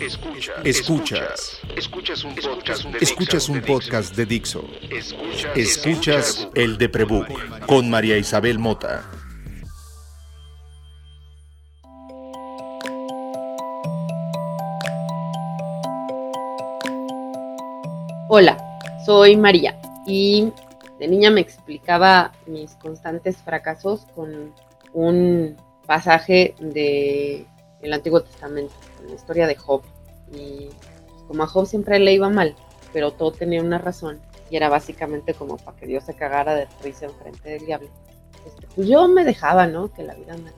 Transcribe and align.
Escuchas. 0.00 0.56
Escuchas. 0.64 1.60
Escuchas 1.76 2.24
un 2.24 2.34
podcast 2.34 2.84
de 2.84 2.98
Escuchas 3.00 3.48
un 3.50 3.60
podcast 3.60 4.16
de 4.16 4.24
Dixo. 4.24 4.64
Escuchas, 4.90 5.56
Escuchas 5.56 6.48
el 6.54 6.78
de 6.78 6.88
Prebook 6.88 7.66
con 7.66 7.90
María 7.90 8.16
Isabel 8.16 8.58
Mota. 8.58 9.04
Hola, 18.30 18.56
soy 19.04 19.36
María 19.36 19.78
y 20.06 20.50
de 20.98 21.08
niña 21.08 21.30
me 21.30 21.42
explicaba 21.42 22.32
mis 22.46 22.74
constantes 22.76 23.36
fracasos 23.36 24.06
con 24.14 24.54
un 24.94 25.56
pasaje 25.86 26.54
de 26.58 27.46
el 27.82 27.92
Antiguo 27.92 28.22
Testamento, 28.22 28.74
la 29.06 29.14
historia 29.14 29.46
de 29.46 29.56
Job. 29.56 29.82
Y 30.32 30.68
como 31.26 31.42
a 31.42 31.46
Job 31.46 31.66
siempre 31.66 31.98
le 31.98 32.12
iba 32.12 32.28
mal, 32.28 32.54
pero 32.92 33.12
todo 33.12 33.32
tenía 33.32 33.62
una 33.62 33.78
razón 33.78 34.20
y 34.50 34.56
era 34.56 34.68
básicamente 34.68 35.32
como 35.34 35.56
para 35.56 35.76
que 35.76 35.86
Dios 35.86 36.04
se 36.04 36.14
cagara 36.14 36.54
de 36.54 36.66
risa 36.82 37.06
enfrente 37.06 37.50
del 37.50 37.66
diablo. 37.66 37.88
Este, 38.46 38.66
pues 38.74 38.88
yo 38.88 39.06
me 39.08 39.24
dejaba, 39.24 39.66
¿no? 39.66 39.92
Que 39.92 40.02
la 40.02 40.14
vida 40.14 40.36
me 40.36 40.50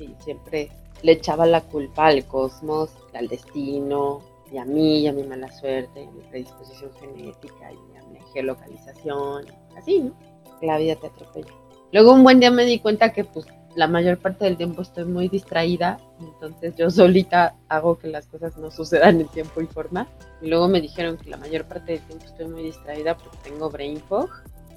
y 0.00 0.14
siempre 0.24 0.70
le 1.02 1.12
echaba 1.12 1.46
la 1.46 1.60
culpa 1.60 2.06
al 2.06 2.26
cosmos, 2.26 2.90
al 3.14 3.28
destino, 3.28 4.20
y 4.50 4.58
a 4.58 4.64
mí, 4.64 5.00
y 5.00 5.06
a 5.06 5.12
mi 5.12 5.22
mala 5.22 5.50
suerte, 5.52 6.02
y 6.02 6.06
a 6.06 6.10
mi 6.10 6.22
predisposición 6.22 6.90
genética, 6.98 7.72
y 7.72 7.96
a 7.96 8.02
mi 8.08 8.18
geolocalización, 8.32 9.46
así, 9.76 10.00
¿no? 10.00 10.12
La 10.60 10.78
vida 10.78 10.96
te 10.96 11.08
atropella. 11.08 11.52
Luego 11.92 12.12
un 12.12 12.22
buen 12.22 12.40
día 12.40 12.50
me 12.50 12.64
di 12.64 12.78
cuenta 12.78 13.12
que 13.12 13.24
pues 13.24 13.46
la 13.74 13.88
mayor 13.88 14.18
parte 14.18 14.44
del 14.44 14.56
tiempo 14.56 14.82
estoy 14.82 15.04
muy 15.04 15.28
distraída, 15.28 15.98
entonces 16.20 16.74
yo 16.76 16.90
solita 16.90 17.54
hago 17.68 17.98
que 17.98 18.08
las 18.08 18.26
cosas 18.26 18.56
no 18.58 18.70
sucedan 18.70 19.20
en 19.20 19.28
tiempo 19.28 19.60
y 19.60 19.66
forma. 19.66 20.06
Y 20.40 20.48
luego 20.48 20.68
me 20.68 20.80
dijeron 20.80 21.16
que 21.16 21.30
la 21.30 21.36
mayor 21.36 21.64
parte 21.64 21.92
del 21.92 22.00
tiempo 22.02 22.24
estoy 22.26 22.48
muy 22.48 22.62
distraída 22.62 23.16
porque 23.16 23.38
tengo 23.44 23.70
brain 23.70 24.00
fog. 24.00 24.30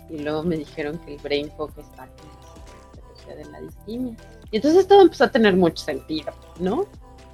Y 0.10 0.20
luego 0.20 0.44
me 0.44 0.56
dijeron 0.56 1.00
que 1.00 1.16
el 1.16 1.22
brain 1.22 1.50
fog 1.58 1.72
es 1.78 1.88
parte 1.98 2.22
de 2.22 2.30
la 2.30 2.46
de 3.34 3.46
la 3.46 3.62
distimia. 3.62 4.16
Y 4.52 4.58
entonces 4.58 4.88
todo 4.88 5.02
empezó 5.02 5.24
a 5.24 5.32
tener 5.32 5.56
mucho 5.56 5.84
sentido, 5.84 6.32
¿no? 6.60 6.86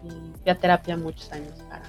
Y 0.03 0.09
fui 0.41 0.52
a 0.52 0.55
terapia 0.55 0.95
muchos 0.95 1.31
años 1.31 1.53
para 1.69 1.83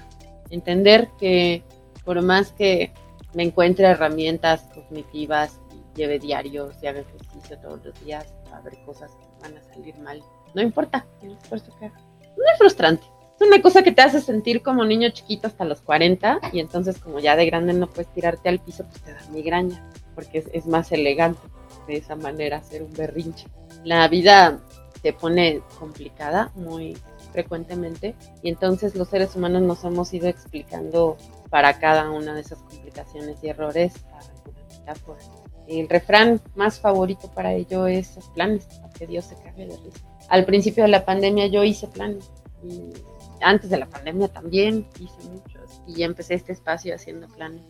entender 0.51 1.09
que 1.19 1.63
por 2.05 2.21
más 2.23 2.53
que 2.53 2.93
me 3.35 3.45
encuentre 3.45 3.87
herramientas 3.87 4.63
cognitivas 4.75 5.59
y 5.73 5.99
lleve 5.99 6.19
diarios 6.19 6.75
y 6.83 6.87
haga 6.87 7.01
ejercicio 7.01 7.59
todos 7.59 7.85
los 7.85 8.05
días, 8.05 8.27
va 8.51 8.57
a 8.57 8.61
haber 8.61 8.77
cosas 8.85 9.13
que 9.13 9.32
van 9.43 9.59
a 9.59 9.63
salir 9.63 9.99
mal. 9.99 10.23
No 10.55 10.63
importa 10.63 11.07
el 11.23 11.33
esfuerzo 11.33 11.75
que 11.79 11.87
haga. 11.87 11.99
No 12.23 12.45
es 12.53 12.59
frustrante. 12.59 13.05
Es 13.37 13.47
una 13.47 13.61
cosa 13.61 13.83
que 13.83 13.93
te 13.93 14.03
hace 14.03 14.21
sentir 14.21 14.63
como 14.63 14.85
niño 14.85 15.11
chiquito 15.11 15.49
hasta 15.49 15.65
los 15.65 15.81
40 15.81 16.41
y 16.53 16.61
entonces 16.61 16.99
como 16.99 17.19
ya 17.19 17.35
de 17.37 17.47
grande 17.47 17.73
no 17.73 17.89
puedes 17.89 18.13
tirarte 18.13 18.49
al 18.49 18.61
piso, 18.61 18.85
pues 18.85 19.03
te 19.03 19.13
da 19.13 19.21
migraña, 19.33 19.91
porque 20.15 20.45
es, 20.53 20.67
más 20.67 20.93
elegante 20.93 21.41
de 21.87 21.97
esa 21.97 22.15
manera 22.15 22.59
hacer 22.59 22.83
un 22.83 22.93
berrinche. 22.93 23.49
La 23.85 24.07
vida 24.09 24.61
se 25.03 25.13
pone 25.13 25.61
complicada 25.79 26.53
muy 26.55 26.97
frecuentemente 27.33 28.15
y 28.43 28.51
entonces 28.51 28.95
los 28.95 29.09
seres 29.09 29.35
humanos 29.35 29.63
nos 29.63 29.83
hemos 29.85 30.13
ido 30.15 30.29
explicando 30.29 31.17
para 31.51 31.79
cada 31.79 32.11
una 32.11 32.35
de 32.35 32.43
esas 32.43 32.63
complicaciones 32.63 33.43
y 33.43 33.49
errores 33.49 33.95
alguna 34.13 34.61
metáfora. 34.69 35.42
El 35.69 35.89
refrán 35.89 36.41
más 36.55 36.81
favorito 36.81 37.31
para 37.33 37.53
ello 37.53 37.87
es 37.87 38.19
planes, 38.35 38.67
que 38.99 39.07
Dios 39.07 39.27
se 39.27 39.37
cague 39.37 39.67
de 39.67 39.77
risa. 39.77 40.01
Al 40.29 40.45
principio 40.45 40.85
de 40.85 40.91
la 40.91 41.05
pandemia 41.05 41.47
yo 41.47 41.65
hice 41.65 41.87
planes 41.89 42.31
y 42.63 42.93
antes 43.41 43.71
de 43.71 43.79
la 43.79 43.87
pandemia 43.87 44.29
también 44.29 44.87
hice 45.01 45.29
muchos 45.31 45.83
y 45.87 46.03
empecé 46.03 46.35
este 46.35 46.53
espacio 46.53 46.95
haciendo 46.95 47.27
planes 47.29 47.63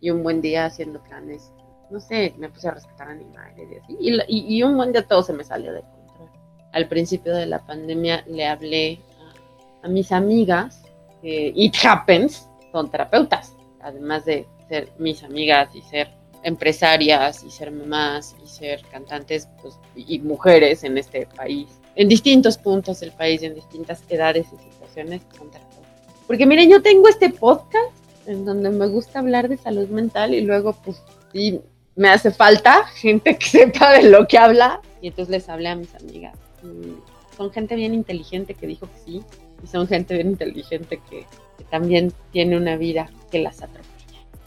y 0.00 0.10
un 0.10 0.22
buen 0.22 0.40
día 0.40 0.66
haciendo 0.66 1.02
planes. 1.02 1.52
No 1.90 2.00
sé, 2.00 2.34
me 2.38 2.48
puse 2.48 2.68
a 2.68 2.72
rescatar 2.72 3.08
animales 3.08 3.68
y 3.70 3.76
así 3.76 3.96
y, 4.00 4.20
y, 4.28 4.56
y 4.56 4.62
un 4.62 4.76
buen 4.76 4.92
día 4.92 5.06
todo 5.06 5.22
se 5.22 5.32
me 5.32 5.44
salió 5.44 5.72
de 5.72 5.80
control. 5.80 6.28
Al 6.72 6.88
principio 6.88 7.34
de 7.34 7.46
la 7.46 7.64
pandemia 7.66 8.24
le 8.26 8.46
hablé 8.46 9.00
a, 9.82 9.86
a 9.86 9.88
mis 9.88 10.12
amigas, 10.12 10.82
que 11.20 11.52
It 11.54 11.74
Happens, 11.84 12.48
son 12.72 12.90
terapeutas, 12.90 13.56
además 13.80 14.24
de 14.24 14.46
ser 14.68 14.92
mis 14.98 15.22
amigas 15.24 15.74
y 15.74 15.82
ser 15.82 16.19
empresarias 16.42 17.44
y 17.44 17.50
ser 17.50 17.70
mamás 17.70 18.34
y 18.44 18.48
ser 18.48 18.82
cantantes 18.90 19.48
pues, 19.60 19.78
y 19.94 20.18
mujeres 20.20 20.84
en 20.84 20.98
este 20.98 21.26
país, 21.36 21.68
en 21.96 22.08
distintos 22.08 22.56
puntos 22.56 23.00
del 23.00 23.12
país, 23.12 23.42
en 23.42 23.54
distintas 23.54 24.02
edades 24.08 24.46
y 24.46 24.70
situaciones. 24.70 25.22
Porque 26.26 26.46
miren, 26.46 26.70
yo 26.70 26.82
tengo 26.82 27.08
este 27.08 27.30
podcast 27.30 27.92
en 28.26 28.44
donde 28.44 28.70
me 28.70 28.86
gusta 28.86 29.18
hablar 29.18 29.48
de 29.48 29.56
salud 29.56 29.88
mental 29.88 30.34
y 30.34 30.40
luego 30.42 30.72
pues 30.84 31.02
sí, 31.32 31.60
me 31.96 32.08
hace 32.08 32.30
falta 32.30 32.84
gente 32.86 33.36
que 33.36 33.46
sepa 33.46 33.92
de 33.92 34.04
lo 34.04 34.26
que 34.26 34.38
habla 34.38 34.80
y 35.02 35.08
entonces 35.08 35.30
les 35.30 35.48
hablé 35.48 35.68
a 35.68 35.74
mis 35.74 35.94
amigas. 35.94 36.38
Y 36.62 36.94
son 37.36 37.50
gente 37.50 37.74
bien 37.74 37.94
inteligente 37.94 38.54
que 38.54 38.66
dijo 38.66 38.86
que 38.86 38.98
sí 39.04 39.22
y 39.62 39.66
son 39.66 39.86
gente 39.88 40.14
bien 40.14 40.28
inteligente 40.28 41.00
que, 41.10 41.26
que 41.58 41.64
también 41.64 42.12
tiene 42.32 42.56
una 42.56 42.76
vida 42.76 43.10
que 43.30 43.40
las 43.40 43.62
atropella 43.62 43.89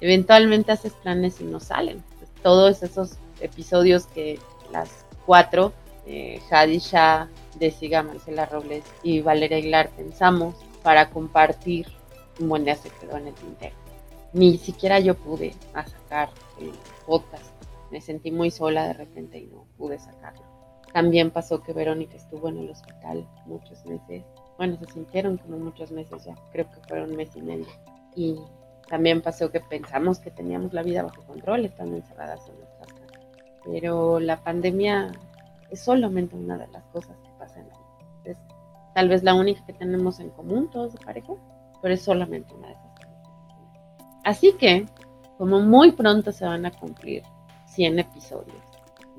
eventualmente 0.03 0.73
haces 0.73 0.91
planes 1.01 1.39
y 1.39 1.45
no 1.45 1.61
salen. 1.61 2.03
Pues 2.19 2.29
todos 2.43 2.83
esos 2.83 3.17
episodios 3.39 4.05
que 4.07 4.37
las 4.69 5.05
cuatro, 5.25 5.71
eh, 6.05 6.41
Hadisha, 6.51 7.29
Desiga, 7.57 8.03
Marcela 8.03 8.45
Robles 8.45 8.83
y 9.01 9.21
Valeria 9.21 9.57
Aguilar 9.59 9.89
pensamos 9.95 10.55
para 10.83 11.09
compartir, 11.09 11.87
un 12.41 12.49
buen 12.49 12.65
día 12.65 12.75
se 12.75 12.89
quedó 12.89 13.15
en 13.15 13.27
el 13.27 13.33
tintero. 13.33 13.75
Ni 14.33 14.57
siquiera 14.57 14.99
yo 14.99 15.15
pude 15.15 15.53
sacar 15.73 16.29
el 16.59 16.73
podcast. 17.05 17.53
Me 17.89 18.01
sentí 18.01 18.29
muy 18.29 18.51
sola 18.51 18.87
de 18.87 18.93
repente 18.93 19.37
y 19.37 19.45
no 19.45 19.67
pude 19.77 19.99
sacarlo. 19.99 20.43
También 20.91 21.31
pasó 21.31 21.63
que 21.63 21.71
Verónica 21.71 22.17
estuvo 22.17 22.49
en 22.49 22.57
el 22.57 22.69
hospital 22.71 23.25
muchos 23.45 23.85
meses. 23.85 24.25
Bueno, 24.57 24.77
se 24.79 24.91
sintieron 24.91 25.37
como 25.37 25.59
muchos 25.59 25.91
meses 25.91 26.25
ya, 26.25 26.35
creo 26.51 26.69
que 26.69 26.87
fueron 26.89 27.11
un 27.11 27.15
mes 27.15 27.29
y 27.37 27.41
medio. 27.41 27.67
Y 28.17 28.37
también 28.93 29.23
pasó 29.23 29.49
que 29.49 29.59
pensamos 29.59 30.19
que 30.19 30.29
teníamos 30.29 30.71
la 30.71 30.83
vida 30.83 31.01
bajo 31.01 31.23
control 31.23 31.65
estando 31.65 31.95
encerradas 31.95 32.47
en 32.47 32.59
nuestras 32.59 32.93
casas. 32.93 33.17
Pero 33.65 34.19
la 34.19 34.43
pandemia 34.43 35.11
es 35.71 35.81
solamente 35.81 36.35
una 36.35 36.59
de 36.59 36.67
las 36.67 36.83
cosas 36.91 37.17
que 37.23 37.29
pasan. 37.39 37.65
Es 38.23 38.37
tal 38.93 39.09
vez 39.09 39.23
la 39.23 39.33
única 39.33 39.65
que 39.65 39.73
tenemos 39.73 40.19
en 40.19 40.29
común 40.29 40.69
todos 40.69 40.93
de 40.93 41.03
pareja, 41.03 41.33
pero 41.81 41.95
es 41.95 42.03
solamente 42.03 42.53
una 42.53 42.67
de 42.67 42.73
esas 42.73 42.91
cosas. 42.91 43.17
Así 44.25 44.53
que, 44.59 44.85
como 45.39 45.59
muy 45.59 45.93
pronto 45.93 46.31
se 46.31 46.45
van 46.45 46.67
a 46.67 46.71
cumplir 46.71 47.23
100 47.69 47.97
episodios 47.97 48.63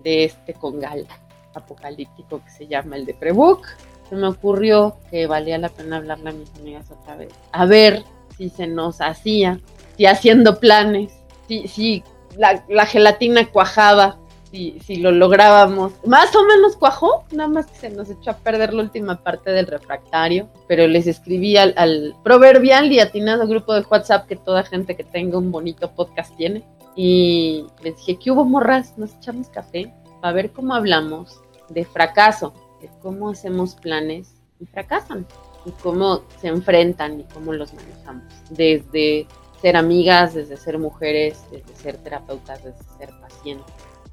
de 0.05 0.23
este 0.23 0.55
congal 0.55 1.05
apocalíptico 1.53 2.45
que 2.45 2.51
se 2.51 2.69
llama 2.69 2.95
el 2.95 3.07
de 3.07 3.15
Prebook, 3.15 3.67
se 4.09 4.15
me 4.15 4.29
ocurrió 4.29 4.99
que 5.11 5.27
valía 5.27 5.59
la 5.59 5.69
pena 5.69 5.97
hablarle 5.97 6.31
a 6.31 6.33
mis 6.33 6.55
amigas 6.61 6.89
otra 6.93 7.17
vez. 7.17 7.33
A 7.51 7.67
ver 7.67 8.05
si 8.37 8.49
se 8.49 8.67
nos 8.67 9.01
hacía, 9.01 9.61
si 9.97 10.07
haciendo 10.07 10.59
planes, 10.59 11.13
si, 11.49 11.69
si 11.69 12.03
la, 12.37 12.65
la 12.69 12.87
gelatina 12.87 13.47
cuajaba, 13.51 14.19
si, 14.51 14.79
si, 14.81 14.97
lo 14.97 15.11
lográbamos. 15.11 15.93
Más 16.07 16.35
o 16.37 16.45
menos 16.45 16.77
cuajó, 16.77 17.25
nada 17.33 17.49
más 17.49 17.67
que 17.67 17.77
se 17.77 17.91
nos 17.91 18.11
echó 18.11 18.31
a 18.31 18.37
perder 18.37 18.73
la 18.73 18.83
última 18.83 19.23
parte 19.23 19.51
del 19.51 19.67
refractario, 19.67 20.49
pero 20.69 20.87
les 20.87 21.07
escribí 21.07 21.57
al, 21.57 21.75
al 21.77 22.15
proverbial 22.23 22.93
y 22.93 23.01
atinado 23.01 23.47
grupo 23.47 23.75
de 23.75 23.85
WhatsApp 23.89 24.27
que 24.27 24.37
toda 24.37 24.63
gente 24.63 24.97
que 24.97 25.05
tenga 25.05 25.39
un 25.39 25.51
bonito 25.51 25.91
podcast 25.93 26.37
tiene. 26.37 26.63
Y 26.97 27.67
les 27.83 27.97
dije, 27.97 28.17
¿qué 28.17 28.31
hubo 28.31 28.45
morras? 28.45 28.97
Nos 28.97 29.15
echamos 29.15 29.49
café 29.49 29.93
para 30.21 30.33
ver 30.33 30.53
cómo 30.53 30.75
hablamos 30.75 31.41
de 31.69 31.85
fracaso, 31.85 32.55
de 32.81 32.89
cómo 33.03 33.31
hacemos 33.31 33.75
planes 33.75 34.37
y 34.61 34.67
fracasan 34.67 35.27
y 35.65 35.71
cómo 35.83 36.23
se 36.41 36.49
enfrentan 36.49 37.21
y 37.21 37.25
cómo 37.25 37.53
los 37.53 37.73
manejamos. 37.75 38.25
Desde 38.51 39.27
ser 39.61 39.77
amigas, 39.77 40.35
desde 40.35 40.57
ser 40.57 40.79
mujeres, 40.79 41.43
desde 41.51 41.75
ser 41.77 41.97
terapeutas, 41.99 42.63
desde 42.63 42.85
ser 42.99 43.11
pacientes. 43.21 43.73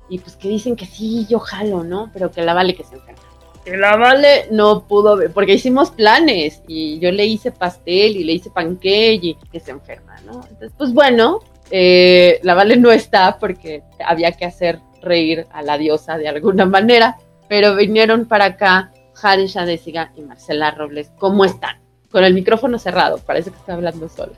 Y 0.09 0.19
pues 0.19 0.35
que 0.35 0.47
dicen 0.47 0.75
que 0.75 0.85
sí, 0.85 1.25
yo 1.29 1.39
jalo, 1.39 1.83
¿no? 1.83 2.09
Pero 2.13 2.31
que 2.31 2.41
la 2.41 2.53
Vale 2.53 2.75
que 2.75 2.83
se 2.83 2.95
enferma. 2.95 3.21
Que 3.65 3.77
la 3.77 3.95
Vale 3.95 4.47
no 4.51 4.87
pudo 4.87 5.17
ver, 5.17 5.31
porque 5.31 5.53
hicimos 5.53 5.91
planes 5.91 6.61
y 6.67 6.99
yo 6.99 7.11
le 7.11 7.25
hice 7.25 7.51
pastel 7.51 8.17
y 8.17 8.23
le 8.23 8.33
hice 8.33 8.49
panqueque 8.49 9.19
y 9.21 9.35
que 9.51 9.59
se 9.59 9.71
enferma, 9.71 10.19
¿no? 10.25 10.41
Entonces, 10.49 10.71
pues 10.77 10.93
bueno, 10.93 11.39
eh, 11.69 12.39
la 12.43 12.55
Vale 12.55 12.77
no 12.77 12.91
está 12.91 13.37
porque 13.39 13.83
había 14.05 14.31
que 14.31 14.45
hacer 14.45 14.79
reír 15.01 15.47
a 15.51 15.61
la 15.61 15.77
diosa 15.77 16.17
de 16.17 16.27
alguna 16.27 16.65
manera, 16.65 17.17
pero 17.47 17.75
vinieron 17.75 18.25
para 18.25 18.45
acá 18.45 18.91
Jade 19.21 19.47
Shadesiga 19.47 20.11
y 20.15 20.21
Marcela 20.21 20.71
Robles, 20.71 21.11
¿cómo 21.19 21.45
están? 21.45 21.79
Con 22.11 22.23
el 22.23 22.33
micrófono 22.33 22.79
cerrado, 22.79 23.19
parece 23.19 23.51
que 23.51 23.57
está 23.57 23.73
hablando 23.73 24.09
sola. 24.09 24.33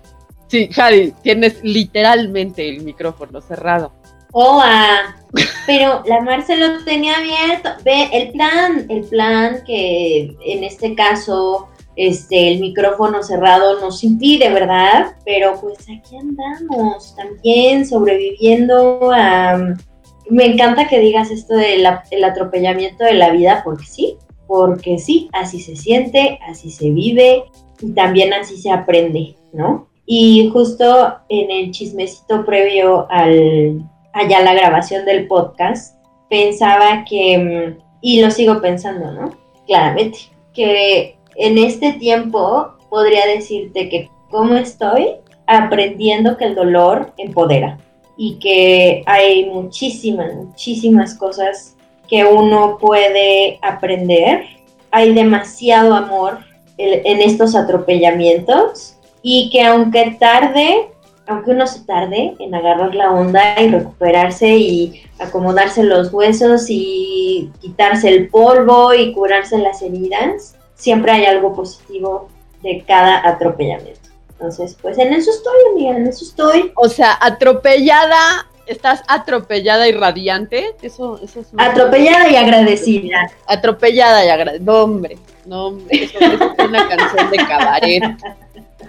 Sí, 0.47 0.69
Jade, 0.71 1.13
tienes 1.23 1.63
literalmente 1.63 2.67
el 2.67 2.83
micrófono 2.83 3.41
cerrado. 3.41 3.93
Hola, 4.33 5.15
pero 5.65 6.03
la 6.05 6.21
Marcela 6.21 6.67
lo 6.67 6.83
tenía 6.83 7.17
abierto. 7.17 7.69
Ve, 7.83 8.09
el 8.11 8.31
plan, 8.31 8.85
el 8.89 9.03
plan 9.05 9.63
que 9.65 10.35
en 10.45 10.63
este 10.63 10.95
caso 10.95 11.69
este, 11.95 12.51
el 12.51 12.59
micrófono 12.59 13.23
cerrado 13.23 13.79
nos 13.79 14.03
impide, 14.03 14.51
¿verdad? 14.51 15.15
Pero 15.23 15.59
pues 15.61 15.79
aquí 15.83 16.17
andamos 16.17 17.15
también 17.15 17.87
sobreviviendo 17.87 19.11
a... 19.13 19.75
Me 20.29 20.45
encanta 20.45 20.87
que 20.87 20.99
digas 20.99 21.29
esto 21.29 21.53
del 21.55 21.85
atropellamiento 22.23 23.03
de 23.03 23.13
la 23.13 23.29
vida, 23.29 23.61
porque 23.63 23.85
sí, 23.85 24.17
porque 24.47 24.99
sí, 24.99 25.29
así 25.33 25.59
se 25.59 25.75
siente, 25.75 26.39
así 26.47 26.69
se 26.71 26.89
vive 26.89 27.45
y 27.81 27.91
también 27.91 28.33
así 28.33 28.57
se 28.57 28.71
aprende, 28.71 29.35
¿no? 29.51 29.87
Y 30.05 30.49
justo 30.51 31.15
en 31.29 31.49
el 31.49 31.71
chismecito 31.71 32.45
previo 32.45 33.07
al, 33.09 33.81
allá 34.13 34.41
la 34.41 34.53
grabación 34.53 35.05
del 35.05 35.27
podcast, 35.27 35.97
pensaba 36.29 37.05
que, 37.07 37.77
y 38.01 38.21
lo 38.21 38.31
sigo 38.31 38.61
pensando, 38.61 39.11
¿no? 39.11 39.31
Claramente, 39.65 40.19
que 40.53 41.17
en 41.35 41.57
este 41.57 41.93
tiempo 41.93 42.73
podría 42.89 43.25
decirte 43.25 43.89
que 43.89 44.09
cómo 44.29 44.55
estoy 44.55 45.15
aprendiendo 45.47 46.37
que 46.37 46.45
el 46.45 46.55
dolor 46.55 47.13
empodera 47.17 47.77
y 48.17 48.35
que 48.35 49.03
hay 49.05 49.45
muchísimas, 49.49 50.35
muchísimas 50.35 51.15
cosas 51.15 51.75
que 52.13 52.25
uno 52.25 52.77
puede 52.79 53.57
aprender. 53.63 54.45
Hay 54.91 55.15
demasiado 55.15 55.95
amor 55.95 56.37
en 56.77 57.21
estos 57.21 57.55
atropellamientos 57.55 58.97
y 59.23 59.49
que 59.49 59.63
aunque 59.63 60.15
tarde, 60.19 60.91
aunque 61.25 61.49
uno 61.49 61.65
se 61.65 61.79
tarde 61.85 62.35
en 62.37 62.53
agarrar 62.53 62.93
la 62.93 63.11
onda 63.11 63.59
y 63.59 63.67
recuperarse 63.69 64.47
y 64.47 65.01
acomodarse 65.17 65.81
los 65.81 66.13
huesos 66.13 66.67
y 66.69 67.49
quitarse 67.59 68.09
el 68.09 68.29
polvo 68.29 68.93
y 68.93 69.11
curarse 69.11 69.57
las 69.57 69.81
heridas, 69.81 70.55
siempre 70.75 71.13
hay 71.13 71.25
algo 71.25 71.55
positivo 71.55 72.29
de 72.61 72.83
cada 72.87 73.27
atropellamiento. 73.27 74.09
Entonces, 74.29 74.77
pues 74.79 74.99
en 74.99 75.13
eso 75.13 75.31
estoy, 75.31 75.55
amiga, 75.71 75.97
en 75.97 76.05
eso 76.05 76.25
estoy. 76.25 76.73
O 76.75 76.87
sea, 76.89 77.17
atropellada, 77.19 78.45
estás 78.67 79.03
atropellada 79.07 79.87
y 79.87 79.91
radiante. 79.91 80.75
Eso, 80.81 81.19
eso 81.23 81.41
es 81.41 81.47
Atropellada 81.57 82.29
y 82.29 82.35
agradecida. 82.35 83.31
Atropellada 83.47 84.25
y 84.25 84.29
agradecida. 84.29 84.71
No, 84.71 84.83
hombre, 84.83 85.17
no, 85.45 85.67
hombre, 85.67 86.03
eso, 86.03 86.19
es 86.19 86.65
una 86.65 86.87
canción 86.87 87.31
de 87.31 87.37
cabaret. 87.37 88.03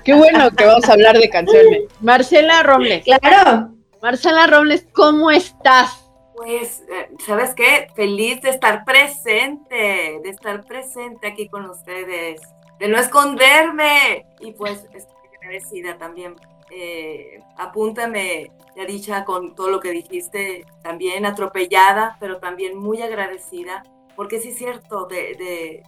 Qué 0.05 0.15
bueno 0.15 0.51
que 0.51 0.67
vamos 0.67 0.89
a 0.89 0.93
hablar 0.93 1.19
de 1.19 1.29
canciones. 1.31 1.85
Marcela 2.01 2.63
Robles. 2.63 3.05
Claro. 3.05 3.71
Marcela 4.03 4.47
Robles, 4.47 4.87
¿cómo 4.93 5.31
estás? 5.31 6.05
Pues, 6.37 6.85
¿sabes 7.25 7.55
qué? 7.55 7.89
Feliz 7.97 8.43
de 8.43 8.51
estar 8.51 8.85
presente, 8.85 10.21
de 10.23 10.29
estar 10.29 10.63
presente 10.65 11.29
aquí 11.29 11.49
con 11.49 11.71
ustedes, 11.71 12.43
de 12.79 12.89
no 12.89 12.99
esconderme. 12.99 14.27
Y 14.41 14.53
pues, 14.53 14.85
estoy 14.93 15.17
agradecida 15.39 15.97
también. 15.97 16.35
Eh, 16.77 17.41
apúntame, 17.57 18.51
ya 18.75 18.85
dicha, 18.85 19.25
con 19.25 19.55
todo 19.55 19.71
lo 19.71 19.79
que 19.79 19.93
dijiste, 19.93 20.67
también 20.83 21.25
atropellada, 21.25 22.17
pero 22.19 22.39
también 22.39 22.77
muy 22.77 23.01
agradecida, 23.01 23.85
porque 24.17 24.41
sí 24.41 24.49
es 24.49 24.59
cierto, 24.59 25.07
de, 25.07 25.85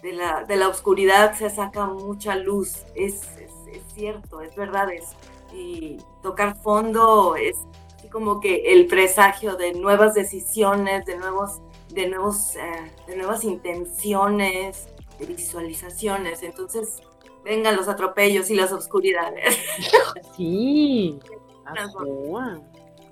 de, 0.00 0.12
la, 0.12 0.44
de 0.44 0.56
la 0.56 0.68
oscuridad 0.68 1.34
se 1.34 1.50
saca 1.50 1.86
mucha 1.86 2.36
luz, 2.36 2.84
es, 2.94 3.36
es, 3.36 3.82
cierto, 3.94 4.40
es 4.40 4.54
verdad 4.54 4.92
eso. 4.92 5.16
Y 5.52 5.96
tocar 6.22 6.56
fondo 6.62 7.34
es 7.34 7.56
como 8.12 8.38
que 8.38 8.72
el 8.72 8.86
presagio 8.86 9.56
de 9.56 9.72
nuevas 9.72 10.14
decisiones, 10.14 11.04
de 11.04 11.16
nuevos, 11.18 11.60
de 11.88 12.08
nuevos, 12.08 12.54
eh, 12.54 12.92
de 13.08 13.16
nuevas 13.16 13.42
intenciones, 13.42 14.88
de 15.18 15.26
visualizaciones. 15.26 16.44
Entonces, 16.44 17.02
vengan 17.48 17.74
los 17.74 17.88
atropellos 17.88 18.50
y 18.50 18.54
las 18.54 18.72
oscuridades. 18.72 19.58
Sí. 20.36 21.18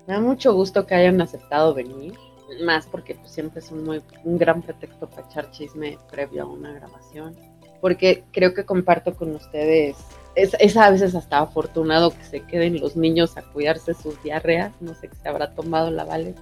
Me 0.06 0.14
da 0.14 0.20
mucho 0.20 0.54
gusto 0.54 0.86
que 0.86 0.94
hayan 0.94 1.20
aceptado 1.20 1.74
venir, 1.74 2.14
más 2.62 2.86
porque 2.86 3.16
pues, 3.16 3.32
siempre 3.32 3.58
es 3.60 3.72
un, 3.72 3.82
muy, 3.82 4.00
un 4.22 4.38
gran 4.38 4.62
pretexto 4.62 5.08
para 5.08 5.26
echar 5.26 5.50
chisme 5.50 5.98
previo 6.08 6.44
a 6.44 6.46
una 6.46 6.72
grabación, 6.72 7.36
porque 7.80 8.22
creo 8.30 8.54
que 8.54 8.64
comparto 8.64 9.14
con 9.16 9.34
ustedes 9.34 9.96
es, 10.36 10.76
a 10.76 10.90
veces 10.90 11.14
hasta 11.14 11.38
afortunado 11.38 12.10
que 12.10 12.22
se 12.22 12.42
queden 12.42 12.78
los 12.80 12.94
niños 12.94 13.36
a 13.36 13.42
cuidarse 13.42 13.94
sus 13.94 14.22
diarreas, 14.22 14.72
no 14.80 14.94
sé 14.94 15.08
qué 15.08 15.16
se 15.16 15.28
habrá 15.28 15.54
tomado 15.54 15.90
la 15.90 16.04
Vale, 16.04 16.34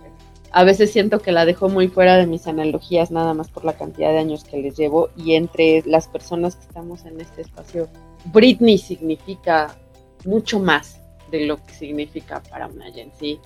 a 0.57 0.63
veces 0.63 0.93
siento 0.93 1.19
que 1.19 1.33
la 1.33 1.47
dejo 1.47 1.69
muy 1.69 1.89
fuera 1.89 2.17
de 2.17 2.29
mis 2.29 2.47
analogías 2.47 3.11
nada 3.11 3.35
más 3.35 3.51
por 3.51 3.65
la 3.65 3.73
cantidad 3.73 4.13
de 4.13 4.19
años 4.19 4.45
que 4.45 4.59
les 4.59 4.77
llevo 4.77 5.11
y 5.17 5.35
entre 5.35 5.83
las 5.85 6.07
personas 6.07 6.55
que 6.55 6.63
estamos 6.63 7.05
en 7.07 7.21
este 7.21 7.43
espacio, 7.43 7.89
Britney 8.27 8.79
significa 8.79 9.77
mucho 10.25 10.61
más 10.61 11.01
de 11.33 11.47
lo 11.47 11.57
que 11.57 11.75
significa 11.75 12.41
para 12.49 12.69
una 12.69 12.85
sí, 13.19 13.41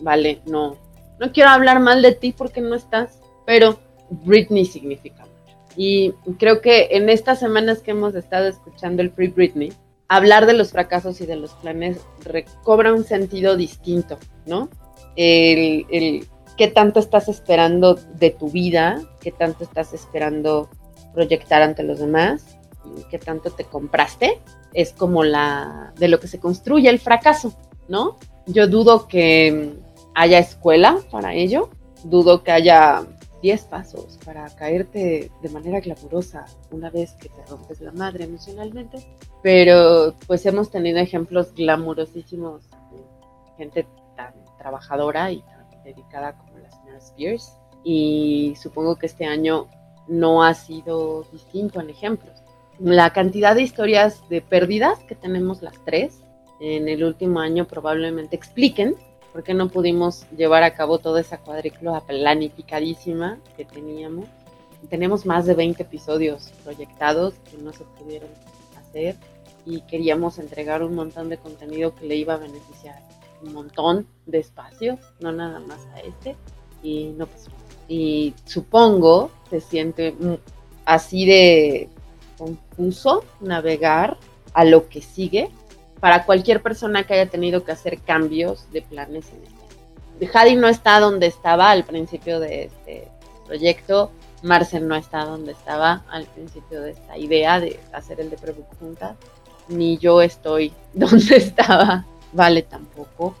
Vale, 0.00 0.40
no, 0.46 0.78
no 1.20 1.30
quiero 1.30 1.50
hablar 1.50 1.78
mal 1.78 2.00
de 2.00 2.12
ti 2.12 2.32
porque 2.32 2.62
no 2.62 2.74
estás, 2.74 3.20
pero 3.44 3.78
Britney 4.08 4.64
significa 4.64 5.26
mucho. 5.26 5.58
Y 5.76 6.12
creo 6.38 6.62
que 6.62 6.88
en 6.92 7.10
estas 7.10 7.38
semanas 7.38 7.80
que 7.80 7.90
hemos 7.90 8.14
estado 8.14 8.48
escuchando 8.48 9.02
el 9.02 9.10
Free 9.10 9.28
Britney, 9.28 9.74
hablar 10.08 10.46
de 10.46 10.54
los 10.54 10.70
fracasos 10.70 11.20
y 11.20 11.26
de 11.26 11.36
los 11.36 11.52
planes 11.52 11.98
recobra 12.24 12.94
un 12.94 13.04
sentido 13.04 13.58
distinto, 13.58 14.18
¿no? 14.46 14.70
El 15.16 16.26
qué 16.56 16.68
tanto 16.68 17.00
estás 17.00 17.28
esperando 17.28 17.94
de 17.94 18.30
tu 18.30 18.50
vida, 18.50 19.02
qué 19.20 19.32
tanto 19.32 19.64
estás 19.64 19.92
esperando 19.92 20.68
proyectar 21.14 21.62
ante 21.62 21.82
los 21.82 21.98
demás, 21.98 22.58
qué 23.10 23.18
tanto 23.18 23.50
te 23.50 23.64
compraste, 23.64 24.40
es 24.72 24.92
como 24.92 25.24
la 25.24 25.92
de 25.96 26.08
lo 26.08 26.20
que 26.20 26.28
se 26.28 26.38
construye 26.38 26.88
el 26.88 26.98
fracaso, 26.98 27.54
¿no? 27.88 28.16
Yo 28.46 28.68
dudo 28.68 29.08
que 29.08 29.74
haya 30.14 30.38
escuela 30.38 30.98
para 31.10 31.34
ello, 31.34 31.70
dudo 32.04 32.42
que 32.42 32.52
haya 32.52 33.04
10 33.42 33.62
pasos 33.64 34.18
para 34.24 34.48
caerte 34.56 35.30
de 35.42 35.48
manera 35.50 35.80
glamurosa 35.80 36.46
una 36.70 36.90
vez 36.90 37.12
que 37.14 37.28
te 37.28 37.44
rompes 37.46 37.80
la 37.80 37.92
madre 37.92 38.24
emocionalmente, 38.24 38.98
pero 39.42 40.14
pues 40.26 40.44
hemos 40.46 40.70
tenido 40.70 40.98
ejemplos 40.98 41.54
glamurosísimos 41.54 42.62
de 42.90 43.04
gente 43.56 43.86
tan 44.16 44.34
trabajadora 44.58 45.30
y 45.30 45.42
tan 45.42 45.55
dedicada 45.86 46.36
como 46.36 46.58
la 46.58 46.70
señora 46.70 46.98
Spears 46.98 47.56
y 47.82 48.54
supongo 48.60 48.96
que 48.96 49.06
este 49.06 49.24
año 49.24 49.68
no 50.08 50.42
ha 50.42 50.54
sido 50.54 51.24
distinto 51.32 51.80
en 51.80 51.90
ejemplos. 51.90 52.42
La 52.78 53.12
cantidad 53.12 53.54
de 53.54 53.62
historias 53.62 54.28
de 54.28 54.42
pérdidas 54.42 54.98
que 55.04 55.14
tenemos 55.14 55.62
las 55.62 55.82
tres 55.84 56.20
en 56.60 56.88
el 56.88 57.04
último 57.04 57.40
año 57.40 57.66
probablemente 57.66 58.36
expliquen 58.36 58.96
¿Por 59.36 59.44
qué 59.44 59.52
no 59.52 59.68
pudimos 59.68 60.24
llevar 60.34 60.62
a 60.62 60.72
cabo 60.72 60.98
toda 60.98 61.20
esa 61.20 61.36
cuadrícula 61.36 62.00
planificadísima 62.00 63.38
que 63.54 63.66
teníamos? 63.66 64.24
Tenemos 64.88 65.26
más 65.26 65.44
de 65.44 65.52
20 65.52 65.82
episodios 65.82 66.54
proyectados 66.64 67.34
que 67.50 67.58
no 67.58 67.70
se 67.74 67.84
pudieron 67.84 68.30
hacer 68.78 69.14
y 69.66 69.82
queríamos 69.82 70.38
entregar 70.38 70.82
un 70.82 70.94
montón 70.94 71.28
de 71.28 71.36
contenido 71.36 71.94
que 71.94 72.06
le 72.06 72.16
iba 72.16 72.32
a 72.32 72.38
beneficiar 72.38 73.02
un 73.42 73.52
montón 73.52 74.06
de 74.26 74.38
espacio, 74.38 74.98
no 75.20 75.32
nada 75.32 75.60
más 75.60 75.86
a 75.94 76.00
este, 76.00 76.36
y 76.82 77.14
no 77.16 77.26
pasó. 77.26 77.50
Y 77.88 78.34
supongo 78.44 79.30
se 79.50 79.60
siente 79.60 80.14
así 80.84 81.26
de 81.26 81.88
confuso 82.36 83.24
navegar 83.40 84.16
a 84.52 84.64
lo 84.64 84.88
que 84.88 85.02
sigue 85.02 85.50
para 86.00 86.24
cualquier 86.24 86.62
persona 86.62 87.04
que 87.04 87.14
haya 87.14 87.30
tenido 87.30 87.64
que 87.64 87.72
hacer 87.72 88.00
cambios 88.00 88.70
de 88.72 88.82
planes 88.82 89.26
en 89.32 89.42
este. 89.42 90.38
Hadi 90.38 90.56
no 90.56 90.68
está 90.68 91.00
donde 91.00 91.26
estaba 91.26 91.70
al 91.70 91.84
principio 91.84 92.40
de 92.40 92.64
este 92.64 93.08
proyecto, 93.46 94.10
Marcel 94.42 94.86
no 94.86 94.94
está 94.96 95.24
donde 95.24 95.52
estaba 95.52 96.04
al 96.10 96.24
principio 96.26 96.80
de 96.82 96.92
esta 96.92 97.16
idea 97.18 97.60
de 97.60 97.80
hacer 97.92 98.20
el 98.20 98.30
de 98.30 98.36
Prebook 98.36 98.78
juntas, 98.78 99.16
ni 99.68 99.98
yo 99.98 100.22
estoy 100.22 100.72
donde 100.94 101.36
estaba, 101.36 102.06
Vale 102.36 102.62
tampoco. 102.62 103.34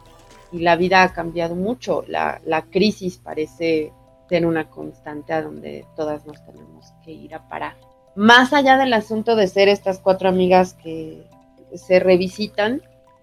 Y 0.52 0.60
la 0.60 0.76
vida 0.76 1.02
ha 1.02 1.12
cambiado 1.12 1.54
mucho, 1.54 2.02
la, 2.08 2.40
la 2.44 2.62
crisis 2.62 3.18
parece 3.18 3.92
ser 4.28 4.46
una 4.46 4.70
constante 4.70 5.32
a 5.32 5.42
donde 5.42 5.84
todas 5.96 6.24
nos 6.24 6.42
tenemos 6.44 6.92
que 7.04 7.12
ir 7.12 7.34
a 7.34 7.46
parar. 7.48 7.76
Más 8.14 8.52
allá 8.52 8.78
del 8.78 8.94
asunto 8.94 9.36
de 9.36 9.48
ser 9.48 9.68
estas 9.68 9.98
cuatro 9.98 10.28
amigas 10.28 10.72
que 10.74 11.28
se 11.74 12.00
revisitan, 12.00 12.80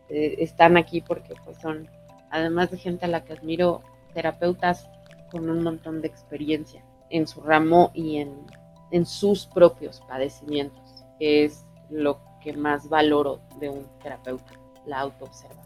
eh, 0.09 0.35
están 0.39 0.77
aquí 0.77 1.01
porque 1.01 1.33
pues 1.43 1.57
son, 1.59 1.89
además 2.29 2.69
de 2.69 2.77
gente 2.77 3.05
a 3.05 3.07
la 3.07 3.23
que 3.23 3.33
admiro, 3.33 3.81
terapeutas 4.13 4.87
con 5.31 5.49
un 5.49 5.63
montón 5.63 6.01
de 6.01 6.07
experiencia 6.07 6.85
en 7.09 7.25
su 7.27 7.41
ramo 7.41 7.89
y 7.95 8.17
en, 8.17 8.45
en 8.91 9.07
sus 9.07 9.47
propios 9.47 10.01
padecimientos, 10.07 11.03
que 11.17 11.45
es 11.45 11.65
lo 11.89 12.19
que 12.41 12.53
más 12.53 12.89
valoro 12.89 13.41
de 13.59 13.69
un 13.69 13.87
terapeuta, 14.03 14.51
la 14.85 14.99
autoobservación. 14.99 15.62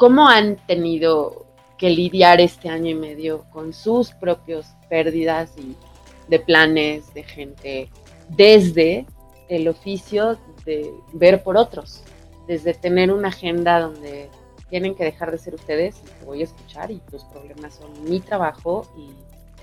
¿Cómo 0.00 0.26
han 0.26 0.56
tenido 0.66 1.44
que 1.76 1.90
lidiar 1.90 2.40
este 2.40 2.70
año 2.70 2.88
y 2.88 2.94
medio 2.94 3.44
con 3.50 3.74
sus 3.74 4.12
propios 4.12 4.68
pérdidas 4.88 5.52
y 5.58 5.76
de 6.26 6.38
planes 6.38 7.12
de 7.12 7.22
gente 7.22 7.90
desde 8.30 9.04
el 9.50 9.68
oficio 9.68 10.38
de 10.64 10.90
ver 11.12 11.42
por 11.42 11.58
otros, 11.58 12.02
desde 12.46 12.72
tener 12.72 13.12
una 13.12 13.28
agenda 13.28 13.78
donde 13.78 14.30
tienen 14.70 14.94
que 14.94 15.04
dejar 15.04 15.32
de 15.32 15.36
ser 15.36 15.54
ustedes 15.54 16.00
y 16.02 16.18
te 16.18 16.24
voy 16.24 16.40
a 16.40 16.44
escuchar 16.44 16.90
y 16.90 17.00
tus 17.10 17.22
problemas 17.24 17.74
son 17.74 17.92
mi 18.04 18.20
trabajo 18.20 18.86
y 18.96 19.10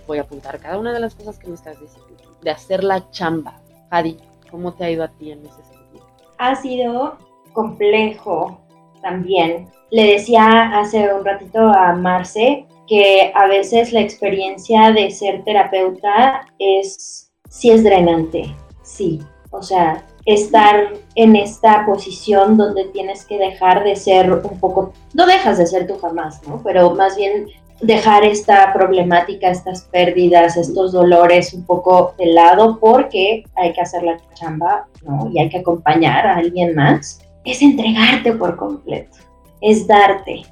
voy 0.06 0.20
a 0.20 0.22
apuntar 0.22 0.60
cada 0.60 0.78
una 0.78 0.94
de 0.94 1.00
las 1.00 1.16
cosas 1.16 1.40
que 1.40 1.48
me 1.48 1.56
estás 1.56 1.82
diciendo, 1.82 2.14
de 2.44 2.52
hacer 2.52 2.84
la 2.84 3.10
chamba. 3.10 3.60
Jadi, 3.90 4.20
¿cómo 4.52 4.72
te 4.72 4.86
ha 4.86 4.92
ido 4.92 5.04
a 5.04 5.08
ti 5.08 5.32
en 5.32 5.44
ese 5.48 5.64
sentido? 5.64 6.06
Ha 6.38 6.54
sido 6.54 7.18
complejo 7.54 8.67
también. 9.08 9.68
Le 9.92 10.14
decía 10.14 10.78
hace 10.78 11.14
un 11.14 11.24
ratito 11.24 11.60
a 11.60 11.94
Marce 11.94 12.66
que 12.88 13.32
a 13.34 13.48
veces 13.48 13.94
la 13.94 14.02
experiencia 14.02 14.92
de 14.92 15.10
ser 15.12 15.44
terapeuta 15.44 16.46
es, 16.60 17.32
sí 17.50 17.72
es 17.72 17.84
drenante, 17.84 18.56
sí. 18.84 19.20
O 19.52 19.62
sea, 19.62 20.04
estar 20.26 20.94
en 21.16 21.36
esta 21.36 21.86
posición 21.86 22.58
donde 22.58 22.86
tienes 22.86 23.26
que 23.26 23.38
dejar 23.38 23.84
de 23.84 23.96
ser 23.96 24.32
un 24.32 24.60
poco, 24.60 24.94
no 25.14 25.26
dejas 25.26 25.58
de 25.58 25.68
ser 25.68 25.88
tú 25.88 25.98
jamás, 26.00 26.46
¿no? 26.48 26.62
Pero 26.64 26.94
más 26.96 27.16
bien 27.16 27.48
dejar 27.82 28.26
esta 28.26 28.74
problemática, 28.74 29.50
estas 29.50 29.84
pérdidas, 29.84 30.58
estos 30.58 30.92
dolores 30.92 31.54
un 31.54 31.66
poco 31.66 32.14
de 32.18 32.28
lado 32.28 32.78
porque 32.80 33.46
hay 33.56 33.72
que 33.72 33.82
hacer 33.82 34.04
la 34.04 34.18
chamba, 34.34 34.88
¿no? 35.04 35.30
Y 35.32 35.40
hay 35.40 35.50
que 35.50 35.60
acompañar 35.60 36.28
a 36.28 36.38
alguien 36.38 36.76
más. 36.76 37.22
Es 37.48 37.62
entregarte 37.62 38.34
por 38.34 38.58
completo, 38.58 39.18
es 39.62 39.88
darte. 39.88 40.44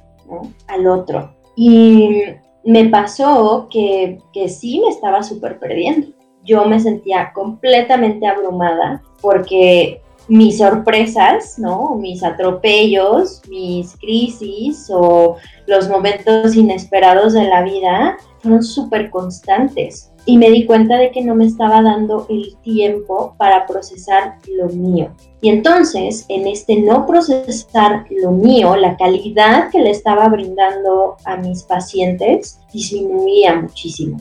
Al 0.66 0.88
otro. 0.88 1.36
Y 1.54 2.22
me 2.64 2.88
pasó 2.88 3.68
que, 3.70 4.18
que 4.32 4.48
sí 4.48 4.80
me 4.80 4.88
estaba 4.88 5.22
súper 5.22 5.60
perdiendo. 5.60 6.08
Yo 6.42 6.64
me 6.64 6.80
sentía 6.80 7.32
completamente 7.32 8.26
abrumada 8.26 9.02
porque 9.20 10.00
mis 10.28 10.58
sorpresas, 10.58 11.58
¿no? 11.58 11.94
Mis 11.94 12.22
atropellos, 12.22 13.42
mis 13.48 13.96
crisis 13.98 14.88
o 14.90 15.36
los 15.66 15.88
momentos 15.88 16.56
inesperados 16.56 17.32
de 17.32 17.44
la 17.44 17.62
vida 17.62 18.16
fueron 18.40 18.62
súper 18.62 19.10
constantes. 19.10 20.12
Y 20.28 20.38
me 20.38 20.50
di 20.50 20.66
cuenta 20.66 20.96
de 20.96 21.12
que 21.12 21.22
no 21.22 21.36
me 21.36 21.46
estaba 21.46 21.82
dando 21.82 22.26
el 22.28 22.56
tiempo 22.62 23.36
para 23.38 23.64
procesar 23.64 24.38
lo 24.48 24.68
mío. 24.68 25.12
Y 25.40 25.50
entonces, 25.50 26.26
en 26.28 26.48
este 26.48 26.80
no 26.80 27.06
procesar 27.06 28.04
lo 28.10 28.32
mío, 28.32 28.74
la 28.74 28.96
calidad 28.96 29.70
que 29.70 29.80
le 29.80 29.90
estaba 29.90 30.28
brindando 30.28 31.16
a 31.24 31.36
mis 31.36 31.62
pacientes 31.62 32.58
disminuía 32.72 33.54
muchísimo. 33.54 34.18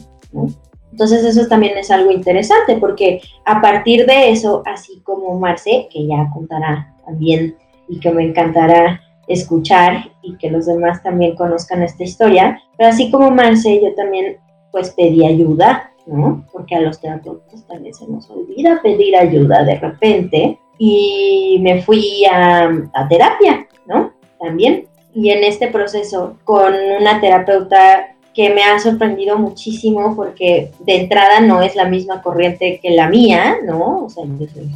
Entonces 0.96 1.26
eso 1.26 1.46
también 1.50 1.78
es 1.78 1.92
algo 1.92 2.10
interesante 2.10 2.78
porque 2.78 3.20
a 3.44 3.60
partir 3.60 4.06
de 4.06 4.32
eso, 4.32 4.64
así 4.66 5.02
como 5.04 5.38
Marce, 5.38 5.90
que 5.92 6.08
ya 6.08 6.30
contará 6.34 6.96
también 7.06 7.58
y 7.90 8.00
que 8.00 8.12
me 8.12 8.24
encantará 8.24 9.02
escuchar 9.28 10.10
y 10.22 10.38
que 10.38 10.50
los 10.50 10.68
demás 10.68 11.04
también 11.04 11.36
conozcan 11.36 11.84
esta 11.84 12.06
historia, 12.06 12.62
pero 12.78 12.92
así 12.92 13.12
como 13.12 13.30
Marce, 13.30 13.82
yo 13.84 13.94
también 13.94 14.38
pues 14.72 14.92
pedí 14.92 15.26
ayuda, 15.26 15.92
¿no? 16.06 16.46
Porque 16.54 16.76
a 16.76 16.80
los 16.80 17.02
terapeutas 17.02 17.68
también 17.68 17.94
se 17.94 18.08
nos 18.08 18.30
olvida 18.30 18.80
pedir 18.82 19.18
ayuda 19.18 19.66
de 19.66 19.76
repente 19.76 20.58
y 20.78 21.60
me 21.62 21.82
fui 21.82 22.24
a, 22.32 22.70
a 22.94 23.08
terapia, 23.10 23.68
¿no? 23.86 24.14
También. 24.40 24.88
Y 25.14 25.32
en 25.32 25.44
este 25.44 25.68
proceso 25.68 26.38
con 26.46 26.74
una 27.02 27.20
terapeuta 27.20 28.15
que 28.36 28.50
me 28.50 28.64
ha 28.64 28.78
sorprendido 28.80 29.38
muchísimo 29.38 30.14
porque 30.14 30.72
de 30.80 30.96
entrada 30.98 31.40
no 31.40 31.62
es 31.62 31.74
la 31.76 31.86
misma 31.86 32.22
corriente 32.22 32.82
que 32.82 32.92
la 32.92 33.08
mía, 33.08 33.58
¿no? 33.66 34.06
O 34.06 34.10
sea, 34.10 34.26
yo 34.26 34.46
soy 34.48 34.70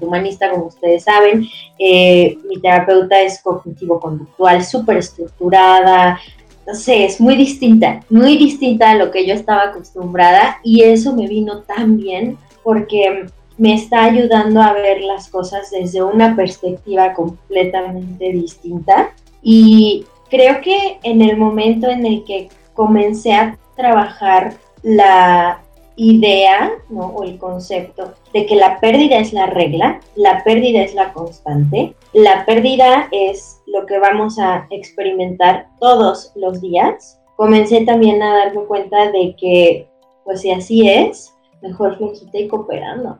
humanista, 0.00 0.50
como 0.50 0.66
ustedes 0.66 1.04
saben. 1.04 1.46
Eh, 1.78 2.36
mi 2.48 2.60
terapeuta 2.60 3.22
es 3.22 3.40
cognitivo-conductual, 3.40 4.64
súper 4.64 4.96
estructurada. 4.96 6.18
No 6.66 6.74
sé, 6.74 7.04
es 7.04 7.20
muy 7.20 7.36
distinta, 7.36 8.00
muy 8.10 8.36
distinta 8.36 8.90
a 8.90 8.96
lo 8.96 9.12
que 9.12 9.24
yo 9.24 9.34
estaba 9.34 9.64
acostumbrada 9.64 10.58
y 10.64 10.82
eso 10.82 11.14
me 11.14 11.28
vino 11.28 11.60
tan 11.62 11.96
bien 11.98 12.36
porque 12.64 13.26
me 13.58 13.74
está 13.74 14.04
ayudando 14.04 14.60
a 14.60 14.72
ver 14.72 15.02
las 15.02 15.28
cosas 15.28 15.70
desde 15.70 16.02
una 16.02 16.34
perspectiva 16.34 17.12
completamente 17.12 18.32
distinta 18.32 19.12
y 19.40 20.04
creo 20.30 20.60
que 20.62 20.98
en 21.04 21.22
el 21.22 21.36
momento 21.36 21.88
en 21.88 22.06
el 22.06 22.24
que 22.24 22.48
comencé 22.74 23.32
a 23.32 23.58
trabajar 23.76 24.54
la 24.82 25.60
idea 25.96 26.72
¿no? 26.88 27.06
o 27.06 27.22
el 27.22 27.38
concepto 27.38 28.14
de 28.32 28.46
que 28.46 28.56
la 28.56 28.80
pérdida 28.80 29.18
es 29.18 29.32
la 29.32 29.46
regla, 29.46 30.00
la 30.16 30.42
pérdida 30.42 30.82
es 30.82 30.94
la 30.94 31.12
constante, 31.12 31.94
la 32.12 32.44
pérdida 32.44 33.08
es 33.12 33.60
lo 33.66 33.86
que 33.86 33.98
vamos 33.98 34.38
a 34.38 34.66
experimentar 34.70 35.68
todos 35.80 36.32
los 36.34 36.60
días. 36.60 37.20
Comencé 37.36 37.84
también 37.84 38.22
a 38.22 38.36
darme 38.38 38.64
cuenta 38.64 39.10
de 39.10 39.34
que, 39.36 39.88
pues 40.24 40.40
si 40.40 40.50
así 40.50 40.88
es, 40.88 41.32
mejor 41.62 41.96
flojita 41.96 42.38
y 42.38 42.48
cooperando. 42.48 43.18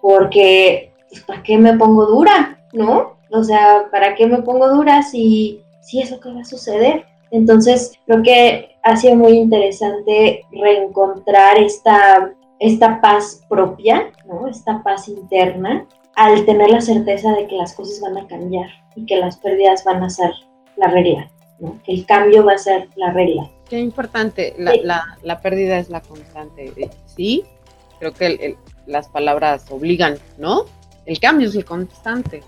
Porque, 0.00 0.92
pues, 1.08 1.22
¿para 1.22 1.42
qué 1.42 1.58
me 1.58 1.76
pongo 1.76 2.06
dura? 2.06 2.58
¿No? 2.72 3.16
O 3.32 3.44
sea, 3.44 3.86
¿para 3.90 4.14
qué 4.14 4.26
me 4.26 4.42
pongo 4.42 4.68
dura 4.68 5.02
si, 5.02 5.62
si 5.82 6.00
es 6.00 6.10
lo 6.10 6.20
que 6.20 6.32
va 6.32 6.40
a 6.40 6.44
suceder? 6.44 7.04
Entonces, 7.30 7.92
creo 8.06 8.22
que 8.22 8.76
ha 8.82 8.96
sido 8.96 9.16
muy 9.16 9.32
interesante 9.32 10.44
reencontrar 10.50 11.58
esta, 11.58 12.32
esta 12.58 13.00
paz 13.00 13.44
propia, 13.48 14.12
¿no? 14.26 14.48
esta 14.48 14.82
paz 14.82 15.08
interna, 15.08 15.86
al 16.16 16.44
tener 16.44 16.70
la 16.70 16.80
certeza 16.80 17.32
de 17.32 17.46
que 17.46 17.56
las 17.56 17.74
cosas 17.74 18.00
van 18.00 18.18
a 18.18 18.26
cambiar 18.26 18.68
y 18.96 19.06
que 19.06 19.16
las 19.16 19.36
pérdidas 19.36 19.84
van 19.84 20.02
a 20.02 20.10
ser 20.10 20.32
la 20.76 20.88
regla, 20.88 21.30
¿no? 21.60 21.80
que 21.84 21.92
el 21.92 22.06
cambio 22.06 22.44
va 22.44 22.54
a 22.54 22.58
ser 22.58 22.88
la 22.96 23.12
regla. 23.12 23.50
Qué 23.68 23.78
importante, 23.78 24.54
la, 24.58 24.72
la, 24.82 25.18
la 25.22 25.40
pérdida 25.40 25.78
es 25.78 25.90
la 25.90 26.00
constante. 26.00 26.72
Eh, 26.76 26.90
sí, 27.06 27.44
creo 28.00 28.12
que 28.12 28.26
el, 28.26 28.40
el, 28.40 28.56
las 28.86 29.08
palabras 29.08 29.70
obligan, 29.70 30.18
¿no? 30.38 30.64
El 31.06 31.20
cambio 31.20 31.48
es 31.48 31.54
el 31.54 31.64
constante 31.64 32.42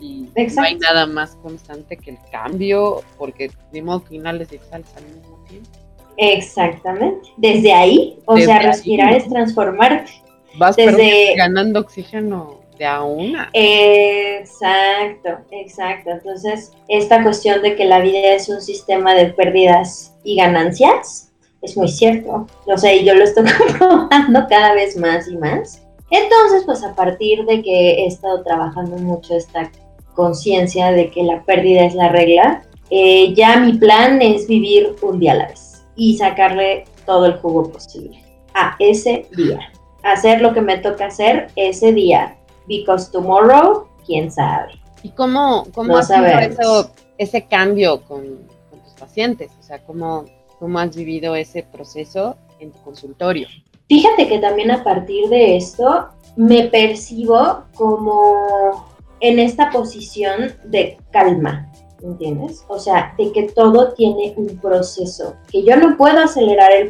y 0.00 0.28
Exacto. 0.34 0.60
no 0.60 0.66
hay 0.66 0.76
nada 0.76 1.06
más 1.06 1.36
constante 1.36 1.96
que 1.96 2.10
el 2.12 2.18
cambio, 2.30 3.02
porque 3.18 3.50
de 3.72 3.82
modo 3.82 4.04
que 4.04 4.16
inhales 4.16 4.52
y 4.52 4.56
exhales 4.56 4.86
al 4.96 5.04
mismo 5.04 5.44
tiempo. 5.48 5.70
Exactamente. 6.16 7.30
Desde 7.36 7.72
ahí, 7.72 8.18
o 8.26 8.34
Desde 8.34 8.46
sea, 8.46 8.58
respirar 8.60 9.08
ahí, 9.08 9.16
es 9.16 9.28
transformarte. 9.28 10.10
Vas 10.58 10.76
Desde... 10.76 11.34
ganando 11.36 11.80
oxígeno 11.80 12.60
de 12.78 12.84
a 12.84 13.02
una. 13.02 13.48
Exacto, 13.52 15.38
exacto. 15.50 16.10
Entonces, 16.10 16.72
esta 16.88 17.22
cuestión 17.22 17.62
de 17.62 17.76
que 17.76 17.84
la 17.84 18.00
vida 18.00 18.34
es 18.34 18.48
un 18.48 18.60
sistema 18.60 19.14
de 19.14 19.26
pérdidas 19.26 20.14
y 20.24 20.36
ganancias 20.36 21.32
es 21.62 21.76
muy 21.76 21.88
cierto. 21.88 22.46
O 22.66 22.76
sea, 22.76 22.92
y 22.92 23.04
yo 23.04 23.14
lo 23.14 23.24
estoy 23.24 23.44
comprobando 23.58 24.46
cada 24.48 24.74
vez 24.74 24.96
más 24.96 25.28
y 25.28 25.36
más. 25.36 25.82
Entonces, 26.12 26.64
pues 26.66 26.84
a 26.84 26.94
partir 26.94 27.46
de 27.46 27.62
que 27.62 28.02
he 28.02 28.06
estado 28.06 28.42
trabajando 28.42 28.98
mucho 28.98 29.34
esta 29.34 29.72
conciencia 30.14 30.92
de 30.92 31.10
que 31.10 31.22
la 31.22 31.42
pérdida 31.42 31.86
es 31.86 31.94
la 31.94 32.10
regla, 32.10 32.62
eh, 32.90 33.32
ya 33.34 33.56
mi 33.56 33.72
plan 33.78 34.20
es 34.20 34.46
vivir 34.46 34.94
un 35.00 35.18
día 35.18 35.32
a 35.32 35.36
la 35.36 35.48
vez 35.48 35.82
y 35.96 36.18
sacarle 36.18 36.84
todo 37.06 37.24
el 37.24 37.38
jugo 37.38 37.72
posible 37.72 38.22
a 38.52 38.76
ese 38.78 39.26
día. 39.34 39.72
Hacer 40.02 40.42
lo 40.42 40.52
que 40.52 40.60
me 40.60 40.76
toca 40.76 41.06
hacer 41.06 41.48
ese 41.56 41.94
día. 41.94 42.36
Because 42.68 43.10
tomorrow, 43.10 43.88
quién 44.04 44.30
sabe. 44.30 44.72
¿Y 45.02 45.08
cómo, 45.12 45.66
cómo 45.72 45.94
no 45.94 45.98
has 45.98 46.10
eso, 46.10 46.90
ese 47.16 47.46
cambio 47.46 48.02
con, 48.02 48.20
con, 48.68 48.80
tus 48.80 48.92
pacientes? 49.00 49.50
O 49.58 49.62
sea, 49.62 49.82
¿cómo, 49.82 50.26
¿cómo 50.58 50.78
has 50.78 50.94
vivido 50.94 51.34
ese 51.34 51.62
proceso 51.62 52.36
en 52.60 52.70
tu 52.70 52.82
consultorio? 52.82 53.48
Fíjate 53.92 54.26
que 54.26 54.38
también 54.38 54.70
a 54.70 54.82
partir 54.82 55.28
de 55.28 55.54
esto 55.54 56.08
me 56.34 56.62
percibo 56.68 57.64
como 57.74 58.86
en 59.20 59.38
esta 59.38 59.68
posición 59.68 60.54
de 60.64 60.96
calma, 61.10 61.70
¿entiendes? 62.02 62.64
O 62.68 62.78
sea, 62.78 63.14
de 63.18 63.30
que 63.32 63.42
todo 63.48 63.92
tiene 63.92 64.32
un 64.38 64.46
proceso, 64.62 65.34
que 65.50 65.62
yo 65.62 65.76
no 65.76 65.98
puedo 65.98 66.20
acelerar 66.20 66.72
el, 66.72 66.88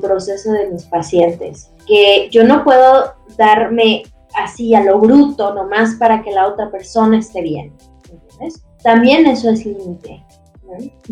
proceso 0.00 0.52
de 0.52 0.70
mis 0.70 0.84
pacientes, 0.84 1.70
que 1.86 2.30
yo 2.30 2.44
no 2.44 2.64
puedo 2.64 3.12
darme 3.36 4.04
así 4.34 4.74
a 4.74 4.82
lo 4.82 5.00
bruto 5.00 5.52
nomás 5.52 5.96
para 5.96 6.22
que 6.22 6.32
la 6.32 6.48
otra 6.48 6.70
persona 6.70 7.18
esté 7.18 7.42
bien, 7.42 7.74
¿entiendes? 8.10 8.64
También 8.82 9.26
eso 9.26 9.50
es 9.50 9.66
límite. 9.66 10.24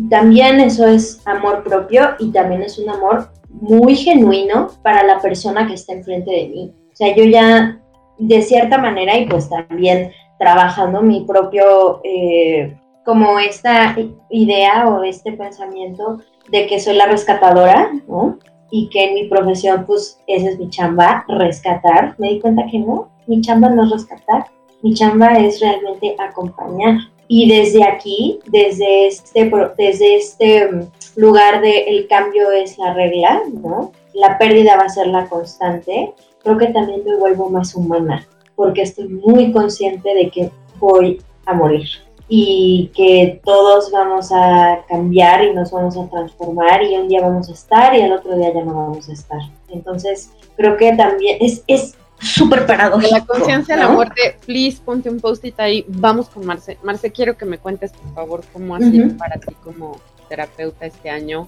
También 0.09 0.59
eso 0.59 0.87
es 0.87 1.21
amor 1.25 1.63
propio 1.63 2.15
y 2.17 2.31
también 2.31 2.63
es 2.63 2.79
un 2.79 2.89
amor 2.89 3.36
muy 3.61 3.95
genuino 3.95 4.69
para 4.81 5.03
la 5.03 5.19
persona 5.19 5.67
que 5.67 5.73
está 5.73 5.93
enfrente 5.93 6.31
de 6.31 6.47
mí. 6.47 6.73
O 6.91 6.95
sea, 6.95 7.15
yo 7.15 7.23
ya 7.23 7.79
de 8.17 8.41
cierta 8.41 8.77
manera 8.77 9.17
y 9.17 9.27
pues 9.27 9.49
también 9.49 10.11
trabajando 10.39 11.01
mi 11.01 11.21
propio, 11.21 12.01
eh, 12.03 12.75
como 13.05 13.39
esta 13.39 13.95
idea 14.29 14.87
o 14.87 15.03
este 15.03 15.31
pensamiento 15.31 16.19
de 16.49 16.67
que 16.67 16.79
soy 16.79 16.95
la 16.95 17.07
rescatadora, 17.07 17.91
¿no? 18.07 18.37
Y 18.69 18.89
que 18.89 19.05
en 19.05 19.13
mi 19.13 19.27
profesión 19.27 19.85
pues 19.85 20.19
esa 20.27 20.49
es 20.49 20.59
mi 20.59 20.69
chamba, 20.69 21.25
rescatar, 21.27 22.15
me 22.17 22.29
di 22.29 22.39
cuenta 22.39 22.65
que 22.69 22.79
no, 22.79 23.09
mi 23.27 23.41
chamba 23.41 23.69
no 23.69 23.83
es 23.83 23.91
rescatar, 23.91 24.47
mi 24.81 24.93
chamba 24.93 25.37
es 25.37 25.59
realmente 25.59 26.15
acompañar. 26.19 26.97
Y 27.29 27.49
desde 27.49 27.83
aquí, 27.83 28.39
desde 28.47 29.07
este, 29.07 29.51
desde 29.77 30.15
este 30.15 30.71
mm, 30.71 30.87
lugar 31.17 31.61
de 31.61 31.89
el 31.89 32.07
cambio 32.07 32.51
es 32.51 32.77
la 32.77 32.93
regla, 32.93 33.41
¿no? 33.51 33.91
La 34.13 34.37
pérdida 34.37 34.77
va 34.77 34.83
a 34.83 34.89
ser 34.89 35.07
la 35.07 35.27
constante, 35.27 36.13
creo 36.43 36.57
que 36.57 36.67
también 36.67 37.03
me 37.03 37.17
vuelvo 37.17 37.49
más 37.49 37.75
humana, 37.75 38.25
porque 38.55 38.83
estoy 38.83 39.09
muy 39.09 39.51
consciente 39.51 40.13
de 40.13 40.29
que 40.29 40.51
voy 40.79 41.21
a 41.45 41.53
morir 41.53 41.87
y 42.29 42.91
que 42.95 43.41
todos 43.43 43.91
vamos 43.91 44.31
a 44.31 44.83
cambiar 44.87 45.43
y 45.43 45.53
nos 45.53 45.71
vamos 45.71 45.97
a 45.97 46.07
transformar 46.07 46.83
y 46.83 46.97
un 46.97 47.07
día 47.07 47.21
vamos 47.21 47.49
a 47.49 47.53
estar 47.53 47.95
y 47.95 48.01
el 48.01 48.11
otro 48.11 48.35
día 48.35 48.53
ya 48.53 48.63
no 48.63 48.73
vamos 48.73 49.09
a 49.09 49.13
estar. 49.13 49.39
Entonces, 49.69 50.31
creo 50.55 50.77
que 50.77 50.93
también 50.93 51.37
es, 51.39 51.63
es 51.67 51.95
súper 52.19 52.65
paradójico. 52.67 53.15
la 53.15 53.25
conciencia 53.25 53.75
de 53.75 53.83
la 53.83 53.89
muerte, 53.89 54.37
please 54.45 54.79
ponte 54.83 55.09
un 55.09 55.19
post-it 55.19 55.59
ahí. 55.59 55.83
Vamos 55.87 56.29
con 56.29 56.45
Marce. 56.45 56.77
Marce, 56.83 57.11
quiero 57.11 57.37
que 57.37 57.45
me 57.45 57.57
cuentes, 57.57 57.91
por 57.93 58.13
favor, 58.13 58.41
cómo 58.53 58.75
ha 58.75 58.79
sido 58.79 59.17
para 59.17 59.39
ti 59.39 59.55
como 59.63 59.97
terapeuta 60.27 60.85
este 60.85 61.09
año 61.09 61.47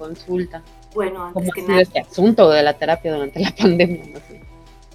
consulta. 0.00 0.62
Bueno, 0.94 1.24
antes 1.24 1.34
¿Cómo 1.34 1.52
que 1.52 1.60
ha 1.60 1.66
sido 1.66 1.80
este 1.80 2.00
asunto 2.00 2.50
de 2.50 2.62
la 2.62 2.74
terapia 2.74 3.12
durante 3.12 3.38
la 3.38 3.54
pandemia? 3.58 4.20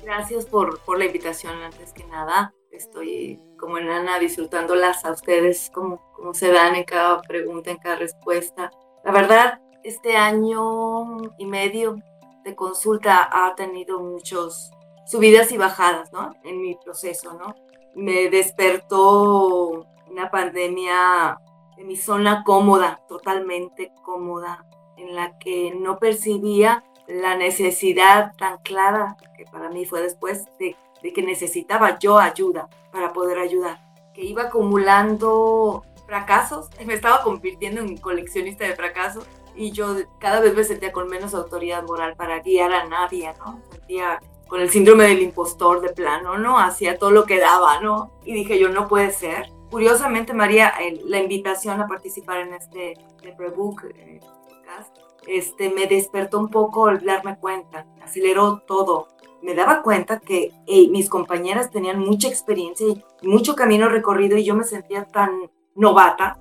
Gracias 0.03 0.45
por, 0.45 0.79
por 0.81 0.97
la 0.97 1.05
invitación, 1.05 1.53
antes 1.62 1.93
que 1.93 2.03
nada. 2.05 2.53
Estoy 2.71 3.39
como 3.57 3.77
enana 3.77 4.19
disfrutándolas 4.19 5.05
a 5.05 5.12
ustedes, 5.12 5.71
como, 5.74 6.01
como 6.13 6.33
se 6.33 6.51
dan 6.51 6.75
en 6.75 6.83
cada 6.83 7.21
pregunta, 7.21 7.71
en 7.71 7.77
cada 7.77 7.95
respuesta. 7.95 8.71
La 9.03 9.12
verdad, 9.12 9.59
este 9.83 10.17
año 10.17 11.17
y 11.38 11.45
medio 11.45 11.97
de 12.43 12.55
consulta 12.55 13.29
ha 13.31 13.55
tenido 13.55 14.00
muchos 14.00 14.71
subidas 15.07 15.51
y 15.51 15.57
bajadas, 15.57 16.12
¿no? 16.12 16.33
En 16.43 16.62
mi 16.62 16.75
proceso, 16.75 17.33
¿no? 17.33 17.55
Me 17.95 18.29
despertó 18.29 19.85
una 20.09 20.29
pandemia 20.29 21.38
en 21.77 21.88
mi 21.88 21.96
zona 21.96 22.44
cómoda, 22.44 23.01
totalmente 23.08 23.91
cómoda, 24.03 24.65
en 24.98 25.15
la 25.15 25.38
que 25.38 25.74
no 25.75 26.00
percibía 26.00 26.84
la 27.08 27.36
necesidad 27.36 28.34
tan 28.38 28.58
clara, 28.60 29.17
que 29.38 29.46
para 29.46 29.70
mí 29.70 29.86
fue 29.86 30.01
después, 30.01 30.46
de, 30.60 30.75
de 31.03 31.13
que 31.13 31.22
necesitaba 31.22 32.00
yo 32.00 32.17
ayuda 32.17 32.70
para 32.91 33.13
poder 33.13 33.39
ayudar, 33.39 33.79
que 34.13 34.24
iba 34.24 34.44
acumulando 34.44 35.84
fracasos, 36.05 36.70
me 36.86 36.94
estaba 36.94 37.24
convirtiendo 37.24 37.82
en 37.82 37.98
coleccionista 37.98 38.65
de 38.65 38.75
fracasos 38.75 39.25
y 39.55 39.72
yo 39.72 39.96
cada 40.20 40.39
vez 40.39 40.55
me 40.55 40.63
sentía 40.63 40.91
con 40.91 41.08
menos 41.08 41.34
autoridad 41.34 41.84
moral 41.84 42.15
para 42.15 42.39
guiar 42.39 42.74
a 42.74 42.86
nadie, 42.86 43.34
¿no? 43.39 43.62
Sentía 43.72 44.20
con 44.48 44.62
el 44.62 44.70
síndrome 44.70 45.05
del 45.05 45.22
impostor 45.22 45.82
de 45.82 45.89
plano, 45.89 46.38
¿no? 46.38 46.60
Hacía 46.60 46.98
todo 46.98 47.12
lo 47.12 47.25
que 47.25 47.39
daba, 47.39 47.79
¿no? 47.79 48.12
Y 48.24 48.34
dije 48.34 48.60
yo, 48.60 48.70
no 48.70 48.88
puede 48.88 49.12
ser. 49.12 49.50
Curiosamente, 49.75 50.34
María, 50.34 50.74
la 51.03 51.20
invitación 51.20 51.82
a 51.82 51.86
participar 51.86 52.38
en 52.38 52.53
este 52.53 52.94
prebook 53.36 53.84
eh, 53.84 54.22
este, 55.27 55.70
me 55.70 55.86
despertó 55.86 56.39
un 56.39 56.48
poco 56.48 56.88
el 56.88 57.03
darme 57.03 57.38
cuenta, 57.38 57.86
aceleró 58.01 58.60
todo. 58.60 59.10
Me 59.41 59.53
daba 59.53 59.82
cuenta 59.82 60.22
que 60.22 60.53
mis 60.65 61.10
compañeras 61.10 61.72
tenían 61.72 62.00
mucha 62.00 62.29
experiencia 62.29 62.88
y 62.88 63.27
mucho 63.27 63.53
camino 63.53 63.89
recorrido 63.89 64.38
y 64.38 64.46
yo 64.46 64.55
me 64.55 64.63
sentía 64.63 65.03
tan 65.03 65.51
novata. 65.75 66.39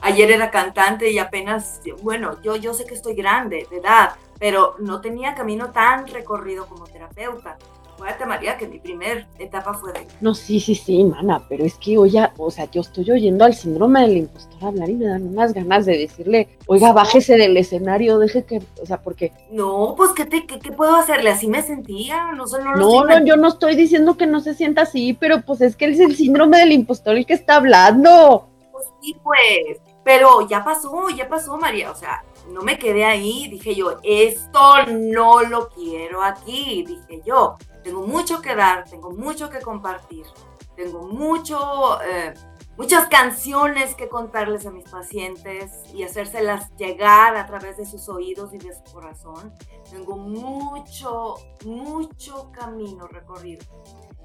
Ayer 0.00 0.30
era 0.30 0.50
cantante 0.50 1.10
y 1.10 1.18
apenas, 1.18 1.82
bueno, 2.02 2.40
yo, 2.40 2.56
yo 2.56 2.72
sé 2.72 2.86
que 2.86 2.94
estoy 2.94 3.14
grande 3.14 3.66
de 3.70 3.76
edad, 3.76 4.16
pero 4.38 4.76
no 4.78 5.02
tenía 5.02 5.34
camino 5.34 5.70
tan 5.70 6.06
recorrido 6.06 6.66
como 6.66 6.86
terapeuta. 6.86 7.58
Acuérdate, 7.94 8.26
María, 8.26 8.56
que 8.58 8.66
mi 8.66 8.80
primer 8.80 9.28
etapa 9.38 9.72
fue 9.72 9.92
de... 9.92 10.06
No, 10.20 10.34
sí, 10.34 10.58
sí, 10.58 10.74
sí, 10.74 11.04
mana, 11.04 11.44
pero 11.48 11.64
es 11.64 11.74
que 11.76 11.96
oye, 11.96 12.28
o 12.38 12.50
sea, 12.50 12.68
yo 12.68 12.80
estoy 12.80 13.08
oyendo 13.08 13.44
al 13.44 13.54
síndrome 13.54 14.00
del 14.00 14.16
impostor 14.16 14.64
hablar 14.64 14.90
y 14.90 14.94
me 14.94 15.06
dan 15.06 15.28
unas 15.28 15.54
ganas 15.54 15.86
de 15.86 15.98
decirle, 15.98 16.48
oiga, 16.66 16.92
bájese 16.92 17.36
del 17.36 17.56
escenario, 17.56 18.18
deje 18.18 18.44
que, 18.44 18.60
o 18.82 18.84
sea, 18.86 19.00
porque... 19.00 19.32
No, 19.52 19.94
pues, 19.96 20.10
¿qué, 20.10 20.24
te, 20.24 20.44
qué, 20.44 20.72
puedo 20.72 20.96
hacerle? 20.96 21.30
Así 21.30 21.46
me 21.46 21.62
sentía, 21.62 22.32
no 22.32 22.48
solo 22.48 22.74
No, 22.74 23.04
no, 23.04 23.24
yo 23.24 23.36
no 23.36 23.46
estoy 23.46 23.76
diciendo 23.76 24.16
que 24.16 24.26
no 24.26 24.40
se 24.40 24.54
sienta 24.54 24.82
así, 24.82 25.14
pero 25.14 25.42
pues 25.42 25.60
es 25.60 25.76
que 25.76 25.86
es 25.86 26.00
el 26.00 26.16
síndrome 26.16 26.58
del 26.58 26.72
impostor 26.72 27.16
el 27.16 27.26
que 27.26 27.34
está 27.34 27.56
hablando. 27.56 28.48
Pues 28.72 28.86
sí, 29.00 29.16
pues, 29.22 29.80
pero 30.02 30.48
ya 30.48 30.64
pasó, 30.64 31.08
ya 31.10 31.28
pasó, 31.28 31.56
María, 31.58 31.92
o 31.92 31.94
sea, 31.94 32.24
no 32.48 32.62
me 32.62 32.78
quedé 32.78 33.04
ahí, 33.04 33.48
dije 33.48 33.74
yo, 33.74 33.98
esto 34.02 34.60
no 34.90 35.42
lo 35.42 35.68
quiero 35.68 36.22
aquí, 36.22 36.84
dije 36.86 37.22
yo, 37.24 37.56
tengo 37.84 38.06
mucho 38.06 38.42
que 38.42 38.56
dar, 38.56 38.84
tengo 38.88 39.12
mucho 39.12 39.48
que 39.50 39.60
compartir, 39.60 40.26
tengo 40.74 41.02
mucho, 41.02 42.02
eh, 42.02 42.34
muchas 42.76 43.06
canciones 43.08 43.94
que 43.94 44.08
contarles 44.08 44.66
a 44.66 44.72
mis 44.72 44.88
pacientes 44.88 45.70
y 45.94 46.02
hacérselas 46.02 46.74
llegar 46.76 47.36
a 47.36 47.46
través 47.46 47.76
de 47.76 47.86
sus 47.86 48.08
oídos 48.08 48.52
y 48.52 48.58
de 48.58 48.74
su 48.74 48.92
corazón. 48.92 49.52
Tengo 49.90 50.16
mucho, 50.16 51.36
mucho 51.64 52.50
camino 52.50 53.06
recorrido. 53.06 53.64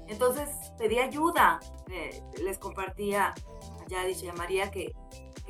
Entonces 0.08 0.48
pedí 0.76 0.98
ayuda, 0.98 1.60
eh, 1.88 2.20
les 2.42 2.58
compartía 2.58 3.32
ya 3.86 4.04
dice 4.04 4.32
María 4.32 4.70
que 4.70 4.92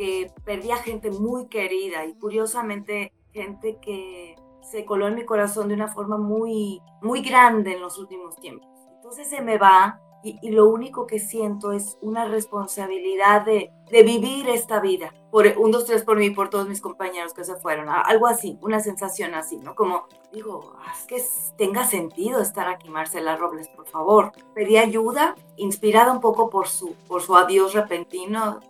que 0.00 0.32
perdía 0.44 0.78
gente 0.78 1.10
muy 1.10 1.48
querida 1.48 2.06
y 2.06 2.14
curiosamente 2.14 3.12
gente 3.34 3.78
que 3.82 4.34
se 4.62 4.84
coló 4.84 5.08
en 5.08 5.14
mi 5.14 5.24
corazón 5.24 5.68
de 5.68 5.74
una 5.74 5.88
forma 5.88 6.18
muy, 6.18 6.82
muy 7.00 7.22
grande 7.22 7.74
en 7.74 7.80
los 7.80 7.98
últimos 7.98 8.36
tiempos. 8.36 8.68
Entonces 8.96 9.28
se 9.28 9.40
me 9.40 9.58
va 9.58 10.00
y, 10.22 10.50
lo 10.50 10.68
único 10.68 11.06
que 11.06 11.18
siento 11.18 11.72
es 11.72 11.96
una 12.02 12.26
responsabilidad 12.26 13.44
de, 13.46 13.72
de, 13.90 14.02
vivir 14.02 14.50
esta 14.50 14.78
vida. 14.78 15.14
Por 15.30 15.46
un, 15.56 15.70
dos, 15.70 15.86
tres 15.86 16.02
por 16.02 16.18
mí 16.18 16.26
y 16.26 16.30
por 16.30 16.50
todos 16.50 16.68
mis 16.68 16.82
compañeros 16.82 17.32
que 17.32 17.44
se 17.44 17.56
fueron. 17.56 17.88
Algo 17.88 18.26
así, 18.26 18.58
una 18.60 18.80
sensación 18.80 19.34
así, 19.34 19.56
¿no? 19.56 19.74
Como, 19.74 20.04
digo, 20.30 20.74
haz 20.86 21.06
que 21.06 21.24
tenga 21.56 21.86
sentido 21.86 22.40
estar 22.40 22.68
aquí, 22.68 22.90
Marcela 22.90 23.36
Robles, 23.36 23.68
por 23.68 23.86
favor. 23.86 24.32
Pedí 24.54 24.76
ayuda, 24.76 25.36
inspirada 25.56 26.12
un 26.12 26.20
poco 26.20 26.50
por 26.50 26.68
su, 26.68 26.94
por 27.08 27.22
su 27.22 27.34
adiós 27.34 27.72
repentino 27.72 28.60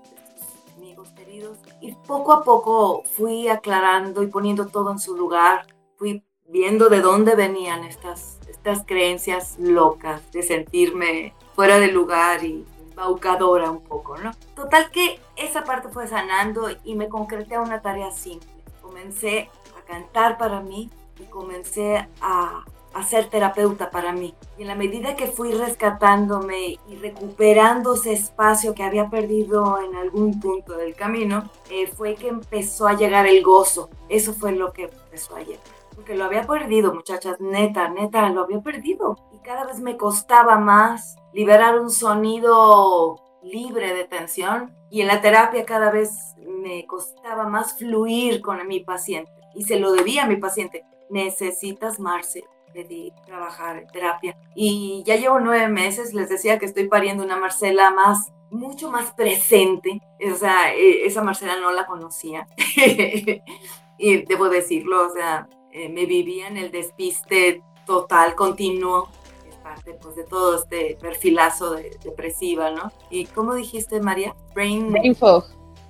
y 1.80 1.92
poco 1.92 2.32
a 2.32 2.42
poco 2.42 3.02
fui 3.04 3.48
aclarando 3.48 4.22
y 4.22 4.26
poniendo 4.26 4.66
todo 4.66 4.90
en 4.90 4.98
su 4.98 5.16
lugar, 5.16 5.66
fui 6.00 6.24
viendo 6.48 6.88
de 6.88 7.02
dónde 7.02 7.36
venían 7.36 7.84
estas, 7.84 8.40
estas 8.48 8.86
creencias 8.86 9.56
locas 9.58 10.32
de 10.32 10.42
sentirme 10.42 11.34
fuera 11.54 11.78
de 11.78 11.88
lugar 11.88 12.42
y 12.42 12.64
embaucadora 12.88 13.70
un 13.70 13.82
poco, 13.82 14.16
¿no? 14.16 14.30
Total 14.56 14.90
que 14.90 15.20
esa 15.36 15.62
parte 15.62 15.90
fue 15.90 16.08
sanando 16.08 16.68
y 16.84 16.94
me 16.94 17.10
concreté 17.10 17.56
a 17.56 17.60
una 17.60 17.82
tarea 17.82 18.10
simple. 18.12 18.48
Comencé 18.80 19.50
a 19.78 19.84
cantar 19.84 20.38
para 20.38 20.60
mí 20.60 20.90
y 21.20 21.24
comencé 21.24 22.08
a 22.22 22.64
a 22.92 23.04
ser 23.04 23.26
terapeuta 23.26 23.90
para 23.90 24.12
mí. 24.12 24.34
Y 24.58 24.62
en 24.62 24.68
la 24.68 24.74
medida 24.74 25.14
que 25.14 25.26
fui 25.26 25.52
rescatándome 25.52 26.78
y 26.88 26.96
recuperando 27.00 27.94
ese 27.94 28.12
espacio 28.12 28.74
que 28.74 28.82
había 28.82 29.08
perdido 29.08 29.80
en 29.80 29.94
algún 29.94 30.40
punto 30.40 30.76
del 30.76 30.94
camino, 30.94 31.50
eh, 31.70 31.86
fue 31.86 32.14
que 32.14 32.28
empezó 32.28 32.88
a 32.88 32.94
llegar 32.94 33.26
el 33.26 33.42
gozo. 33.42 33.90
Eso 34.08 34.34
fue 34.34 34.52
lo 34.52 34.72
que 34.72 34.84
empezó 34.84 35.36
a 35.36 35.40
llegar. 35.40 35.79
Porque 36.00 36.14
lo 36.14 36.24
había 36.24 36.46
perdido, 36.46 36.94
muchachas, 36.94 37.38
neta, 37.40 37.90
neta, 37.90 38.30
lo 38.30 38.44
había 38.44 38.62
perdido. 38.62 39.18
Y 39.34 39.38
cada 39.40 39.66
vez 39.66 39.80
me 39.80 39.98
costaba 39.98 40.58
más 40.58 41.16
liberar 41.34 41.78
un 41.78 41.90
sonido 41.90 43.20
libre 43.42 43.92
de 43.92 44.04
tensión. 44.04 44.74
Y 44.90 45.02
en 45.02 45.08
la 45.08 45.20
terapia 45.20 45.66
cada 45.66 45.90
vez 45.90 46.34
me 46.38 46.86
costaba 46.86 47.46
más 47.48 47.76
fluir 47.76 48.40
con 48.40 48.66
mi 48.66 48.80
paciente. 48.80 49.30
Y 49.54 49.64
se 49.64 49.78
lo 49.78 49.92
debía 49.92 50.22
a 50.22 50.26
mi 50.26 50.36
paciente. 50.36 50.86
Necesitas, 51.10 52.00
Marce, 52.00 52.44
de 52.72 53.12
trabajar 53.26 53.86
terapia. 53.92 54.38
Y 54.54 55.02
ya 55.04 55.16
llevo 55.16 55.38
nueve 55.38 55.68
meses, 55.68 56.14
les 56.14 56.30
decía 56.30 56.58
que 56.58 56.64
estoy 56.64 56.88
pariendo 56.88 57.22
una 57.22 57.36
Marcela 57.36 57.90
más, 57.90 58.32
mucho 58.48 58.90
más 58.90 59.12
presente. 59.12 60.00
O 60.32 60.34
sea, 60.34 60.74
e, 60.74 61.04
esa 61.04 61.20
Marcela 61.22 61.60
no 61.60 61.70
la 61.72 61.84
conocía. 61.84 62.48
y 63.98 64.24
debo 64.24 64.48
decirlo, 64.48 65.06
o 65.06 65.10
sea, 65.10 65.46
eh, 65.72 65.88
me 65.88 66.06
vivía 66.06 66.48
en 66.48 66.56
el 66.56 66.70
despiste 66.70 67.62
total, 67.86 68.34
continuo. 68.34 69.08
Es 69.48 69.56
parte 69.56 69.94
pues, 69.94 70.16
de 70.16 70.24
todo 70.24 70.56
este 70.56 70.96
perfilazo 71.00 71.72
de, 71.72 71.96
depresiva, 72.02 72.70
¿no? 72.70 72.92
¿Y 73.10 73.26
cómo 73.26 73.54
dijiste, 73.54 74.00
María? 74.00 74.34
Brain, 74.54 74.90
Brain 74.90 75.14
fog. 75.14 75.44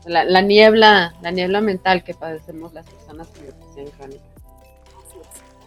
La, 0.06 0.24
la, 0.24 0.40
niebla, 0.40 1.14
la 1.20 1.30
niebla 1.30 1.60
mental 1.60 2.02
que 2.02 2.14
padecemos 2.14 2.72
las 2.72 2.88
personas 2.88 3.28
con 3.28 3.44
depresión 3.44 3.86
crónica. 3.98 4.24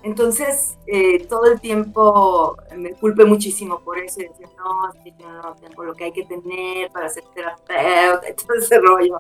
Entonces, 0.04 0.78
eh, 0.86 1.26
todo 1.28 1.46
el 1.46 1.62
tiempo 1.62 2.58
me 2.76 2.92
culpé 2.92 3.24
muchísimo 3.24 3.80
por 3.80 3.98
eso 3.98 4.20
y 4.20 4.28
decía, 4.28 4.50
no, 4.58 4.92
es 4.92 5.00
que 5.02 5.14
yo 5.18 5.32
no 5.32 5.56
tengo 5.56 5.86
lo 5.86 5.94
que 5.96 6.04
hay 6.04 6.12
que 6.12 6.26
tener 6.26 6.92
para 6.92 7.08
ser 7.08 7.24
terapeuta 7.34 8.22
todo 8.46 8.58
ese 8.58 8.80
rollo. 8.80 9.18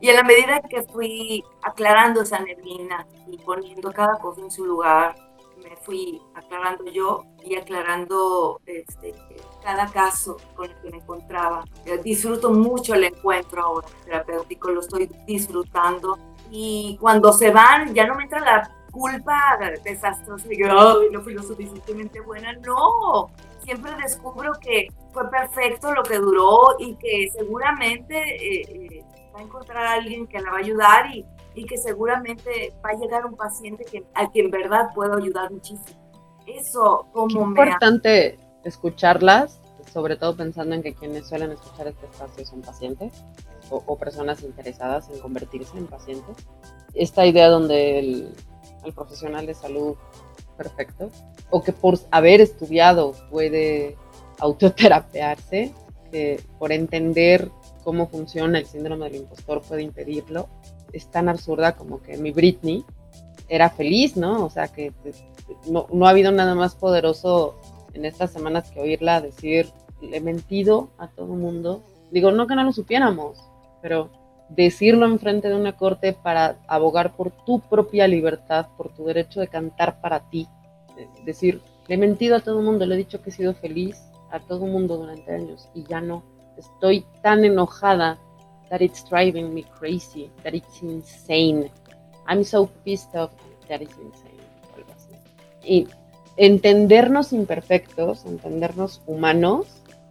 Y 0.00 0.08
en 0.08 0.14
la 0.14 0.22
medida 0.22 0.60
que 0.60 0.84
fui 0.84 1.42
aclarando 1.62 2.22
esa 2.22 2.38
neblina 2.38 3.04
y 3.26 3.36
poniendo 3.38 3.90
cada 3.90 4.16
cosa 4.20 4.42
en 4.42 4.52
su 4.52 4.64
lugar, 4.64 5.16
me 5.60 5.74
fui 5.76 6.22
aclarando 6.34 6.84
yo 6.84 7.24
y 7.44 7.56
aclarando 7.56 8.60
este, 8.64 9.14
cada 9.64 9.90
caso 9.90 10.36
con 10.54 10.70
el 10.70 10.76
que 10.82 10.90
me 10.90 10.96
encontraba. 10.98 11.64
Disfruto 12.04 12.52
mucho 12.52 12.94
el 12.94 13.04
encuentro 13.04 13.60
ahora 13.60 13.88
terapéutico, 14.04 14.70
lo 14.70 14.80
estoy 14.80 15.10
disfrutando. 15.26 16.16
Y 16.48 16.96
cuando 17.00 17.32
se 17.32 17.50
van, 17.50 17.92
ya 17.92 18.06
no 18.06 18.14
me 18.14 18.24
entra 18.24 18.38
la 18.38 18.81
culpa 18.92 19.58
desastrosa 19.82 20.46
de 20.46 20.56
que 20.56 20.68
no 20.68 21.20
fui 21.22 21.34
lo 21.34 21.42
suficientemente 21.42 22.20
buena. 22.20 22.52
No, 22.52 23.30
siempre 23.64 23.92
descubro 23.96 24.52
que 24.60 24.88
fue 25.12 25.28
perfecto 25.30 25.92
lo 25.92 26.02
que 26.04 26.18
duró 26.18 26.76
y 26.78 26.94
que 26.94 27.28
seguramente 27.32 28.16
eh, 28.16 28.62
eh, 28.68 29.04
va 29.34 29.40
a 29.40 29.42
encontrar 29.42 29.84
a 29.84 29.92
alguien 29.94 30.26
que 30.26 30.40
la 30.40 30.50
va 30.50 30.58
a 30.58 30.60
ayudar 30.60 31.10
y, 31.14 31.24
y 31.54 31.64
que 31.64 31.78
seguramente 31.78 32.72
va 32.84 32.90
a 32.90 32.94
llegar 32.94 33.26
un 33.26 33.36
paciente 33.36 33.84
que, 33.84 34.04
al 34.14 34.30
que 34.30 34.40
en 34.40 34.50
verdad 34.50 34.90
puedo 34.94 35.16
ayudar 35.16 35.50
muchísimo. 35.50 35.98
Eso 36.46 37.06
como 37.12 37.46
me... 37.46 37.60
importante 37.60 38.38
escucharlas, 38.64 39.60
sobre 39.92 40.16
todo 40.16 40.36
pensando 40.36 40.74
en 40.74 40.82
que 40.82 40.94
quienes 40.94 41.28
suelen 41.28 41.52
escuchar 41.52 41.88
este 41.88 42.06
espacio 42.06 42.46
son 42.46 42.62
pacientes 42.62 43.12
o, 43.70 43.96
personas 43.96 44.42
interesadas 44.42 45.08
en 45.08 45.18
convertirse 45.20 45.78
en 45.78 45.86
pacientes. 45.86 46.36
Esta 46.94 47.24
idea 47.24 47.48
donde 47.48 47.98
el, 47.98 48.34
el 48.84 48.92
profesional 48.92 49.46
de 49.46 49.54
salud 49.54 49.96
perfecto 50.56 51.10
o 51.50 51.62
que 51.62 51.72
por 51.72 51.98
haber 52.10 52.40
estudiado 52.40 53.14
puede 53.30 53.96
autoterapearse, 54.38 55.72
que 56.10 56.40
por 56.58 56.72
entender 56.72 57.50
cómo 57.84 58.08
funciona 58.08 58.58
el 58.58 58.66
síndrome 58.66 59.06
del 59.06 59.22
impostor 59.22 59.62
puede 59.62 59.82
impedirlo, 59.82 60.48
es 60.92 61.06
tan 61.10 61.28
absurda 61.28 61.72
como 61.76 62.02
que 62.02 62.16
mi 62.16 62.32
Britney 62.32 62.84
era 63.48 63.70
feliz, 63.70 64.16
¿no? 64.16 64.44
O 64.44 64.50
sea, 64.50 64.68
que 64.68 64.92
no, 65.68 65.86
no 65.92 66.06
ha 66.06 66.10
habido 66.10 66.32
nada 66.32 66.54
más 66.54 66.74
poderoso 66.74 67.58
en 67.94 68.04
estas 68.04 68.30
semanas 68.32 68.70
que 68.70 68.80
oírla 68.80 69.20
decir, 69.20 69.70
le 70.00 70.16
he 70.16 70.20
mentido 70.20 70.90
a 70.98 71.08
todo 71.08 71.34
el 71.34 71.40
mundo. 71.40 71.82
Digo, 72.10 72.30
no 72.30 72.46
que 72.46 72.54
no 72.54 72.64
lo 72.64 72.72
supiéramos, 72.72 73.38
pero 73.80 74.10
decirlo 74.54 75.06
enfrente 75.06 75.48
de 75.48 75.56
una 75.56 75.76
corte 75.76 76.12
para 76.12 76.56
abogar 76.66 77.14
por 77.14 77.30
tu 77.30 77.60
propia 77.60 78.06
libertad, 78.06 78.66
por 78.76 78.92
tu 78.92 79.04
derecho 79.06 79.40
de 79.40 79.48
cantar 79.48 80.00
para 80.00 80.28
ti. 80.30 80.48
decir, 81.24 81.60
le 81.88 81.94
he 81.94 81.98
mentido 81.98 82.36
a 82.36 82.40
todo 82.40 82.58
el 82.58 82.64
mundo, 82.64 82.86
le 82.86 82.94
he 82.94 82.98
dicho 82.98 83.22
que 83.22 83.30
he 83.30 83.32
sido 83.32 83.54
feliz 83.54 84.00
a 84.30 84.40
todo 84.40 84.66
el 84.66 84.72
mundo 84.72 84.96
durante 84.96 85.34
años 85.34 85.68
y 85.74 85.84
ya 85.84 86.00
no. 86.00 86.22
Estoy 86.56 87.04
tan 87.22 87.44
enojada 87.44 88.18
that 88.70 88.80
it's 88.80 89.04
driving 89.08 89.52
me 89.54 89.64
crazy, 89.78 90.30
that 90.42 90.54
it's 90.54 90.82
insane. 90.82 91.70
I'm 92.26 92.44
so 92.44 92.70
pissed 92.84 93.14
off 93.14 93.30
that 93.68 93.80
it's 93.80 93.96
insane. 93.96 94.32
Y 95.64 95.86
entendernos 96.36 97.32
imperfectos, 97.32 98.24
entendernos 98.24 99.00
humanos, 99.06 99.66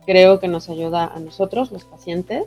creo 0.06 0.39
que 0.39 0.47
nos 0.47 0.69
ayuda 0.69 1.08
a 1.08 1.19
nosotros, 1.19 1.71
los 1.71 1.84
pacientes, 1.84 2.45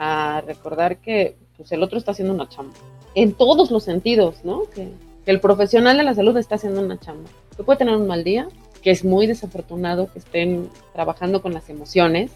a 0.00 0.40
recordar 0.46 0.96
que 0.96 1.36
pues, 1.58 1.70
el 1.72 1.82
otro 1.82 1.98
está 1.98 2.12
haciendo 2.12 2.32
una 2.32 2.48
chamba. 2.48 2.72
En 3.14 3.34
todos 3.34 3.70
los 3.70 3.84
sentidos, 3.84 4.44
¿no? 4.44 4.62
Que, 4.74 4.88
el 5.26 5.38
profesional 5.38 5.96
de 5.96 6.02
la 6.02 6.14
salud 6.14 6.36
está 6.38 6.56
haciendo 6.56 6.80
una 6.80 6.98
chamba. 6.98 7.30
Que 7.56 7.62
puede 7.62 7.78
tener 7.78 7.94
un 7.94 8.08
mal 8.08 8.24
día, 8.24 8.48
que 8.82 8.90
es 8.90 9.04
muy 9.04 9.28
desafortunado 9.28 10.10
que 10.10 10.18
estén 10.18 10.68
trabajando 10.92 11.40
con 11.40 11.52
las 11.52 11.68
emociones, 11.70 12.32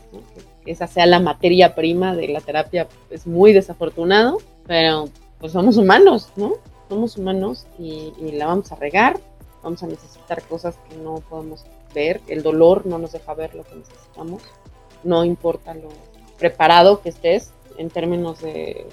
que 0.64 0.70
esa 0.70 0.86
sea 0.86 1.06
la 1.06 1.18
materia 1.18 1.74
prima 1.74 2.14
de 2.14 2.28
la 2.28 2.40
terapia, 2.40 2.86
es 3.10 3.26
muy 3.26 3.52
desafortunado, 3.52 4.38
pero 4.66 5.08
pues 5.40 5.52
somos 5.52 5.76
humanos, 5.76 6.28
¿no? 6.36 6.52
Somos 6.88 7.16
humanos 7.16 7.66
y, 7.80 8.12
y 8.20 8.32
la 8.32 8.46
vamos 8.46 8.70
a 8.70 8.76
regar, 8.76 9.18
vamos 9.64 9.82
a 9.82 9.88
necesitar 9.88 10.42
cosas 10.42 10.78
que 10.88 10.96
no 10.96 11.16
podemos 11.28 11.64
ver, 11.94 12.20
el 12.28 12.44
dolor 12.44 12.86
no 12.86 12.98
nos 12.98 13.10
deja 13.10 13.34
ver 13.34 13.56
lo 13.56 13.64
que 13.64 13.74
necesitamos, 13.74 14.42
no 15.02 15.24
importa 15.24 15.74
lo 15.74 15.88
preparado 16.38 17.00
que 17.00 17.08
estés 17.10 17.52
en 17.78 17.90
términos 17.90 18.40
de 18.40 18.86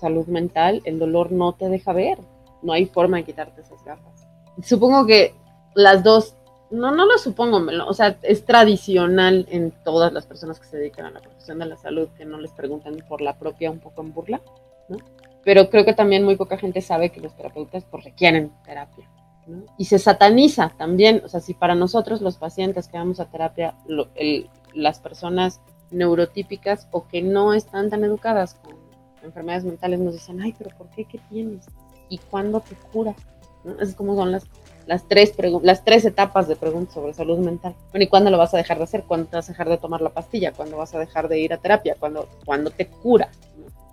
salud 0.00 0.26
mental, 0.26 0.80
el 0.84 0.98
dolor 0.98 1.32
no 1.32 1.52
te 1.52 1.68
deja 1.68 1.92
ver, 1.92 2.18
no 2.62 2.72
hay 2.72 2.86
forma 2.86 3.18
de 3.18 3.24
quitarte 3.24 3.60
esas 3.60 3.82
gafas. 3.84 4.26
Supongo 4.62 5.06
que 5.06 5.34
las 5.74 6.02
dos, 6.02 6.34
no, 6.70 6.90
no 6.94 7.06
lo 7.06 7.18
supongo, 7.18 7.60
o 7.86 7.94
sea, 7.94 8.18
es 8.22 8.44
tradicional 8.44 9.46
en 9.50 9.72
todas 9.84 10.12
las 10.12 10.26
personas 10.26 10.58
que 10.58 10.66
se 10.66 10.78
dedican 10.78 11.06
a 11.06 11.10
la 11.10 11.20
profesión 11.20 11.58
de 11.58 11.66
la 11.66 11.76
salud 11.76 12.08
que 12.16 12.24
no 12.24 12.38
les 12.38 12.52
preguntan 12.52 12.96
por 13.08 13.20
la 13.20 13.38
propia 13.38 13.70
un 13.70 13.80
poco 13.80 14.02
en 14.02 14.12
burla, 14.12 14.40
¿no? 14.88 14.98
Pero 15.42 15.70
creo 15.70 15.84
que 15.84 15.94
también 15.94 16.24
muy 16.24 16.36
poca 16.36 16.58
gente 16.58 16.80
sabe 16.82 17.10
que 17.10 17.20
los 17.20 17.34
terapeutas 17.34 17.84
pues 17.90 18.04
requieren 18.04 18.52
terapia. 18.64 19.08
Y 19.78 19.86
se 19.86 19.98
sataniza 19.98 20.72
también, 20.76 21.22
o 21.24 21.28
sea, 21.28 21.40
si 21.40 21.54
para 21.54 21.74
nosotros 21.74 22.20
los 22.20 22.36
pacientes 22.36 22.88
que 22.88 22.98
vamos 22.98 23.20
a 23.20 23.30
terapia, 23.30 23.74
las 24.74 25.00
personas 25.00 25.60
neurotípicas 25.92 26.88
o 26.90 27.06
que 27.06 27.22
no 27.22 27.54
están 27.54 27.90
tan 27.90 28.04
educadas 28.04 28.54
con 28.54 28.80
enfermedades 29.22 29.64
mentales 29.64 30.00
nos 30.00 30.14
dicen, 30.14 30.40
ay, 30.40 30.54
pero 30.56 30.76
¿por 30.76 30.88
qué? 30.90 31.04
¿Qué 31.04 31.20
tienes? 31.30 31.66
¿Y 32.08 32.18
cuándo 32.18 32.60
te 32.60 32.74
cura? 32.92 33.14
Es 33.80 33.94
como 33.94 34.16
son 34.16 34.32
las, 34.32 34.44
las, 34.86 35.06
tres 35.06 35.34
las 35.62 35.84
tres 35.84 36.04
etapas 36.04 36.48
de 36.48 36.56
preguntas 36.56 36.94
sobre 36.94 37.14
salud 37.14 37.38
mental. 37.38 37.74
Bueno, 37.90 38.04
¿y 38.04 38.08
cuándo 38.08 38.30
lo 38.30 38.38
vas 38.38 38.54
a 38.54 38.56
dejar 38.56 38.78
de 38.78 38.84
hacer? 38.84 39.04
¿Cuándo 39.04 39.28
vas 39.32 39.48
a 39.48 39.52
dejar 39.52 39.68
de 39.68 39.78
tomar 39.78 40.00
la 40.00 40.10
pastilla? 40.10 40.52
¿Cuándo 40.52 40.76
vas 40.76 40.94
a 40.94 40.98
dejar 40.98 41.28
de 41.28 41.38
ir 41.38 41.52
a 41.52 41.58
terapia? 41.58 41.96
¿Cuándo, 41.98 42.70
te 42.70 42.86
cura? 42.86 43.30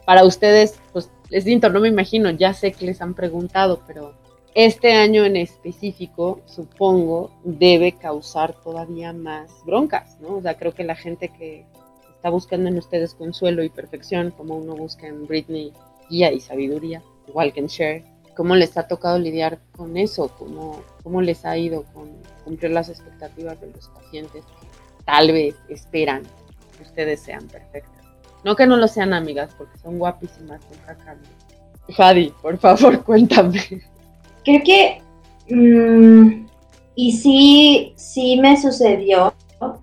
Para 0.06 0.24
ustedes, 0.24 0.80
pues 0.94 1.10
es 1.30 1.44
distinto, 1.44 1.70
no 1.70 1.82
me 1.82 1.90
imagino, 1.90 2.30
ya 2.30 2.54
sé 2.54 2.72
que 2.72 2.86
les 2.86 3.02
han 3.02 3.14
preguntado, 3.14 3.82
pero 3.86 4.14
este 4.56 4.94
año 4.94 5.26
en 5.26 5.36
específico, 5.36 6.40
supongo, 6.46 7.30
debe 7.44 7.92
causar 7.92 8.54
todavía 8.64 9.12
más 9.12 9.52
broncas, 9.66 10.18
¿no? 10.22 10.38
O 10.38 10.42
sea, 10.42 10.58
creo 10.58 10.74
que 10.74 10.86
la 10.86 10.96
gente 10.96 11.28
que 11.28 11.66
está 12.18 12.30
buscando 12.30 12.68
en 12.70 12.78
ustedes 12.78 13.14
consuelo 13.14 13.64
y 13.64 13.70
perfección, 13.70 14.32
como 14.32 14.58
uno 14.58 14.76
busca 14.76 15.08
en 15.08 15.26
Britney 15.26 15.72
guía 16.10 16.32
y 16.32 16.40
sabiduría, 16.40 17.02
igual 17.28 17.54
que 17.54 17.62
en 17.62 17.68
Cher, 17.68 18.04
¿cómo 18.36 18.56
les 18.56 18.76
ha 18.78 18.88
tocado 18.88 19.18
lidiar 19.18 19.60
con 19.76 19.98
eso? 19.98 20.30
¿Cómo, 20.38 20.82
cómo 21.04 21.22
les 21.22 21.46
ha 21.46 21.58
ido 21.58 21.84
con 21.94 22.10
cumplir 22.44 22.72
las 22.72 22.90
expectativas 22.90 23.60
de 23.62 23.72
los 23.72 23.88
pacientes 23.90 24.44
tal 25.06 25.32
vez 25.32 25.56
esperan 25.70 26.24
que 26.76 26.84
ustedes 26.84 27.22
sean 27.22 27.48
perfectas? 27.48 28.06
No 28.44 28.56
que 28.56 28.68
no 28.68 28.78
lo 28.78 28.88
sean 28.88 29.14
amigas, 29.14 29.54
porque 29.58 29.78
son 29.80 29.98
guapísimas 29.98 30.62
con 30.66 30.78
caca. 30.80 31.18
Fadi, 31.96 32.34
por 32.42 32.58
favor, 32.58 33.04
cuéntame 33.06 33.62
creo 34.48 34.62
que, 34.64 35.02
mm, 35.54 36.48
y 36.96 37.12
sí, 37.12 37.94
sí 37.98 38.40
me 38.40 38.60
sucedió 38.60 39.34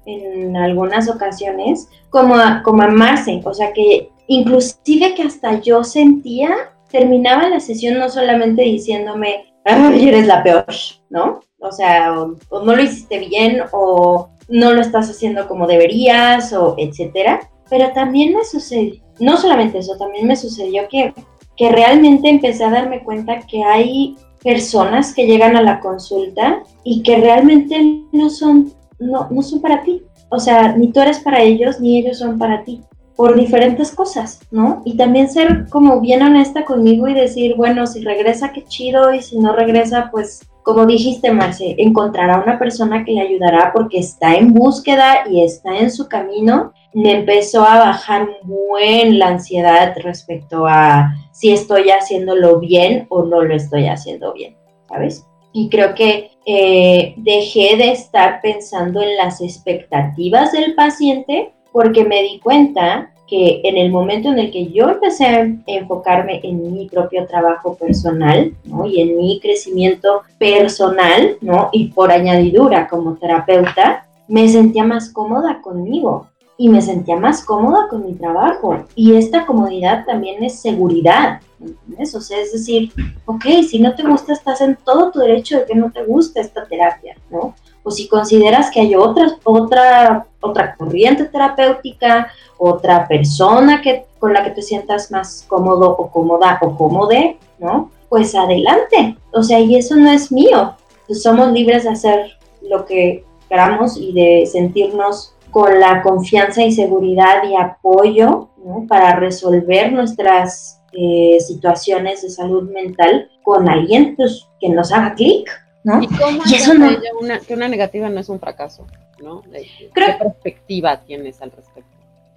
en 0.06 0.56
algunas 0.56 1.08
ocasiones 1.08 1.88
como, 2.10 2.34
como 2.62 2.82
amarse, 2.82 3.40
o 3.44 3.54
sea 3.54 3.72
que 3.72 4.10
inclusive 4.26 5.14
que 5.14 5.22
hasta 5.22 5.60
yo 5.60 5.84
sentía, 5.84 6.50
terminaba 6.90 7.48
la 7.48 7.60
sesión 7.60 7.98
no 7.98 8.08
solamente 8.08 8.62
diciéndome, 8.62 9.54
eres 9.64 10.26
la 10.26 10.42
peor, 10.42 10.66
¿no? 11.10 11.40
O 11.58 11.72
sea, 11.72 12.14
o, 12.20 12.64
no 12.64 12.76
lo 12.76 12.82
hiciste 12.82 13.18
bien, 13.18 13.62
o 13.72 14.28
no 14.48 14.72
lo 14.72 14.80
estás 14.80 15.10
haciendo 15.10 15.48
como 15.48 15.66
deberías, 15.66 16.52
o 16.52 16.74
etcétera. 16.78 17.50
Pero 17.70 17.92
también 17.92 18.34
me 18.34 18.44
sucedió, 18.44 19.02
no 19.18 19.36
solamente 19.36 19.78
eso, 19.78 19.96
también 19.96 20.26
me 20.26 20.36
sucedió 20.36 20.86
que, 20.88 21.14
que 21.56 21.70
realmente 21.70 22.28
empecé 22.28 22.64
a 22.64 22.70
darme 22.70 23.02
cuenta 23.02 23.40
que 23.40 23.62
hay 23.64 24.16
personas 24.42 25.14
que 25.14 25.26
llegan 25.26 25.56
a 25.56 25.62
la 25.62 25.80
consulta 25.80 26.62
y 26.84 27.02
que 27.02 27.16
realmente 27.16 28.02
no 28.12 28.28
son, 28.28 28.72
no, 29.04 29.28
no 29.30 29.42
son 29.42 29.60
para 29.60 29.82
ti. 29.82 30.02
O 30.30 30.38
sea, 30.38 30.76
ni 30.76 30.90
tú 30.90 31.00
eres 31.00 31.20
para 31.20 31.42
ellos, 31.42 31.80
ni 31.80 31.98
ellos 31.98 32.18
son 32.18 32.38
para 32.38 32.64
ti, 32.64 32.82
por 33.16 33.36
diferentes 33.36 33.92
cosas, 33.92 34.40
¿no? 34.50 34.82
Y 34.84 34.96
también 34.96 35.30
ser 35.30 35.68
como 35.68 36.00
bien 36.00 36.22
honesta 36.22 36.64
conmigo 36.64 37.06
y 37.08 37.14
decir, 37.14 37.54
bueno, 37.56 37.86
si 37.86 38.02
regresa, 38.02 38.52
qué 38.52 38.64
chido, 38.64 39.12
y 39.14 39.22
si 39.22 39.38
no 39.38 39.52
regresa, 39.54 40.08
pues 40.10 40.40
como 40.64 40.86
dijiste, 40.86 41.30
Marce, 41.30 41.74
encontrará 41.76 42.42
una 42.42 42.58
persona 42.58 43.04
que 43.04 43.12
le 43.12 43.20
ayudará 43.20 43.70
porque 43.74 43.98
está 43.98 44.34
en 44.34 44.54
búsqueda 44.54 45.28
y 45.30 45.44
está 45.44 45.76
en 45.76 45.90
su 45.90 46.08
camino. 46.08 46.72
Me 46.94 47.18
empezó 47.18 47.64
a 47.64 47.78
bajar 47.78 48.26
muy 48.44 49.10
la 49.12 49.28
ansiedad 49.28 49.94
respecto 50.02 50.66
a 50.66 51.14
si 51.32 51.52
estoy 51.52 51.90
haciéndolo 51.90 52.60
bien 52.60 53.06
o 53.10 53.24
no 53.24 53.42
lo 53.42 53.54
estoy 53.54 53.88
haciendo 53.88 54.32
bien, 54.32 54.56
¿sabes? 54.88 55.26
Y 55.52 55.68
creo 55.68 55.94
que 55.94 56.30
eh, 56.46 57.14
dejé 57.16 57.76
de 57.76 57.92
estar 57.92 58.40
pensando 58.42 59.02
en 59.02 59.16
las 59.16 59.40
expectativas 59.40 60.52
del 60.52 60.74
paciente 60.74 61.52
porque 61.72 62.04
me 62.04 62.22
di 62.22 62.38
cuenta 62.38 63.10
que 63.26 63.62
en 63.64 63.76
el 63.78 63.90
momento 63.90 64.28
en 64.28 64.38
el 64.38 64.50
que 64.50 64.70
yo 64.70 64.88
empecé 64.90 65.26
a 65.26 65.48
enfocarme 65.66 66.40
en 66.42 66.74
mi 66.74 66.86
propio 66.88 67.26
trabajo 67.26 67.74
personal. 67.74 68.54
Y 68.86 69.00
en 69.00 69.16
mi 69.16 69.40
crecimiento 69.40 70.22
personal, 70.38 71.36
¿no? 71.40 71.70
Y 71.72 71.88
por 71.88 72.12
añadidura 72.12 72.86
como 72.86 73.14
terapeuta, 73.14 74.06
me 74.28 74.48
sentía 74.48 74.84
más 74.84 75.12
cómoda 75.12 75.60
conmigo, 75.62 76.28
y 76.56 76.68
me 76.68 76.80
sentía 76.80 77.16
más 77.16 77.44
cómoda 77.44 77.88
con 77.88 78.06
mi 78.06 78.14
trabajo. 78.14 78.84
Y 78.94 79.16
esta 79.16 79.44
comodidad 79.46 80.04
también 80.04 80.42
es 80.44 80.60
seguridad, 80.60 81.40
¿entiendes? 81.60 82.14
O 82.14 82.20
sea, 82.20 82.38
es 82.40 82.52
decir, 82.52 82.92
ok, 83.26 83.44
si 83.68 83.80
no 83.80 83.94
te 83.94 84.04
gusta, 84.04 84.32
estás 84.32 84.60
en 84.60 84.76
todo 84.76 85.10
tu 85.10 85.18
derecho 85.18 85.58
de 85.58 85.64
que 85.64 85.74
no 85.74 85.90
te 85.90 86.04
guste 86.04 86.40
esta 86.40 86.64
terapia, 86.64 87.16
¿no? 87.30 87.54
O 87.82 87.90
si 87.90 88.08
consideras 88.08 88.70
que 88.70 88.80
hay 88.80 88.94
otra, 88.94 89.36
otra, 89.44 90.26
otra 90.40 90.76
corriente 90.76 91.24
terapéutica, 91.24 92.28
otra 92.56 93.06
persona 93.06 93.82
que, 93.82 94.06
con 94.18 94.32
la 94.32 94.42
que 94.44 94.50
te 94.50 94.62
sientas 94.62 95.10
más 95.10 95.44
cómodo 95.48 95.90
o 95.90 96.10
cómoda 96.10 96.58
o 96.62 96.76
cómode, 96.76 97.36
¿no? 97.58 97.90
Pues 98.08 98.34
adelante. 98.34 99.16
O 99.32 99.42
sea, 99.42 99.58
y 99.60 99.76
eso 99.76 99.96
no 99.96 100.10
es 100.10 100.30
mío. 100.30 100.74
Somos 101.10 101.52
libres 101.52 101.82
de 101.82 101.90
hacer 101.90 102.38
lo 102.62 102.86
que 102.86 103.24
queramos 103.48 103.96
y 103.96 104.12
de 104.12 104.46
sentirnos 104.46 105.33
con 105.54 105.78
la 105.78 106.02
confianza 106.02 106.64
y 106.64 106.72
seguridad 106.72 107.44
y 107.48 107.54
apoyo 107.54 108.48
para 108.88 109.14
resolver 109.14 109.92
nuestras 109.92 110.82
eh, 110.92 111.38
situaciones 111.38 112.22
de 112.22 112.30
salud 112.30 112.68
mental 112.72 113.30
con 113.44 113.68
alguien 113.68 114.16
pues, 114.16 114.48
que 114.58 114.68
nos 114.68 114.90
haga 114.90 115.14
clic. 115.14 115.48
¿no? 115.84 116.02
¿Y 116.02 116.08
cómo 116.08 116.42
eso 116.52 116.72
una, 117.20 117.38
que 117.38 117.54
una 117.54 117.68
negativa 117.68 118.08
no 118.08 118.18
es 118.18 118.28
un 118.28 118.40
fracaso? 118.40 118.84
¿no? 119.22 119.42
¿Qué 119.52 120.16
perspectiva 120.18 121.00
tienes 121.02 121.40
al 121.40 121.52
respecto? 121.52 121.88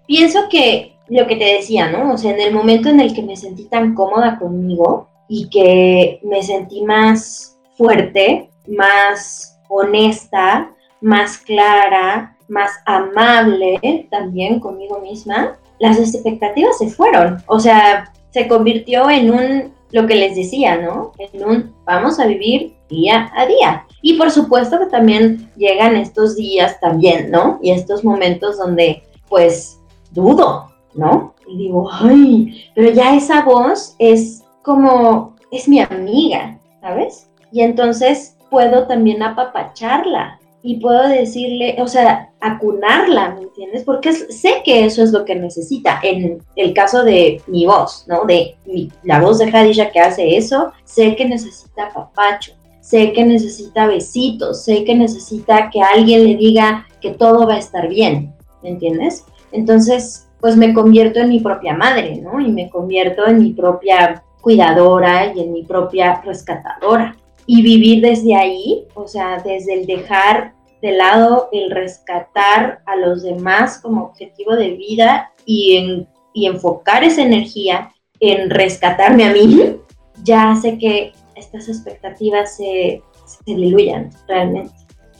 Pienso 0.05 0.47
que 0.47 0.93
lo 1.07 1.25
que 1.25 1.37
te 1.37 1.55
decía, 1.55 1.89
¿no? 1.89 2.13
O 2.13 2.19
sea, 2.19 2.35
en 2.35 2.41
el 2.41 2.53
momento 2.53 2.89
en 2.89 2.99
el 2.99 3.15
que 3.15 3.23
me 3.23 3.35
sentí 3.35 3.63
tan 3.63 3.95
cómoda 3.95 4.37
conmigo 4.37 5.09
y 5.27 5.49
que 5.49 6.19
me 6.21 6.43
sentí 6.43 6.83
más 6.83 7.57
fuerte, 7.75 8.51
más 8.67 9.59
honesta, 9.69 10.71
más 11.01 11.39
clara, 11.39 12.36
más 12.47 12.71
amable 12.85 14.07
también 14.09 14.59
conmigo 14.59 14.99
misma, 14.99 15.57
las 15.79 15.99
expectativas 15.99 16.77
se 16.77 16.89
fueron. 16.89 17.43
O 17.47 17.59
sea, 17.59 18.11
se 18.31 18.47
convirtió 18.47 19.09
en 19.09 19.31
un, 19.31 19.73
lo 19.91 20.07
que 20.07 20.15
les 20.15 20.35
decía, 20.35 20.77
¿no? 20.77 21.11
En 21.17 21.43
un 21.43 21.75
vamos 21.85 22.19
a 22.19 22.25
vivir 22.25 22.75
día 22.89 23.31
a 23.35 23.45
día. 23.45 23.85
Y 24.01 24.17
por 24.17 24.31
supuesto 24.31 24.79
que 24.79 24.85
también 24.87 25.51
llegan 25.55 25.95
estos 25.95 26.35
días 26.35 26.79
también, 26.79 27.31
¿no? 27.31 27.59
Y 27.61 27.71
estos 27.71 28.03
momentos 28.03 28.57
donde 28.57 29.03
pues 29.29 29.79
dudo, 30.11 30.71
¿no? 30.93 31.33
Y 31.47 31.57
digo, 31.57 31.89
ay, 31.91 32.65
pero 32.75 32.91
ya 32.91 33.15
esa 33.15 33.43
voz 33.43 33.95
es 33.99 34.43
como, 34.63 35.35
es 35.51 35.67
mi 35.67 35.79
amiga, 35.79 36.59
¿sabes? 36.81 37.29
Y 37.51 37.61
entonces 37.61 38.37
puedo 38.49 38.87
también 38.87 39.23
apapacharla, 39.23 40.39
y 40.67 40.81
puedo 40.81 41.07
decirle, 41.07 41.77
o 41.79 41.87
sea, 41.87 42.29
acunarla, 42.41 43.35
¿me 43.35 43.43
entiendes? 43.43 43.85
Porque 43.85 44.11
sé 44.11 44.55
que 44.65 44.83
eso 44.83 45.01
es 45.01 45.13
lo 45.13 45.23
que 45.23 45.33
necesita. 45.33 46.01
En 46.03 46.39
el 46.57 46.73
caso 46.73 47.05
de 47.05 47.41
mi 47.47 47.65
voz, 47.65 48.03
¿no? 48.05 48.25
De 48.25 48.57
la 49.03 49.21
voz 49.21 49.37
de 49.37 49.45
Hadisha 49.45 49.91
que 49.91 50.01
hace 50.01 50.35
eso, 50.35 50.73
sé 50.83 51.15
que 51.15 51.23
necesita 51.23 51.93
papacho, 51.93 52.51
sé 52.81 53.13
que 53.13 53.23
necesita 53.23 53.87
besitos, 53.87 54.65
sé 54.65 54.83
que 54.83 54.93
necesita 54.93 55.69
que 55.69 55.81
alguien 55.81 56.25
le 56.25 56.35
diga 56.35 56.85
que 56.99 57.11
todo 57.11 57.47
va 57.47 57.53
a 57.53 57.59
estar 57.59 57.87
bien, 57.87 58.33
¿me 58.61 58.71
entiendes? 58.71 59.23
Entonces, 59.53 60.27
pues 60.41 60.57
me 60.57 60.73
convierto 60.73 61.21
en 61.21 61.29
mi 61.29 61.39
propia 61.39 61.75
madre, 61.75 62.17
¿no? 62.17 62.41
Y 62.41 62.51
me 62.51 62.69
convierto 62.69 63.25
en 63.25 63.39
mi 63.39 63.53
propia 63.53 64.21
cuidadora 64.41 65.31
y 65.33 65.39
en 65.39 65.53
mi 65.53 65.63
propia 65.63 66.21
rescatadora 66.25 67.15
y 67.47 67.61
vivir 67.61 68.01
desde 68.01 68.35
ahí, 68.35 68.85
o 68.93 69.07
sea, 69.07 69.41
desde 69.43 69.73
el 69.73 69.87
dejar 69.87 70.56
de 70.81 70.91
lado 70.91 71.49
el 71.51 71.71
rescatar 71.71 72.81
a 72.85 72.95
los 72.95 73.23
demás 73.23 73.79
como 73.81 74.05
objetivo 74.05 74.55
de 74.55 74.71
vida 74.71 75.33
y, 75.45 75.77
en, 75.77 76.07
enfocar 76.33 77.03
esa 77.03 77.23
energía 77.23 77.91
en 78.19 78.51
rescatarme 78.51 79.25
a 79.25 79.33
mí, 79.33 79.77
ya 80.23 80.51
hace 80.51 80.77
que 80.77 81.13
estas 81.35 81.67
expectativas 81.67 82.57
se, 82.57 83.01
diluyan 83.45 84.11
realmente. 84.27 84.73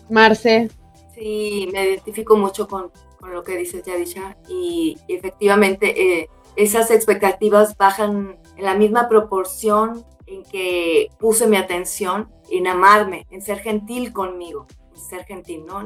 Marce. 0.10 0.70
Sí, 1.14 1.68
me 1.74 1.86
identifico 1.86 2.38
mucho 2.38 2.68
con, 2.68 2.92
lo 3.32 3.44
que 3.44 3.58
dices, 3.58 3.84
Yadisha, 3.84 4.38
y 4.48 4.96
efectivamente 5.08 6.22
eh, 6.22 6.30
esas 6.56 6.92
expectativas 6.92 7.76
bajan 7.76 8.38
en 8.56 8.64
la 8.64 8.76
misma 8.76 9.10
proporción 9.10 10.06
en 10.28 10.44
que 10.44 11.10
puse 11.20 11.48
mi 11.48 11.58
atención 11.58 12.30
en 12.52 12.68
amarme, 12.68 13.26
en 13.32 13.42
ser 13.42 13.60
gentil 13.60 14.14
conmigo, 14.14 14.68
en 15.08 15.20
ser 15.20 15.26
gentil, 15.26 15.66
¿no? 15.66 15.82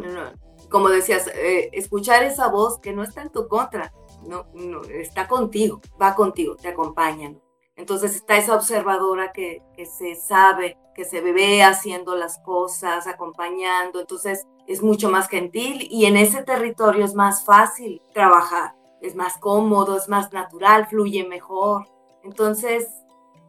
Como 0.69 0.89
decías, 0.89 1.27
eh, 1.27 1.69
escuchar 1.73 2.23
esa 2.23 2.47
voz 2.47 2.79
que 2.79 2.93
no 2.93 3.03
está 3.03 3.21
en 3.21 3.29
tu 3.29 3.47
contra, 3.47 3.93
no, 4.27 4.45
no, 4.53 4.81
está 4.83 5.27
contigo, 5.27 5.81
va 6.01 6.15
contigo, 6.15 6.55
te 6.55 6.69
acompaña, 6.69 7.33
Entonces 7.75 8.15
está 8.15 8.37
esa 8.37 8.55
observadora 8.55 9.31
que, 9.31 9.63
que 9.75 9.85
se 9.85 10.15
sabe, 10.15 10.77
que 10.93 11.03
se 11.05 11.21
ve 11.21 11.63
haciendo 11.63 12.15
las 12.15 12.37
cosas, 12.39 13.07
acompañando, 13.07 13.99
entonces 13.99 14.45
es 14.67 14.83
mucho 14.83 15.09
más 15.09 15.27
gentil 15.27 15.87
y 15.89 16.05
en 16.05 16.17
ese 16.17 16.43
territorio 16.43 17.05
es 17.05 17.15
más 17.15 17.43
fácil 17.43 18.01
trabajar, 18.13 18.75
es 19.01 19.15
más 19.15 19.37
cómodo, 19.37 19.97
es 19.97 20.07
más 20.07 20.31
natural, 20.31 20.87
fluye 20.87 21.25
mejor. 21.27 21.87
Entonces, 22.23 22.87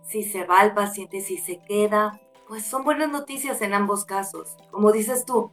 si 0.02 0.22
se 0.22 0.44
va 0.44 0.62
el 0.62 0.72
paciente, 0.72 1.20
si 1.20 1.36
se 1.36 1.58
queda, 1.58 2.20
pues 2.48 2.66
son 2.66 2.84
buenas 2.84 3.10
noticias 3.10 3.60
en 3.62 3.74
ambos 3.74 4.04
casos. 4.04 4.56
Como 4.70 4.92
dices 4.92 5.24
tú, 5.24 5.50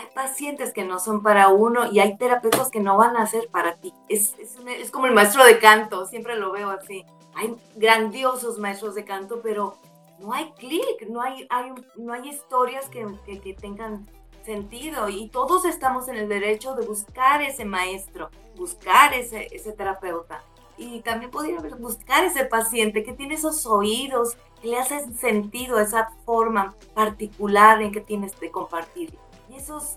hay 0.00 0.06
pacientes 0.14 0.72
que 0.72 0.84
no 0.84 0.98
son 0.98 1.22
para 1.22 1.48
uno 1.48 1.90
y 1.92 2.00
hay 2.00 2.16
terapeutas 2.16 2.70
que 2.70 2.80
no 2.80 2.96
van 2.96 3.16
a 3.16 3.26
ser 3.26 3.48
para 3.48 3.76
ti. 3.76 3.92
Es, 4.08 4.34
es, 4.38 4.90
como 4.90 5.06
el 5.06 5.12
maestro 5.12 5.44
de 5.44 5.58
canto, 5.58 6.06
siempre 6.06 6.36
lo 6.36 6.52
veo 6.52 6.70
así. 6.70 7.04
Hay 7.34 7.54
grandiosos 7.76 8.58
maestros 8.58 8.94
de 8.94 9.04
canto, 9.04 9.40
pero 9.42 9.76
no 10.18 10.32
hay 10.32 10.52
clic, 10.52 11.06
no 11.08 11.20
hay, 11.20 11.46
hay, 11.50 11.72
no 11.96 12.14
hay 12.14 12.28
historias 12.28 12.88
que, 12.88 13.06
que, 13.26 13.40
que 13.40 13.52
tengan 13.52 14.08
sentido 14.44 15.10
y 15.10 15.28
todos 15.28 15.66
estamos 15.66 16.08
en 16.08 16.16
el 16.16 16.28
derecho 16.28 16.74
de 16.74 16.86
buscar 16.86 17.42
ese 17.42 17.66
maestro, 17.66 18.30
buscar 18.56 19.12
ese, 19.12 19.48
ese 19.54 19.72
terapeuta 19.72 20.42
y 20.78 21.00
también 21.00 21.30
podría 21.30 21.60
buscar 21.78 22.24
ese 22.24 22.46
paciente 22.46 23.04
que 23.04 23.12
tiene 23.12 23.34
esos 23.34 23.66
oídos, 23.66 24.38
que 24.62 24.68
le 24.68 24.78
hacen 24.78 25.14
sentido 25.14 25.78
esa 25.78 26.08
forma 26.24 26.74
particular 26.94 27.82
en 27.82 27.92
que 27.92 28.00
tienes 28.00 28.38
de 28.40 28.50
compartir. 28.50 29.12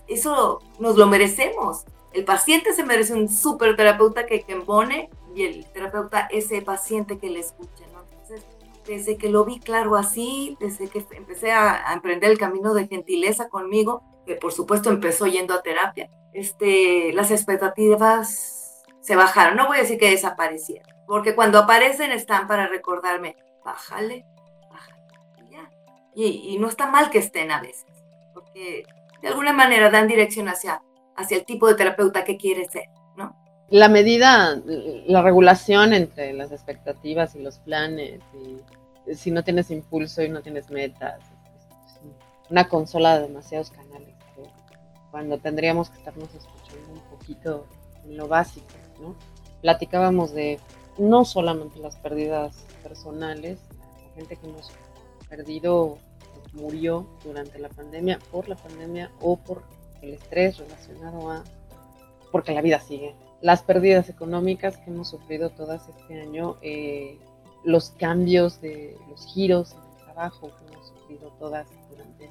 Y 0.06 0.14
eso, 0.14 0.60
nos 0.78 0.96
lo 0.96 1.06
merecemos. 1.06 1.84
El 2.12 2.24
paciente 2.24 2.72
se 2.72 2.84
merece 2.84 3.14
un 3.14 3.28
súper 3.28 3.76
terapeuta 3.76 4.26
que, 4.26 4.42
que 4.42 4.52
embone 4.52 5.10
y 5.34 5.42
el 5.42 5.66
terapeuta 5.72 6.28
ese 6.30 6.62
paciente 6.62 7.18
que 7.18 7.30
le 7.30 7.40
escuche. 7.40 7.84
¿no? 7.92 8.02
Entonces, 8.10 8.44
desde 8.86 9.16
que 9.16 9.28
lo 9.28 9.44
vi 9.44 9.58
claro 9.58 9.96
así, 9.96 10.56
desde 10.60 10.88
que 10.88 11.04
empecé 11.12 11.52
a, 11.52 11.90
a, 11.90 11.94
emprender 11.94 12.30
el 12.30 12.38
camino 12.38 12.74
de 12.74 12.86
gentileza 12.86 13.48
conmigo, 13.48 14.02
que 14.26 14.36
por 14.36 14.52
supuesto 14.52 14.90
empezó 14.90 15.26
yendo 15.26 15.54
a 15.54 15.62
terapia, 15.62 16.08
este, 16.34 17.12
las 17.12 17.30
expectativas 17.30 18.82
se 19.00 19.16
bajaron. 19.16 19.56
No 19.56 19.66
voy 19.66 19.78
a 19.78 19.82
decir 19.82 19.98
que 19.98 20.10
desaparecieron, 20.10 20.88
porque 21.06 21.34
cuando 21.34 21.58
aparecen 21.58 22.12
están 22.12 22.46
para 22.46 22.66
recordarme, 22.66 23.36
bájale, 23.64 24.26
bájale, 24.70 25.02
y 25.42 25.52
ya. 25.52 25.70
Y, 26.14 26.58
no 26.58 26.68
está 26.68 26.86
mal 26.86 27.10
que 27.10 27.18
estén 27.18 27.50
a 27.50 27.60
veces, 27.60 27.86
porque 28.34 28.84
de 29.24 29.30
alguna 29.30 29.54
manera 29.54 29.88
dan 29.88 30.06
dirección 30.06 30.48
hacia, 30.48 30.82
hacia 31.16 31.38
el 31.38 31.46
tipo 31.46 31.66
de 31.66 31.76
terapeuta 31.76 32.24
que 32.24 32.36
quieres 32.36 32.70
ser, 32.70 32.90
¿no? 33.16 33.34
La 33.70 33.88
medida, 33.88 34.60
la 35.06 35.22
regulación 35.22 35.94
entre 35.94 36.34
las 36.34 36.52
expectativas 36.52 37.34
y 37.34 37.38
los 37.38 37.58
planes, 37.60 38.20
si 39.14 39.30
no 39.30 39.42
tienes 39.42 39.70
impulso 39.70 40.22
y 40.22 40.28
no 40.28 40.42
tienes 40.42 40.70
metas, 40.70 41.20
una 42.50 42.68
consola 42.68 43.16
de 43.16 43.28
demasiados 43.28 43.70
canales, 43.70 44.14
cuando 45.10 45.38
tendríamos 45.38 45.88
que 45.88 45.96
estarnos 45.96 46.28
escuchando 46.34 46.92
un 46.92 47.18
poquito 47.18 47.66
en 48.04 48.18
lo 48.18 48.28
básico. 48.28 48.66
Platicábamos 49.62 50.34
de 50.34 50.60
no 50.98 51.24
solamente 51.24 51.78
las 51.78 51.96
pérdidas 51.96 52.66
personales, 52.82 53.58
la 54.06 54.14
gente 54.16 54.36
que 54.36 54.46
hemos 54.46 54.70
perdido 55.30 55.96
murió 56.54 57.06
durante 57.22 57.58
la 57.58 57.68
pandemia, 57.68 58.18
por 58.30 58.48
la 58.48 58.56
pandemia 58.56 59.10
o 59.20 59.36
por 59.36 59.62
el 60.02 60.14
estrés 60.14 60.58
relacionado 60.58 61.30
a 61.30 61.44
porque 62.34 62.52
la 62.52 62.62
vida 62.62 62.80
sigue. 62.80 63.14
Las 63.42 63.62
pérdidas 63.62 64.08
económicas 64.08 64.76
que 64.78 64.90
hemos 64.90 65.08
sufrido 65.08 65.50
todas 65.50 65.88
este 65.88 66.20
año, 66.20 66.56
eh, 66.62 67.16
los 67.62 67.90
cambios 67.90 68.60
de 68.60 68.98
los 69.08 69.24
giros 69.26 69.72
en 69.72 69.78
el 69.78 70.04
trabajo 70.04 70.50
que 70.50 70.72
hemos 70.72 70.88
sufrido 70.88 71.30
todas 71.38 71.68
durante 71.88 72.28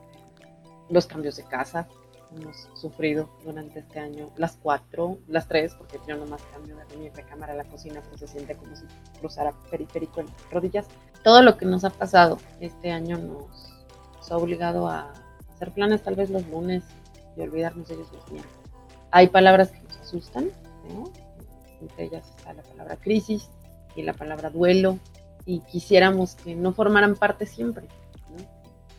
los 0.90 1.06
cambios 1.06 1.38
de 1.38 1.44
casa, 1.44 1.88
hemos 2.36 2.68
sufrido 2.74 3.30
durante 3.46 3.80
este 3.80 4.00
año, 4.00 4.30
las 4.36 4.58
cuatro, 4.58 5.20
las 5.28 5.48
tres, 5.48 5.74
porque 5.76 6.00
yo 6.08 6.18
nomás 6.18 6.42
cambio 6.52 6.76
de 6.76 6.98
mi 6.98 7.10
recámara 7.10 7.54
a 7.54 7.56
la 7.56 7.64
cocina, 7.64 8.02
pues 8.10 8.20
se 8.20 8.28
siente 8.28 8.56
como 8.56 8.76
si 8.76 8.84
cruzara 9.20 9.54
periférico 9.72 10.20
en 10.20 10.28
rodillas. 10.52 10.88
Todo 11.24 11.42
lo 11.42 11.58
que 11.58 11.66
nos 11.66 11.86
ha 11.86 11.92
pasado 11.92 12.38
este 12.60 12.92
año 12.92 13.18
nos, 13.18 13.73
ha 14.32 14.38
obligado 14.38 14.88
a 14.88 15.12
hacer 15.54 15.72
planes 15.72 16.04
tal 16.04 16.16
vez 16.16 16.30
los 16.30 16.48
lunes 16.48 16.84
y 17.36 17.42
olvidarnos 17.42 17.88
de 17.88 17.96
ellos 17.96 18.12
los 18.12 18.32
días. 18.32 18.46
Hay 19.12 19.28
palabras 19.28 19.72
que 19.72 19.82
nos 19.82 19.98
asustan, 19.98 20.50
entre 21.82 22.06
ellas 22.06 22.30
está 22.38 22.54
la 22.54 22.64
palabra 22.64 22.98
crisis 22.98 23.50
y 23.96 24.02
la 24.02 24.14
palabra 24.14 24.50
duelo, 24.50 25.00
y 25.46 25.60
quisiéramos 25.60 26.36
que 26.36 26.56
no 26.56 26.74
formaran 26.74 27.16
parte 27.16 27.46
siempre, 27.46 27.88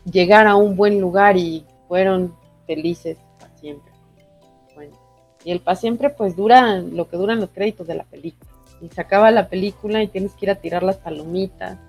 llegar 0.09 0.47
a 0.47 0.55
un 0.55 0.75
buen 0.75 1.01
lugar 1.01 1.37
y 1.37 1.65
fueron 1.87 2.35
felices 2.67 3.17
para 3.39 3.55
siempre. 3.57 3.91
Bueno, 4.75 4.97
y 5.43 5.51
el 5.51 5.61
para 5.61 5.75
siempre 5.75 6.09
pues 6.09 6.35
dura 6.35 6.79
lo 6.79 7.09
que 7.09 7.17
duran 7.17 7.39
los 7.39 7.49
créditos 7.49 7.87
de 7.87 7.95
la 7.95 8.03
película. 8.03 8.51
Y 8.81 8.89
se 8.89 9.01
acaba 9.01 9.31
la 9.31 9.47
película 9.47 10.03
y 10.03 10.07
tienes 10.07 10.33
que 10.33 10.45
ir 10.45 10.51
a 10.51 10.55
tirar 10.55 10.83
las 10.83 10.97
palomitas 10.97 11.79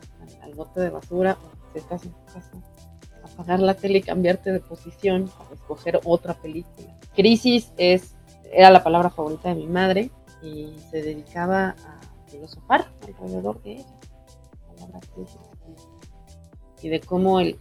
al, 0.43 0.55
bote 0.55 0.81
de 0.81 0.91
basura, 0.91 1.37
o 1.43 1.73
si 1.73 1.79
estás 1.79 2.05
en 2.05 2.13
tu 2.13 2.25
casa, 2.27 2.51
apagar 3.37 3.61
la 3.61 3.75
tele 3.75 3.99
y 3.99 4.03
cambiarte 4.03 4.51
de 4.51 4.61
posición 4.61 5.29
para 5.29 5.55
escoger 5.55 6.01
otra 6.05 6.35
película. 6.35 6.89
Crisis 7.15 7.71
es, 7.77 8.15
era 8.53 8.71
la 8.71 8.83
palabra 8.83 9.11
favorita 9.11 9.51
de 9.51 9.57
mi 9.57 9.67
madre 9.67 10.11
y 10.43 10.75
se 10.91 11.03
dedicaba 11.03 11.69
a 11.71 12.01
filosofar 12.31 12.87
alrededor 13.07 13.63
de 13.63 13.73
ella. 13.73 13.87
Y 16.83 16.89
de 16.89 17.01
cómo 17.01 17.41
el, 17.41 17.59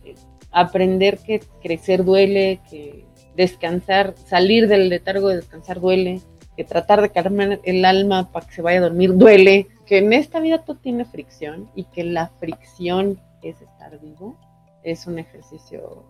aprender 0.52 1.18
que 1.18 1.42
crecer 1.62 2.04
duele, 2.04 2.62
que 2.70 3.06
descansar, 3.36 4.16
salir 4.26 4.68
del 4.68 4.90
letargo 4.90 5.30
de 5.30 5.38
descansar 5.38 5.80
duele, 5.80 6.22
que 6.56 6.64
tratar 6.64 7.02
de 7.02 7.10
calmar 7.10 7.60
el 7.64 7.84
alma 7.84 8.32
para 8.32 8.46
que 8.46 8.54
se 8.54 8.62
vaya 8.62 8.80
a 8.80 8.84
dormir 8.84 9.16
duele, 9.16 9.68
que 9.86 9.98
en 9.98 10.14
esta 10.14 10.40
vida 10.40 10.64
todo 10.64 10.78
tiene 10.78 11.06
fricción 11.06 11.70
y 11.76 11.84
que 11.86 12.04
la 12.04 12.30
fricción 12.40 13.20
es 13.42 13.62
estar 13.62 14.00
vivo, 14.00 14.38
es 14.86 15.08
un 15.08 15.20
ejercicio 15.20 16.04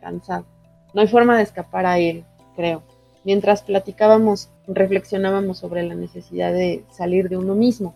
cansado. 0.00 0.44
No 0.94 1.00
hay 1.00 1.08
forma 1.08 1.36
de 1.36 1.44
escapar 1.44 1.86
a 1.86 1.98
él, 1.98 2.24
creo. 2.56 2.82
Mientras 3.24 3.62
platicábamos, 3.62 4.50
reflexionábamos 4.66 5.58
sobre 5.58 5.84
la 5.84 5.94
necesidad 5.94 6.52
de 6.52 6.84
salir 6.90 7.28
de 7.28 7.36
uno 7.36 7.54
mismo, 7.54 7.94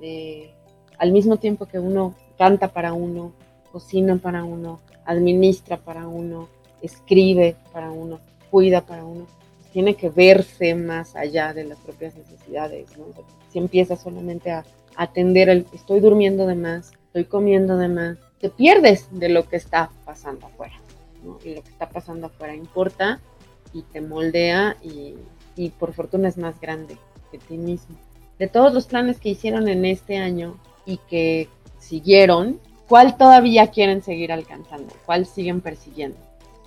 de 0.00 0.50
al 0.98 1.12
mismo 1.12 1.36
tiempo 1.36 1.66
que 1.66 1.78
uno 1.78 2.14
canta 2.36 2.68
para 2.68 2.92
uno, 2.92 3.32
cocina 3.70 4.16
para 4.16 4.44
uno, 4.44 4.80
administra 5.04 5.76
para 5.76 6.08
uno, 6.08 6.48
escribe 6.82 7.56
para 7.72 7.90
uno, 7.90 8.20
cuida 8.50 8.80
para 8.80 9.04
uno, 9.04 9.26
tiene 9.72 9.94
que 9.94 10.08
verse 10.08 10.74
más 10.74 11.14
allá 11.16 11.52
de 11.52 11.64
las 11.64 11.78
propias 11.78 12.16
necesidades. 12.16 12.88
Si 13.50 13.58
empiezas 13.58 14.02
solamente 14.02 14.50
a 14.50 14.64
atender 14.96 15.48
el 15.48 15.66
estoy 15.72 16.00
durmiendo 16.00 16.46
de 16.46 16.54
más, 16.54 16.92
estoy 17.06 17.24
comiendo 17.24 17.76
de 17.76 17.88
más, 17.88 18.18
te 18.40 18.50
pierdes 18.50 19.08
de 19.10 19.28
lo 19.28 19.48
que 19.48 19.56
está 19.56 19.90
pasando 20.04 20.46
afuera. 20.46 20.74
Y 21.22 21.54
lo 21.54 21.62
que 21.62 21.70
está 21.70 21.88
pasando 21.88 22.26
afuera 22.26 22.54
importa 22.54 23.20
y 23.72 23.82
te 23.82 24.00
moldea 24.00 24.76
y, 24.82 25.14
y 25.56 25.70
por 25.70 25.92
fortuna 25.92 26.28
es 26.28 26.36
más 26.36 26.60
grande 26.60 26.96
que 27.30 27.38
ti 27.38 27.56
mismo. 27.56 27.96
De 28.38 28.48
todos 28.48 28.72
los 28.72 28.86
planes 28.86 29.18
que 29.20 29.30
hicieron 29.30 29.68
en 29.68 29.84
este 29.84 30.18
año 30.18 30.58
y 30.86 30.98
que 31.08 31.48
siguieron, 31.78 32.60
¿cuál 32.88 33.16
todavía 33.16 33.68
quieren 33.68 34.02
seguir 34.02 34.32
alcanzando? 34.32 34.92
¿Cuál 35.06 35.26
siguen 35.26 35.60
persiguiendo 35.60 36.18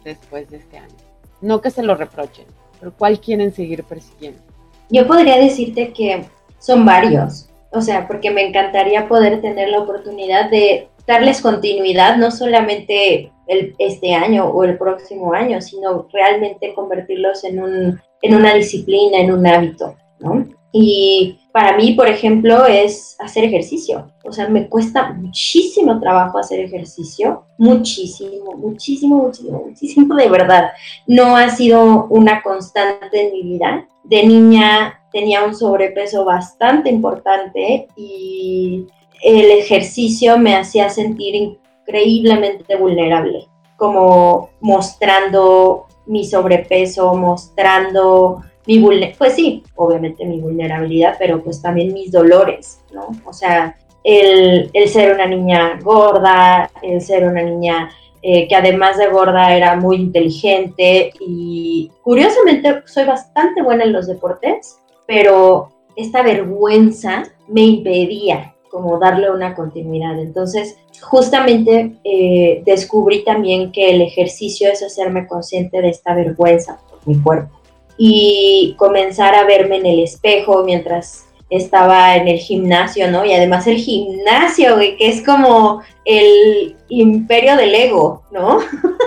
después 0.03 0.49
de 0.49 0.57
este 0.57 0.77
año? 0.77 0.95
No 1.41 1.61
que 1.61 1.71
se 1.71 1.83
lo 1.83 1.95
reprochen, 1.95 2.45
pero 2.79 2.93
¿cuál 2.93 3.19
quieren 3.19 3.53
seguir 3.53 3.83
persiguiendo? 3.83 4.41
Yo 4.89 5.05
podría 5.05 5.37
decirte 5.37 5.91
que 5.91 6.25
son 6.59 6.85
varios, 6.85 7.49
o 7.71 7.81
sea, 7.81 8.07
porque 8.07 8.31
me 8.31 8.47
encantaría 8.47 9.07
poder 9.07 9.41
tener 9.41 9.69
la 9.69 9.79
oportunidad 9.79 10.49
de 10.49 10.89
darles 11.07 11.41
continuidad, 11.41 12.17
no 12.17 12.29
solamente 12.29 13.31
el, 13.47 13.73
este 13.79 14.13
año 14.13 14.45
o 14.45 14.63
el 14.63 14.77
próximo 14.77 15.33
año, 15.33 15.61
sino 15.61 16.07
realmente 16.11 16.73
convertirlos 16.73 17.43
en, 17.45 17.61
un, 17.61 18.01
en 18.21 18.35
una 18.35 18.53
disciplina, 18.53 19.19
en 19.19 19.31
un 19.31 19.47
hábito, 19.47 19.95
¿no? 20.19 20.45
Y 20.71 21.39
para 21.51 21.75
mí, 21.75 21.93
por 21.93 22.07
ejemplo, 22.07 22.67
es 22.67 23.15
hacer 23.19 23.45
ejercicio. 23.45 24.11
O 24.23 24.31
sea, 24.31 24.47
me 24.47 24.67
cuesta 24.67 25.13
muchísimo 25.13 25.99
trabajo 25.99 26.37
hacer 26.37 26.59
ejercicio. 26.59 27.45
Muchísimo, 27.57 28.51
muchísimo, 28.55 29.23
muchísimo, 29.23 29.63
muchísimo 29.65 30.15
de 30.15 30.29
verdad. 30.29 30.69
No 31.07 31.35
ha 31.35 31.49
sido 31.49 32.05
una 32.09 32.43
constante 32.43 33.27
en 33.27 33.33
mi 33.33 33.43
vida. 33.43 33.87
De 34.03 34.27
niña 34.27 35.01
tenía 35.11 35.45
un 35.45 35.55
sobrepeso 35.55 36.25
bastante 36.25 36.89
importante 36.89 37.87
y 37.95 38.85
el 39.23 39.51
ejercicio 39.51 40.37
me 40.37 40.55
hacía 40.55 40.89
sentir 40.89 41.35
increíblemente 41.35 42.75
vulnerable, 42.75 43.47
como 43.77 44.49
mostrando 44.61 45.87
mi 46.05 46.25
sobrepeso, 46.25 47.13
mostrando 47.15 48.41
mi 48.67 48.79
pues 49.17 49.33
sí, 49.33 49.63
obviamente 49.75 50.25
mi 50.25 50.41
vulnerabilidad, 50.41 51.15
pero 51.17 51.41
pues 51.41 51.61
también 51.61 51.93
mis 51.93 52.11
dolores, 52.11 52.81
¿no? 52.93 53.07
O 53.25 53.31
sea, 53.31 53.77
el, 54.03 54.69
ser 54.87 55.13
una 55.13 55.25
niña 55.25 55.79
gorda, 55.81 56.69
el 56.81 57.01
ser 57.01 57.25
una 57.25 57.43
niña 57.43 57.89
eh, 58.21 58.47
que 58.47 58.55
además 58.55 58.97
de 58.97 59.07
gorda 59.07 59.55
era 59.55 59.75
muy 59.75 59.95
inteligente 59.97 61.11
y 61.19 61.91
curiosamente 62.03 62.83
soy 62.85 63.05
bastante 63.05 63.61
buena 63.61 63.85
en 63.85 63.93
los 63.93 64.07
deportes, 64.07 64.79
pero 65.05 65.69
esta 65.95 66.21
vergüenza 66.21 67.23
me 67.47 67.61
impedía 67.61 68.53
como 68.77 68.99
darle 68.99 69.31
una 69.31 69.55
continuidad. 69.55 70.19
Entonces, 70.19 70.77
justamente 71.01 71.95
eh, 72.03 72.61
descubrí 72.63 73.23
también 73.23 73.71
que 73.71 73.89
el 73.89 74.03
ejercicio 74.03 74.69
es 74.71 74.83
hacerme 74.83 75.25
consciente 75.25 75.81
de 75.81 75.89
esta 75.89 76.13
vergüenza 76.13 76.79
por 76.87 76.99
mi 77.07 77.19
cuerpo 77.19 77.59
y 77.97 78.75
comenzar 78.77 79.33
a 79.33 79.45
verme 79.45 79.77
en 79.77 79.87
el 79.87 79.99
espejo 80.01 80.63
mientras 80.63 81.25
estaba 81.49 82.17
en 82.17 82.27
el 82.27 82.37
gimnasio, 82.37 83.09
¿no? 83.09 83.25
Y 83.25 83.33
además 83.33 83.65
el 83.65 83.77
gimnasio, 83.77 84.77
que 84.77 84.95
es 84.99 85.25
como 85.25 85.81
el 86.05 86.75
imperio 86.87 87.55
del 87.55 87.73
ego, 87.73 88.21
¿no? 88.29 88.59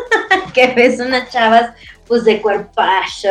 que 0.52 0.66
ves 0.74 0.98
unas 0.98 1.30
chavas 1.30 1.70
pues 2.10 2.24
de 2.24 2.42
cuerpacho, 2.42 3.28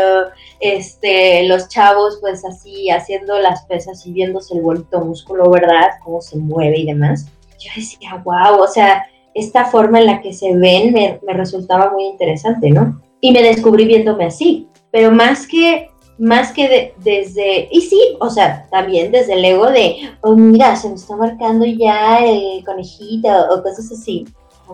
este, 0.62 1.44
los 1.44 1.68
chavos 1.68 2.18
pues 2.22 2.46
así 2.46 2.90
haciendo 2.90 3.38
las 3.38 3.66
pesas 3.66 4.08
y 4.08 4.14
viéndose 4.14 4.56
el 4.56 4.62
bonito 4.62 5.02
músculo, 5.02 5.52
¿verdad? 5.52 5.90
Cómo 6.02 6.22
se 6.22 6.38
mueve 6.38 6.80
y 6.80 6.86
demás. 6.86 7.28
Yo 7.60 7.70
decía, 7.76 8.16
wow, 8.24 8.62
o 8.62 8.68
sea, 8.68 9.06
esta 9.34 9.66
forma 9.66 10.00
en 10.00 10.06
la 10.06 10.22
que 10.22 10.32
se 10.32 10.56
ven 10.56 10.94
me, 10.94 11.20
me 11.28 11.34
resultaba 11.34 11.92
muy 11.92 12.06
interesante, 12.06 12.72
¿no? 12.72 13.02
Y 13.20 13.34
me 13.34 13.44
descubrí 13.44 13.84
viéndome 13.84 14.26
así, 14.26 14.70
pero 14.92 15.12
más 15.12 15.46
que 15.46 15.90
más 16.18 16.52
que 16.52 16.94
desde, 16.98 17.70
y 17.72 17.82
sí, 17.82 18.02
o 18.20 18.30
sea, 18.30 18.68
también 18.70 19.12
desde 19.12 19.34
el 19.34 19.46
ego 19.46 19.72
de, 19.72 20.10
oh, 20.22 20.36
mira, 20.36 20.76
se 20.76 20.90
me 20.90 20.96
está 20.96 21.16
marcando 21.16 21.66
ya 21.66 22.20
el 22.20 22.64
conejito 22.66 23.30
o 23.52 23.64
cosas 23.64 23.90
así. 23.92 24.26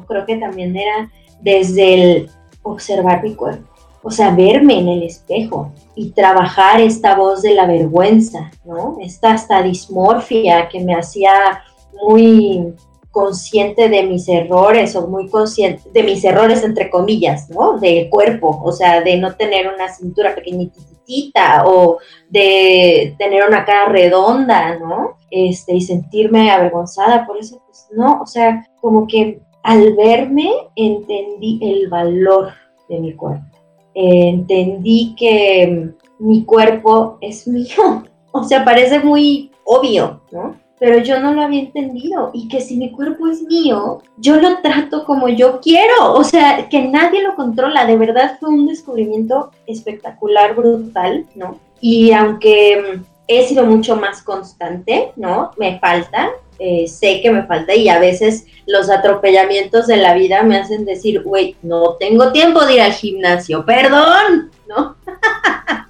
Creo 0.08 0.26
que 0.26 0.38
también 0.38 0.76
era 0.76 1.10
desde 1.42 1.94
el 1.94 2.30
observar 2.64 3.24
mi 3.24 3.36
cuerpo, 3.36 3.68
o 4.08 4.12
sea, 4.12 4.30
verme 4.36 4.78
en 4.78 4.88
el 4.88 5.02
espejo 5.02 5.72
y 5.96 6.12
trabajar 6.12 6.80
esta 6.80 7.16
voz 7.16 7.42
de 7.42 7.56
la 7.56 7.66
vergüenza, 7.66 8.52
¿no? 8.64 8.98
Esta 9.02 9.32
hasta 9.32 9.64
dismorfia 9.64 10.70
que 10.70 10.80
me 10.80 10.94
hacía 10.94 11.64
muy 12.04 12.76
consciente 13.10 13.90
de 13.90 14.04
mis 14.04 14.30
errores 14.30 14.96
o 14.96 15.08
muy 15.08 15.28
consciente 15.28 15.90
de 15.92 16.04
mis 16.04 16.24
errores 16.24 16.64
entre 16.64 16.92
comillas, 16.92 17.50
¿no? 17.50 17.80
Del 17.80 18.08
cuerpo, 18.12 18.62
o 18.64 18.72
sea, 18.72 19.02
de 19.02 19.18
no 19.18 19.34
tener 19.34 19.74
una 19.74 19.92
cintura 19.92 20.36
pequeñitita 20.36 21.64
o 21.66 21.98
de 22.30 23.16
tener 23.18 23.44
una 23.48 23.66
cara 23.66 23.90
redonda, 23.90 24.78
¿no? 24.78 25.18
Este, 25.32 25.74
y 25.74 25.82
sentirme 25.82 26.52
avergonzada 26.52 27.26
por 27.26 27.38
eso, 27.38 27.60
pues 27.66 27.88
no, 27.92 28.22
o 28.22 28.28
sea, 28.28 28.68
como 28.80 29.08
que 29.08 29.40
al 29.64 29.96
verme 29.96 30.52
entendí 30.76 31.58
el 31.64 31.90
valor 31.90 32.52
de 32.88 33.00
mi 33.00 33.16
cuerpo. 33.16 33.56
Entendí 33.96 35.16
que 35.18 35.92
mi 36.20 36.44
cuerpo 36.44 37.18
es 37.22 37.48
mío. 37.48 38.04
O 38.38 38.44
sea, 38.44 38.66
parece 38.66 39.00
muy 39.00 39.50
obvio, 39.64 40.20
¿no? 40.30 40.58
pero 40.80 41.00
yo 41.00 41.20
no 41.20 41.34
lo 41.34 41.42
había 41.42 41.62
entendido 41.62 42.32
y 42.34 42.48
que 42.48 42.62
si 42.62 42.78
mi 42.78 42.92
cuerpo 42.92 43.28
es 43.28 43.42
mío, 43.44 44.02
yo 44.18 44.40
lo 44.40 44.60
trato 44.62 45.06
como 45.06 45.30
yo 45.30 45.60
quiero, 45.62 46.14
o 46.14 46.24
sea, 46.24 46.68
que 46.70 46.82
nadie 46.82 47.24
lo 47.24 47.36
controla, 47.36 47.86
de 47.86 47.98
verdad 47.98 48.38
fue 48.40 48.50
un 48.50 48.68
descubrimiento 48.68 49.52
espectacular, 49.68 50.56
brutal, 50.56 51.26
¿no? 51.36 51.60
Y 51.80 52.12
aunque 52.12 53.00
he 53.28 53.48
sido 53.48 53.66
mucho 53.66 53.96
más 53.96 54.22
constante, 54.22 55.12
¿no? 55.16 55.52
Me 55.58 55.80
falta, 55.80 56.30
eh, 56.60 56.88
sé 56.88 57.22
que 57.22 57.32
me 57.32 57.44
falta 57.44 57.76
y 57.76 57.90
a 57.90 58.00
veces 58.00 58.46
los 58.66 58.90
atropellamientos 58.90 59.88
de 59.88 59.98
la 59.98 60.14
vida 60.14 60.44
me 60.44 60.58
hacen 60.58 60.86
decir, 60.86 61.22
güey, 61.24 61.56
no 61.62 61.96
tengo 61.96 62.32
tiempo 62.32 62.66
de 62.66 62.76
ir 62.76 62.82
al 62.82 62.94
gimnasio, 62.94 63.66
perdón, 63.66 64.52
¿no? 64.68 64.96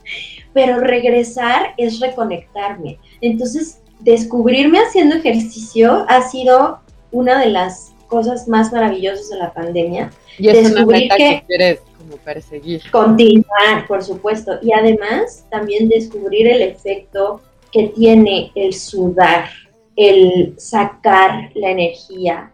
Pero 0.53 0.79
regresar 0.79 1.73
es 1.77 1.99
reconectarme. 1.99 2.99
Entonces, 3.21 3.81
descubrirme 3.99 4.79
haciendo 4.79 5.15
ejercicio 5.15 6.05
ha 6.07 6.21
sido 6.29 6.79
una 7.11 7.39
de 7.39 7.49
las 7.49 7.93
cosas 8.07 8.47
más 8.47 8.71
maravillosas 8.71 9.29
de 9.29 9.37
la 9.37 9.53
pandemia. 9.53 10.11
Y 10.37 10.49
es 10.49 10.71
una 10.71 10.85
meta 10.85 11.15
que, 11.17 11.43
quieres 11.47 11.79
como 11.97 12.17
perseguir. 12.17 12.81
Continuar, 12.91 13.87
por 13.87 14.03
supuesto. 14.03 14.59
Y 14.61 14.71
además 14.73 15.45
también 15.49 15.89
descubrir 15.89 16.47
el 16.47 16.61
efecto 16.61 17.41
que 17.71 17.87
tiene 17.89 18.51
el 18.55 18.73
sudar, 18.73 19.49
el 19.95 20.55
sacar 20.57 21.51
la 21.55 21.69
energía, 21.71 22.51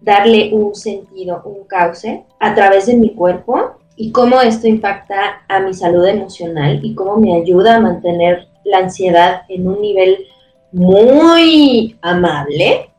darle 0.00 0.50
un 0.52 0.74
sentido, 0.74 1.42
un 1.44 1.64
cauce 1.66 2.24
a 2.38 2.54
través 2.54 2.86
de 2.86 2.96
mi 2.96 3.14
cuerpo 3.14 3.76
y 3.96 4.10
cómo 4.12 4.40
esto 4.40 4.66
impacta 4.66 5.42
a 5.48 5.60
mi 5.60 5.74
salud 5.74 6.06
emocional 6.06 6.80
y 6.82 6.94
cómo 6.94 7.16
me 7.16 7.36
ayuda 7.36 7.76
a 7.76 7.80
mantener 7.80 8.48
la 8.64 8.78
ansiedad 8.78 9.42
en 9.48 9.66
un 9.66 9.80
nivel 9.80 10.26
muy 10.72 11.96
amable, 12.00 12.90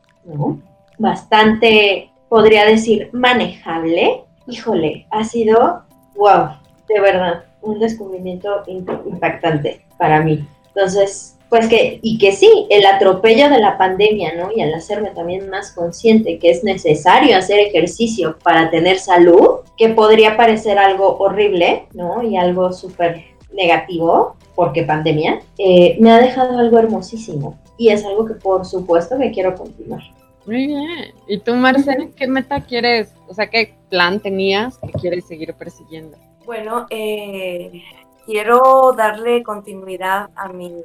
bastante, 0.98 2.10
podría 2.28 2.64
decir, 2.64 3.10
manejable. 3.12 4.22
Híjole, 4.46 5.06
ha 5.10 5.24
sido, 5.24 5.82
wow, 6.16 6.50
de 6.88 7.00
verdad, 7.00 7.44
un 7.62 7.78
descubrimiento 7.80 8.62
impactante 8.66 9.84
para 9.98 10.22
mí. 10.22 10.46
Entonces, 10.68 11.33
pues 11.54 11.68
que, 11.68 12.00
y 12.02 12.18
que 12.18 12.32
sí, 12.32 12.66
el 12.68 12.84
atropello 12.84 13.48
de 13.48 13.60
la 13.60 13.78
pandemia, 13.78 14.34
¿no? 14.34 14.50
Y 14.50 14.60
al 14.60 14.74
hacerme 14.74 15.10
también 15.10 15.48
más 15.50 15.70
consciente 15.70 16.40
que 16.40 16.50
es 16.50 16.64
necesario 16.64 17.36
hacer 17.36 17.60
ejercicio 17.60 18.36
para 18.42 18.70
tener 18.70 18.98
salud, 18.98 19.60
que 19.76 19.90
podría 19.90 20.36
parecer 20.36 20.80
algo 20.80 21.16
horrible, 21.18 21.86
¿no? 21.92 22.24
Y 22.24 22.36
algo 22.36 22.72
súper 22.72 23.22
negativo, 23.52 24.34
porque 24.56 24.82
pandemia, 24.82 25.42
eh, 25.58 25.96
me 26.00 26.10
ha 26.10 26.18
dejado 26.18 26.58
algo 26.58 26.76
hermosísimo. 26.76 27.56
Y 27.78 27.90
es 27.90 28.04
algo 28.04 28.26
que 28.26 28.34
por 28.34 28.64
supuesto 28.64 29.16
que 29.16 29.30
quiero 29.30 29.54
continuar. 29.54 30.02
Muy 30.46 30.66
bien. 30.66 31.14
¿Y 31.28 31.38
tú, 31.38 31.54
Marcela, 31.54 32.08
qué 32.16 32.26
meta 32.26 32.62
quieres, 32.62 33.14
o 33.28 33.34
sea, 33.34 33.48
qué 33.48 33.76
plan 33.90 34.18
tenías 34.18 34.76
que 34.78 34.90
quieres 34.90 35.24
seguir 35.24 35.54
persiguiendo? 35.54 36.18
Bueno, 36.46 36.88
eh, 36.90 37.80
quiero 38.26 38.92
darle 38.96 39.44
continuidad 39.44 40.30
a 40.34 40.48
mi 40.48 40.82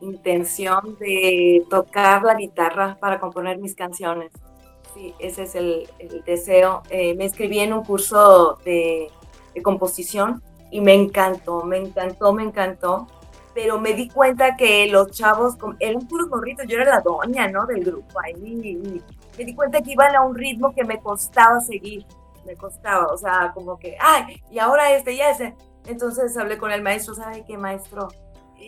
intención 0.00 0.96
de 0.98 1.64
tocar 1.68 2.22
la 2.22 2.34
guitarra 2.34 2.96
para 3.00 3.18
componer 3.18 3.58
mis 3.58 3.74
canciones. 3.74 4.32
Sí, 4.94 5.14
ese 5.18 5.42
es 5.44 5.54
el, 5.54 5.88
deseo. 6.24 6.82
Eh, 6.90 7.14
me 7.14 7.24
inscribí 7.24 7.60
en 7.60 7.72
un 7.72 7.84
curso 7.84 8.58
de, 8.64 9.10
composición 9.62 10.40
y 10.70 10.80
me 10.80 10.94
encantó, 10.94 11.64
me 11.64 11.78
encantó, 11.78 12.32
me 12.32 12.44
encantó. 12.44 13.06
Pero 13.54 13.80
me 13.80 13.94
di 13.94 14.08
cuenta 14.08 14.56
que 14.56 14.86
los 14.86 15.10
chavos 15.10 15.56
eran 15.80 16.06
puros 16.06 16.28
morritos, 16.28 16.64
yo 16.68 16.78
era 16.78 16.96
la 16.96 17.00
doña, 17.00 17.48
¿no? 17.48 17.66
Del 17.66 17.84
grupo 17.84 18.20
ahí. 18.20 19.02
me 19.36 19.44
di 19.44 19.54
cuenta 19.54 19.80
que 19.80 19.92
iban 19.92 20.14
a 20.14 20.20
un 20.20 20.36
ritmo 20.36 20.72
que 20.72 20.84
me 20.84 21.00
costaba 21.00 21.58
seguir, 21.60 22.06
me 22.46 22.54
costaba, 22.54 23.06
o 23.06 23.16
sea, 23.16 23.50
como 23.52 23.76
que, 23.76 23.96
ay, 24.00 24.40
y 24.50 24.60
ahora 24.60 24.92
este 24.92 25.12
y 25.12 25.20
ese. 25.20 25.56
Entonces 25.86 26.36
hablé 26.36 26.56
con 26.58 26.70
el 26.70 26.82
maestro, 26.82 27.14
¿sabe 27.14 27.44
qué 27.46 27.58
maestro? 27.58 28.08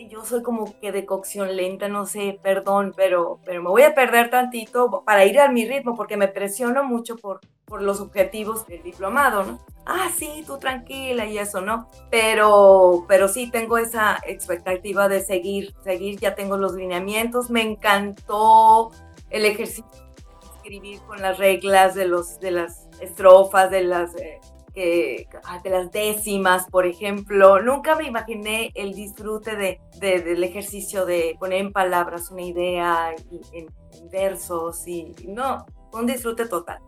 Yo 0.09 0.25
soy 0.25 0.41
como 0.41 0.79
que 0.79 0.91
de 0.91 1.05
cocción 1.05 1.55
lenta, 1.55 1.87
no 1.87 2.05
sé, 2.05 2.39
perdón, 2.41 2.93
pero, 2.95 3.39
pero 3.45 3.61
me 3.61 3.69
voy 3.69 3.83
a 3.83 3.93
perder 3.93 4.29
tantito 4.29 5.03
para 5.05 5.25
ir 5.25 5.39
a 5.39 5.49
mi 5.49 5.65
ritmo 5.65 5.95
porque 5.95 6.17
me 6.17 6.27
presiono 6.27 6.83
mucho 6.83 7.17
por, 7.17 7.41
por 7.65 7.81
los 7.81 7.99
objetivos 7.99 8.65
del 8.67 8.83
diplomado, 8.83 9.43
¿no? 9.43 9.59
Ah, 9.85 10.09
sí, 10.15 10.43
tú 10.45 10.57
tranquila 10.57 11.25
y 11.25 11.37
eso, 11.37 11.61
¿no? 11.61 11.87
Pero, 12.09 13.05
pero 13.07 13.27
sí 13.27 13.49
tengo 13.49 13.77
esa 13.77 14.19
expectativa 14.25 15.07
de 15.07 15.21
seguir, 15.21 15.73
seguir, 15.83 16.19
ya 16.19 16.35
tengo 16.35 16.57
los 16.57 16.73
lineamientos, 16.73 17.49
me 17.49 17.61
encantó 17.61 18.91
el 19.29 19.45
ejercicio 19.45 19.85
de 19.91 20.47
escribir 20.57 21.01
con 21.01 21.21
las 21.21 21.37
reglas 21.37 21.95
de, 21.95 22.05
los, 22.05 22.39
de 22.39 22.51
las 22.51 22.87
estrofas, 22.99 23.71
de 23.71 23.83
las... 23.83 24.15
Eh, 24.15 24.39
que, 24.73 25.27
de 25.63 25.69
las 25.69 25.91
décimas, 25.91 26.67
por 26.69 26.85
ejemplo. 26.85 27.61
Nunca 27.61 27.95
me 27.95 28.07
imaginé 28.07 28.71
el 28.75 28.93
disfrute 28.93 29.55
de, 29.55 29.79
del 29.99 30.43
ejercicio 30.43 31.05
de 31.05 31.35
poner 31.39 31.61
en 31.61 31.71
palabras 31.71 32.31
una 32.31 32.43
idea 32.43 33.15
y, 33.29 33.41
en, 33.57 33.67
versos 34.11 34.87
y 34.87 35.13
no, 35.27 35.65
un 35.93 36.05
disfrute 36.05 36.47
total. 36.47 36.79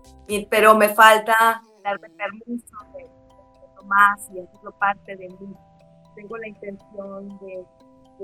pero 0.50 0.76
me 0.76 0.90
falta 0.90 1.62
darme 1.84 2.10
permiso 2.10 2.78
de, 2.94 3.04
de 3.04 3.88
más 3.88 4.30
y 4.34 4.40
hacerlo 4.40 4.72
parte 4.80 5.16
de 5.16 5.28
mí. 5.30 5.56
Tengo 6.16 6.38
la 6.38 6.48
intención 6.48 7.28
de, 7.40 7.66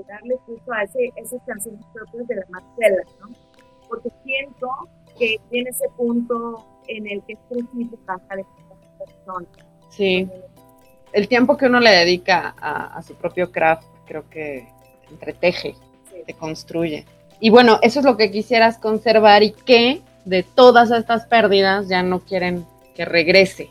darle 0.08 0.36
curso 0.46 0.72
a 0.72 0.82
ese, 0.84 1.12
esas 1.16 1.42
canciones 1.46 1.84
propias 1.92 2.26
de 2.26 2.36
la 2.36 2.46
Marcela, 2.48 3.02
¿no? 3.20 3.28
Porque 3.88 4.08
siento 4.24 4.68
que 5.18 5.36
tiene 5.50 5.70
ese 5.70 5.88
punto 5.96 6.64
en 6.86 7.06
el 7.08 7.22
que 7.24 7.34
es 7.34 7.38
preciso 7.48 7.98
cantar 9.24 9.70
Sí. 9.90 10.28
El 11.12 11.28
tiempo 11.28 11.56
que 11.56 11.66
uno 11.66 11.80
le 11.80 11.90
dedica 11.90 12.54
a, 12.60 13.02
su 13.02 13.16
propio 13.16 13.50
craft, 13.50 13.84
creo 14.06 14.28
que 14.30 14.68
entreteje, 15.10 15.74
te 16.26 16.34
construye. 16.34 17.04
Y 17.40 17.50
bueno, 17.50 17.80
eso 17.82 17.98
es 17.98 18.04
lo 18.04 18.16
que 18.16 18.30
quisieras 18.30 18.78
conservar 18.78 19.42
y 19.42 19.50
que 19.52 20.02
de 20.24 20.42
todas 20.42 20.90
estas 20.90 21.26
pérdidas 21.26 21.88
ya 21.88 22.02
no 22.02 22.20
quieren 22.20 22.66
que 22.94 23.04
regrese. 23.04 23.70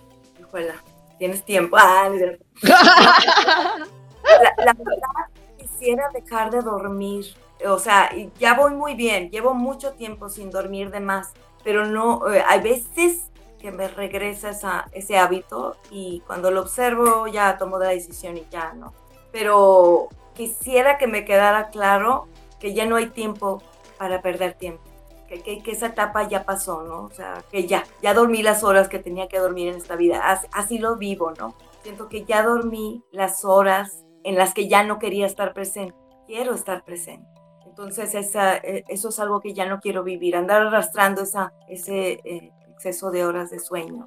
tienes 1.17 1.43
tiempo. 1.43 1.77
Ah, 1.80 2.09
la, 2.63 4.73
verdad, 4.73 5.30
quisiera 5.57 6.03
dejar 6.13 6.51
de 6.51 6.61
dormir. 6.61 7.25
O 7.65 7.80
sea, 7.80 8.09
ya 8.39 8.55
voy 8.55 8.73
muy 8.73 8.95
bien, 8.95 9.30
llevo 9.30 9.53
mucho 9.53 9.93
tiempo 9.93 10.30
sin 10.30 10.49
dormir 10.49 10.91
de 10.91 11.01
más, 11.01 11.34
pero 11.63 11.86
no, 11.86 12.34
eh, 12.34 12.41
hay 12.47 12.61
veces 12.61 13.28
que 13.60 13.72
me 13.72 13.88
regresa 13.88 14.51
esa, 14.51 14.88
ese 14.91 15.18
hábito 15.18 15.78
y 15.91 16.22
cuando 16.26 16.49
lo 16.49 16.62
observo 16.62 17.28
ya 17.28 17.57
tomo 17.57 17.78
la 17.78 17.89
decisión 17.89 18.38
y 18.38 18.45
ya 18.49 18.74
no. 18.74 18.93
Pero 19.32 20.10
quisiera 20.34 20.97
que 20.97 21.07
me 21.07 21.26
quedara 21.26 21.70
claro 21.70 22.28
que 22.60 22.74
ya 22.74 22.86
no 22.86 22.95
hay 22.95 23.07
tiempo 23.07 23.62
para 23.97 24.22
perder 24.22 24.53
tiempo, 24.53 24.82
que, 25.28 25.41
que, 25.41 25.72
esa 25.72 25.88
etapa 25.88 26.28
ya 26.28 26.45
pasó, 26.45 26.84
¿no? 26.84 27.03
O 27.03 27.12
sea, 27.12 27.43
que 27.51 27.68
ya, 27.68 27.84
ya 28.01 28.14
dormí 28.14 28.41
las 28.41 28.64
horas 28.64 28.88
que 28.88 28.99
tenía 28.99 29.28
que 29.28 29.39
dormir 29.39 29.68
en 29.68 29.76
esta 29.76 29.95
vida, 29.95 30.24
así, 30.53 30.80
lo 30.80 30.95
vivo, 30.95 31.34
¿no? 31.38 31.53
Siento 31.84 32.07
que 32.07 32.24
ya 32.24 32.43
dormí 32.43 33.03
las 33.12 33.43
horas 33.43 34.05
en 34.24 34.36
las 34.36 34.53
que 34.53 34.68
ya 34.68 34.84
no 34.84 34.99
quería 34.99 35.26
estar 35.26 35.53
presente, 35.53 35.95
quiero 36.26 36.53
estar 36.53 36.84
presente. 36.84 37.28
Entonces 37.66 38.16
esa, 38.16 38.57
e, 38.57 38.84
eso 38.88 39.10
es 39.10 39.20
algo 39.20 39.41
que 39.41 39.53
ya 39.53 39.66
no 39.66 39.80
quiero 39.80 40.03
vivir, 40.03 40.36
andar 40.36 40.62
arrastrando 40.62 41.22
esa, 41.24 41.53
ese, 41.68 42.20
eh, 42.24 42.51
exceso 42.80 43.11
de 43.11 43.25
horas 43.25 43.51
de 43.51 43.59
sueño. 43.59 44.05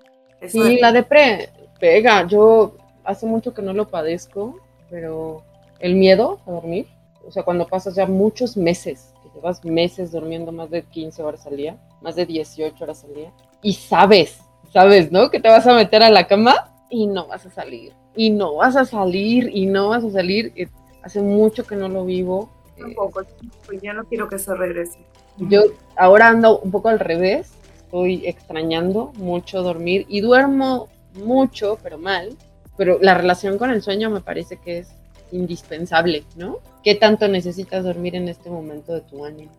sí, 0.49 0.79
la 0.81 0.93
depre 0.93 1.51
pega. 1.79 2.27
Yo 2.27 2.77
hace 3.05 3.27
mucho 3.27 3.53
que 3.53 3.61
no 3.61 3.75
lo 3.75 3.89
padezco, 3.89 4.59
pero 4.89 5.43
el 5.79 5.95
miedo 5.95 6.41
a 6.47 6.53
dormir, 6.53 6.87
o 7.27 7.31
sea, 7.31 7.43
cuando 7.43 7.67
pasas 7.67 7.95
ya 7.95 8.07
muchos 8.07 8.57
meses, 8.57 9.13
que 9.23 9.29
llevas 9.35 9.63
meses 9.63 10.11
durmiendo 10.11 10.53
más 10.53 10.71
de 10.71 10.85
15 10.85 11.23
horas 11.23 11.47
al 11.47 11.57
día, 11.57 11.77
más 12.01 12.17
de 12.17 12.25
18 12.25 12.83
horas 12.83 13.05
al 13.05 13.15
día, 13.15 13.31
y 13.61 13.75
sabes, 13.75 14.41
sabes, 14.73 15.13
¿no? 15.13 15.31
Que 15.31 15.39
te 15.39 15.49
vas 15.49 15.67
a 15.67 15.75
meter 15.75 16.03
a 16.03 16.09
la 16.09 16.27
cama 16.27 16.73
y 16.89 17.07
no 17.07 17.27
vas 17.27 17.45
a 17.45 17.51
salir, 17.51 17.93
y 18.17 18.31
no 18.31 18.55
vas 18.55 18.77
a 18.77 18.87
salir, 18.87 19.51
y 19.53 19.67
no 19.67 19.91
vas 19.91 20.03
a 20.03 20.11
salir. 20.11 20.53
Eh, 20.57 20.69
hace 21.03 21.21
mucho 21.21 21.67
que 21.67 21.77
no 21.77 21.91
lo 21.91 22.07
vivo. 22.07 22.49
Tampoco, 22.79 23.23
pues 23.67 23.83
ya 23.83 23.93
no 23.93 24.05
quiero 24.05 24.29
que 24.31 24.37
eso 24.37 24.55
regrese. 24.55 24.99
Yo 25.37 25.63
ahora 25.97 26.29
ando 26.29 26.59
un 26.59 26.71
poco 26.71 26.89
al 26.89 26.99
revés, 26.99 27.53
estoy 27.93 28.27
extrañando 28.27 29.13
mucho 29.19 29.63
dormir 29.63 30.07
y 30.09 30.23
duermo 30.23 30.89
mucho, 31.23 31.79
pero 31.83 31.99
mal. 31.99 32.31
Pero 32.79 32.99
la 33.03 33.13
relación 33.13 33.59
con 33.59 33.71
el 33.71 33.83
sueño 33.83 34.09
me 34.09 34.23
parece 34.23 34.57
que 34.57 34.79
es 34.79 34.95
indispensable, 35.31 36.25
¿no? 36.35 36.57
¿Qué 36.83 36.95
tanto 36.95 37.29
necesitas 37.29 37.85
dormir 37.85 38.17
en 38.17 38.29
este 38.29 38.49
momento 38.49 38.95
de 38.95 39.03
tu 39.03 39.27
año? 39.27 39.51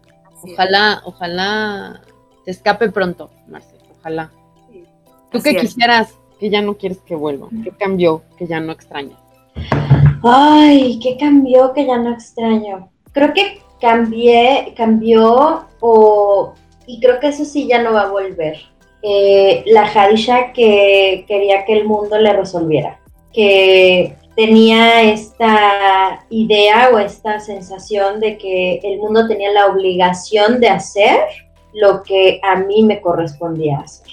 Ojalá, 0.42 1.04
ojalá 1.06 2.02
te 2.44 2.50
escape 2.50 2.90
pronto, 2.90 3.30
Marcel, 3.48 3.80
ojalá. 4.00 4.32
¿Tú 5.32 5.40
qué 5.40 5.56
quisieras 5.56 6.16
que 6.40 6.50
ya 6.50 6.64
no 6.64 6.76
quieres 6.76 7.02
que 7.02 7.14
vuelva? 7.14 7.50
¿Qué 7.64 7.70
cambió 7.70 8.24
que 8.36 8.48
ya 8.48 8.60
no 8.60 8.72
extrañas? 8.72 9.20
Ay, 10.24 11.00
¿qué 11.04 11.18
cambió 11.18 11.72
que 11.74 11.86
ya 11.86 12.00
no 12.00 12.12
extraño? 12.12 12.90
Creo 13.12 13.32
que 13.32 13.62
cambié, 13.80 14.74
cambió 14.76 15.68
o 15.82 16.56
y 16.86 17.00
creo 17.00 17.20
que 17.20 17.28
eso 17.28 17.46
sí 17.46 17.68
ya 17.68 17.82
no 17.82 17.94
va 17.94 18.02
a 18.02 18.12
volver. 18.12 18.58
Eh, 19.02 19.64
la 19.68 19.84
Hadisha 19.84 20.54
que 20.54 21.26
quería 21.28 21.66
que 21.66 21.74
el 21.74 21.86
mundo 21.86 22.18
le 22.18 22.32
resolviera, 22.32 23.00
que 23.34 24.16
tenía 24.36 25.04
esta 25.04 26.26
idea 26.30 26.90
o 26.94 27.00
esta 27.00 27.40
sensación 27.40 28.20
de 28.20 28.38
que 28.38 28.80
el 28.84 29.00
mundo 29.00 29.28
tenía 29.28 29.52
la 29.52 29.68
obligación 29.68 30.60
de 30.60 30.70
hacer 30.70 31.20
lo 31.74 32.04
que 32.04 32.40
a 32.44 32.56
mí 32.56 32.84
me 32.84 33.02
correspondía 33.02 33.80
hacer, 33.80 34.08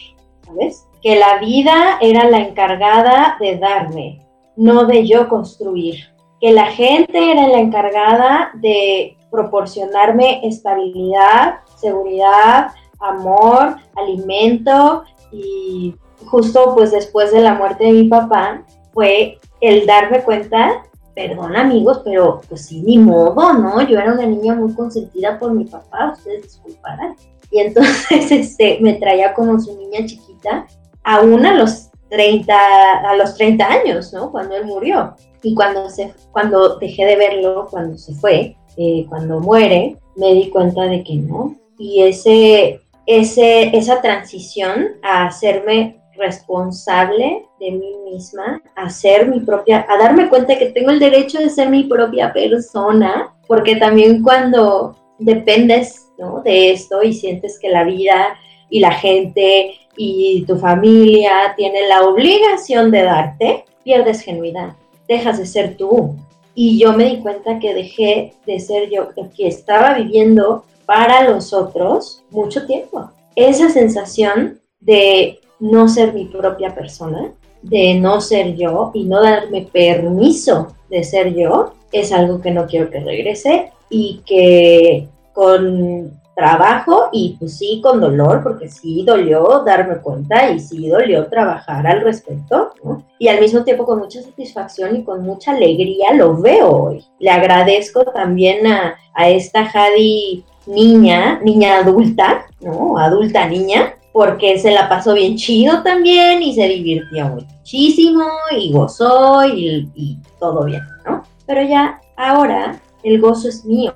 ¿sabes? 0.47 0.87
Que 1.03 1.17
la 1.17 1.39
vida 1.39 1.99
era 2.01 2.29
la 2.29 2.41
encargada 2.41 3.37
de 3.41 3.59
darme, 3.59 4.21
no 4.57 4.85
de 4.87 5.07
yo 5.07 5.29
construir. 5.29 5.97
Que 6.41 6.53
la 6.53 6.67
gente 6.67 7.33
era 7.33 7.47
la 7.47 7.59
encargada 7.59 8.51
de 8.55 9.17
proporcionarme 9.31 10.41
estabilidad, 10.47 11.61
seguridad, 11.81 12.69
amor, 13.01 13.77
alimento 13.97 15.05
y 15.33 15.95
justo 16.27 16.75
pues 16.75 16.93
después 16.93 17.33
de 17.33 17.41
la 17.41 17.55
muerte 17.55 17.85
de 17.85 17.93
mi 17.93 18.09
papá 18.09 18.65
fue 18.93 19.39
el 19.61 19.87
darme 19.87 20.23
cuenta 20.23 20.83
perdón 21.15 21.57
amigos, 21.57 22.01
pero 22.05 22.41
pues 22.49 22.67
sí, 22.67 22.83
ni 22.83 22.99
modo, 22.99 23.53
¿no? 23.53 23.83
Yo 23.83 23.99
era 23.99 24.13
una 24.13 24.27
niña 24.27 24.55
muy 24.55 24.73
consentida 24.75 25.39
por 25.39 25.53
mi 25.53 25.65
papá, 25.65 26.15
ustedes 26.17 26.43
disculparán. 26.45 27.15
Y 27.51 27.61
entonces 27.61 28.07
este, 28.31 28.79
me 28.81 28.95
traía 28.95 29.35
como 29.35 29.59
su 29.61 29.77
niña 29.77 30.07
chiquita, 30.07 30.67
aún 31.05 31.45
a 31.45 31.55
los 31.55 31.91
30, 32.09 32.55
a 32.55 33.17
los 33.17 33.35
30 33.35 33.67
años, 33.67 34.13
¿no? 34.13 34.31
Cuando 34.31 34.57
él 34.57 34.65
murió. 34.65 35.15
Y 35.43 35.55
cuando, 35.55 35.89
se, 35.89 36.13
cuando 36.33 36.79
dejé 36.79 37.05
de 37.07 37.17
verlo, 37.17 37.67
cuando 37.71 37.97
se 37.97 38.15
fue, 38.15 38.57
eh, 38.77 39.07
cuando 39.09 39.41
muere, 39.41 39.97
me 40.17 40.35
di 40.35 40.51
cuenta 40.51 40.83
de 40.83 41.03
que 41.03 41.17
no. 41.17 41.57
Y 41.81 42.03
ese, 42.03 42.83
ese, 43.07 43.77
esa 43.77 44.03
transición 44.03 44.99
a 45.03 45.27
hacerme 45.27 45.97
responsable 46.15 47.47
de 47.59 47.71
mí 47.71 47.95
misma, 48.05 48.63
a 48.77 48.91
ser 48.91 49.29
mi 49.29 49.41
propia, 49.41 49.87
a 49.89 49.97
darme 49.97 50.29
cuenta 50.29 50.59
que 50.59 50.67
tengo 50.67 50.91
el 50.91 51.01
derecho 51.01 51.39
de 51.39 51.49
ser 51.49 51.71
mi 51.71 51.85
propia 51.85 52.33
persona, 52.33 53.35
porque 53.49 53.77
también 53.77 54.23
cuando 54.23 54.95
dependes 55.19 56.11
de 56.45 56.73
esto 56.73 57.03
y 57.03 57.15
sientes 57.15 57.59
que 57.59 57.71
la 57.71 57.85
vida 57.85 58.37
y 58.69 58.81
la 58.81 58.93
gente 58.93 59.79
y 59.97 60.45
tu 60.47 60.59
familia 60.59 61.55
tienen 61.57 61.89
la 61.89 62.03
obligación 62.03 62.91
de 62.91 63.03
darte, 63.03 63.65
pierdes 63.85 64.21
genuidad, 64.21 64.77
dejas 65.09 65.39
de 65.39 65.47
ser 65.47 65.77
tú. 65.77 66.15
Y 66.55 66.79
yo 66.79 66.93
me 66.93 67.05
di 67.05 67.21
cuenta 67.21 67.59
que 67.59 67.73
dejé 67.73 68.35
de 68.45 68.61
ser 68.61 68.91
yo, 68.91 69.09
que 69.35 69.47
estaba 69.47 69.95
viviendo 69.95 70.65
para 70.91 71.23
los 71.31 71.53
otros 71.53 72.25
mucho 72.31 72.67
tiempo. 72.67 73.13
Esa 73.37 73.69
sensación 73.69 74.59
de 74.81 75.39
no 75.61 75.89
ser 75.89 76.13
mi 76.13 76.25
propia 76.25 76.75
persona, 76.75 77.33
de 77.63 77.95
no 77.95 78.21
ser 78.21 78.57
yo 78.57 78.91
y 78.93 79.05
no 79.05 79.23
darme 79.23 79.69
permiso 79.73 80.75
de 80.89 81.05
ser 81.05 81.33
yo, 81.33 81.75
es 81.93 82.11
algo 82.11 82.41
que 82.41 82.51
no 82.51 82.67
quiero 82.67 82.91
que 82.91 82.99
regrese 82.99 83.71
y 83.89 84.21
que 84.27 85.07
con 85.33 86.21
trabajo 86.35 87.11
y 87.13 87.37
pues 87.39 87.59
sí 87.59 87.81
con 87.81 88.01
dolor, 88.01 88.43
porque 88.43 88.69
sí 88.69 89.05
dolió 89.07 89.63
darme 89.65 89.99
cuenta 89.99 90.51
y 90.51 90.59
sí 90.59 90.89
dolió 90.89 91.29
trabajar 91.29 91.87
al 91.87 92.01
respecto, 92.01 92.73
Y 93.17 93.29
al 93.29 93.41
mismo 93.41 93.63
tiempo 93.63 93.85
con 93.85 94.01
mucha 94.01 94.21
satisfacción 94.23 94.97
y 94.97 95.05
con 95.05 95.23
mucha 95.23 95.53
alegría 95.53 96.15
lo 96.15 96.37
veo 96.37 96.69
hoy. 96.69 97.05
Le 97.21 97.31
agradezco 97.31 98.03
también 98.07 98.67
a, 98.67 98.97
a 99.15 99.29
esta 99.29 99.71
Jadi 99.71 100.45
niña, 100.71 101.41
niña 101.43 101.79
adulta, 101.79 102.47
¿no? 102.61 102.97
Adulta 102.99 103.47
niña, 103.47 103.95
porque 104.13 104.59
se 104.59 104.71
la 104.71 104.89
pasó 104.89 105.15
bien 105.15 105.37
chido 105.37 105.83
también 105.83 106.43
y 106.43 106.55
se 106.55 106.67
divirtió 106.69 107.29
muchísimo 107.29 108.25
y 108.57 108.73
gozó 108.73 109.45
y, 109.45 109.89
y 109.95 110.19
todo 110.39 110.65
bien, 110.65 110.83
¿no? 111.07 111.23
Pero 111.47 111.63
ya 111.63 112.01
ahora 112.17 112.81
el 113.03 113.21
gozo 113.21 113.49
es 113.49 113.65
mío. 113.65 113.93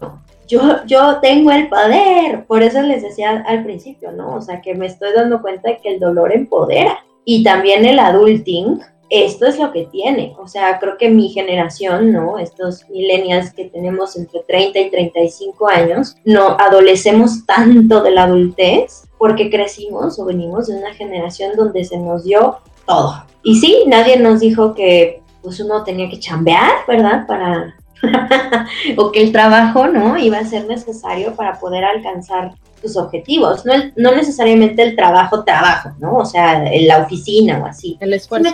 Yo, 0.47 0.85
yo 0.87 1.21
tengo 1.21 1.51
el 1.51 1.69
poder, 1.69 2.45
por 2.47 2.63
eso 2.63 2.83
les 2.83 3.03
decía 3.03 3.45
al 3.47 3.65
principio, 3.65 4.13
¿no? 4.13 4.35
O 4.35 4.41
sea, 4.43 4.61
que 4.61 4.75
me 4.75 4.87
estoy 4.87 5.13
dando 5.15 5.41
cuenta 5.41 5.71
de 5.71 5.79
que 5.79 5.95
el 5.95 6.01
dolor 6.01 6.33
empodera. 6.33 6.99
Y 7.25 7.43
también 7.43 7.87
el 7.87 7.99
adulting, 7.99 8.81
esto 9.15 9.47
es 9.47 9.59
lo 9.59 9.71
que 9.71 9.85
tiene. 9.87 10.35
O 10.39 10.49
sea, 10.49 10.79
creo 10.79 10.97
que 10.99 11.09
mi 11.09 11.29
generación, 11.29 12.13
¿no? 12.13 12.39
Estos 12.39 12.89
millennials 12.89 13.53
que 13.53 13.67
tenemos 13.67 14.17
entre 14.17 14.41
30 14.41 14.79
y 14.81 14.91
35 14.91 15.69
años, 15.69 16.17
no 16.25 16.57
adolecemos 16.59 17.47
tanto 17.47 18.03
de 18.03 18.11
la 18.11 18.25
adultez 18.25 19.05
porque 19.19 19.51
crecimos 19.51 20.19
o 20.19 20.25
venimos 20.25 20.67
de 20.67 20.77
una 20.77 20.93
generación 20.95 21.57
donde 21.57 21.85
se 21.85 21.99
nos 21.99 22.25
dio 22.25 22.59
todo. 22.87 23.25
Y 23.43 23.57
sí, 23.57 23.85
nadie 23.87 24.19
nos 24.19 24.41
dijo 24.41 24.75
que 24.75 25.23
pues 25.43 25.61
uno 25.61 25.85
tenía 25.85 26.09
que 26.09 26.19
chambear, 26.19 26.73
¿verdad? 26.89 27.27
Para 27.27 27.77
o 28.97 29.13
que 29.13 29.23
el 29.23 29.33
trabajo, 29.33 29.87
¿no? 29.89 30.17
Iba 30.17 30.39
a 30.39 30.45
ser 30.45 30.67
necesario 30.67 31.35
para 31.35 31.59
poder 31.59 31.85
alcanzar 31.85 32.55
tus 32.81 32.97
objetivos, 32.97 33.65
no, 33.65 33.73
no 33.97 34.15
necesariamente 34.15 34.83
el 34.83 34.95
trabajo, 34.95 35.43
trabajo, 35.45 35.91
¿no? 35.99 36.17
O 36.17 36.25
sea, 36.25 36.71
en 36.71 36.87
la 36.87 36.99
oficina 36.99 37.63
o 37.63 37.67
así. 37.67 37.97
El 38.01 38.13
esfuerzo. 38.13 38.49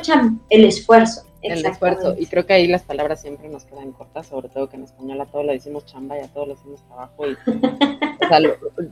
El 0.49 0.65
esfuerzo. 0.65 1.25
El 1.43 1.65
esfuerzo. 1.65 2.15
Y 2.19 2.27
creo 2.27 2.47
que 2.47 2.53
ahí 2.53 2.67
las 2.67 2.83
palabras 2.83 3.23
siempre 3.23 3.49
nos 3.49 3.65
quedan 3.65 3.93
cortas, 3.93 4.27
sobre 4.27 4.49
todo 4.49 4.69
que 4.69 4.77
en 4.77 4.85
español 4.85 5.21
a 5.21 5.27
todo 5.27 5.43
le 5.43 5.55
decimos 5.55 5.87
chamba 5.87 6.19
y 6.19 6.21
a 6.21 6.29
todos 6.29 6.49
le 6.49 6.55
decimos 6.55 6.83
trabajo. 6.87 7.27
Y, 7.27 7.33
o 7.33 8.29
sea, 8.29 8.41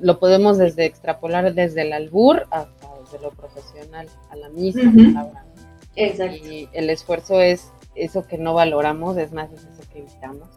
lo, 0.01 0.19
podemos 0.19 0.59
desde 0.59 0.87
extrapolar 0.87 1.55
desde 1.55 1.83
el 1.83 1.93
albur 1.93 2.47
hasta 2.51 2.89
desde 3.05 3.23
lo 3.23 3.31
profesional 3.31 4.09
a 4.31 4.37
la 4.37 4.49
misma 4.49 4.91
palabra. 4.93 5.45
Exacto. 5.95 6.47
Y 6.47 6.69
el 6.73 6.91
esfuerzo 6.91 7.41
es 7.41 7.71
eso 7.95 8.27
que 8.27 8.39
no 8.39 8.55
valoramos, 8.55 9.17
es 9.19 9.33
más, 9.33 9.51
es 9.53 9.78
eso 10.01 10.19
que 10.19 10.27
evitamos. 10.27 10.49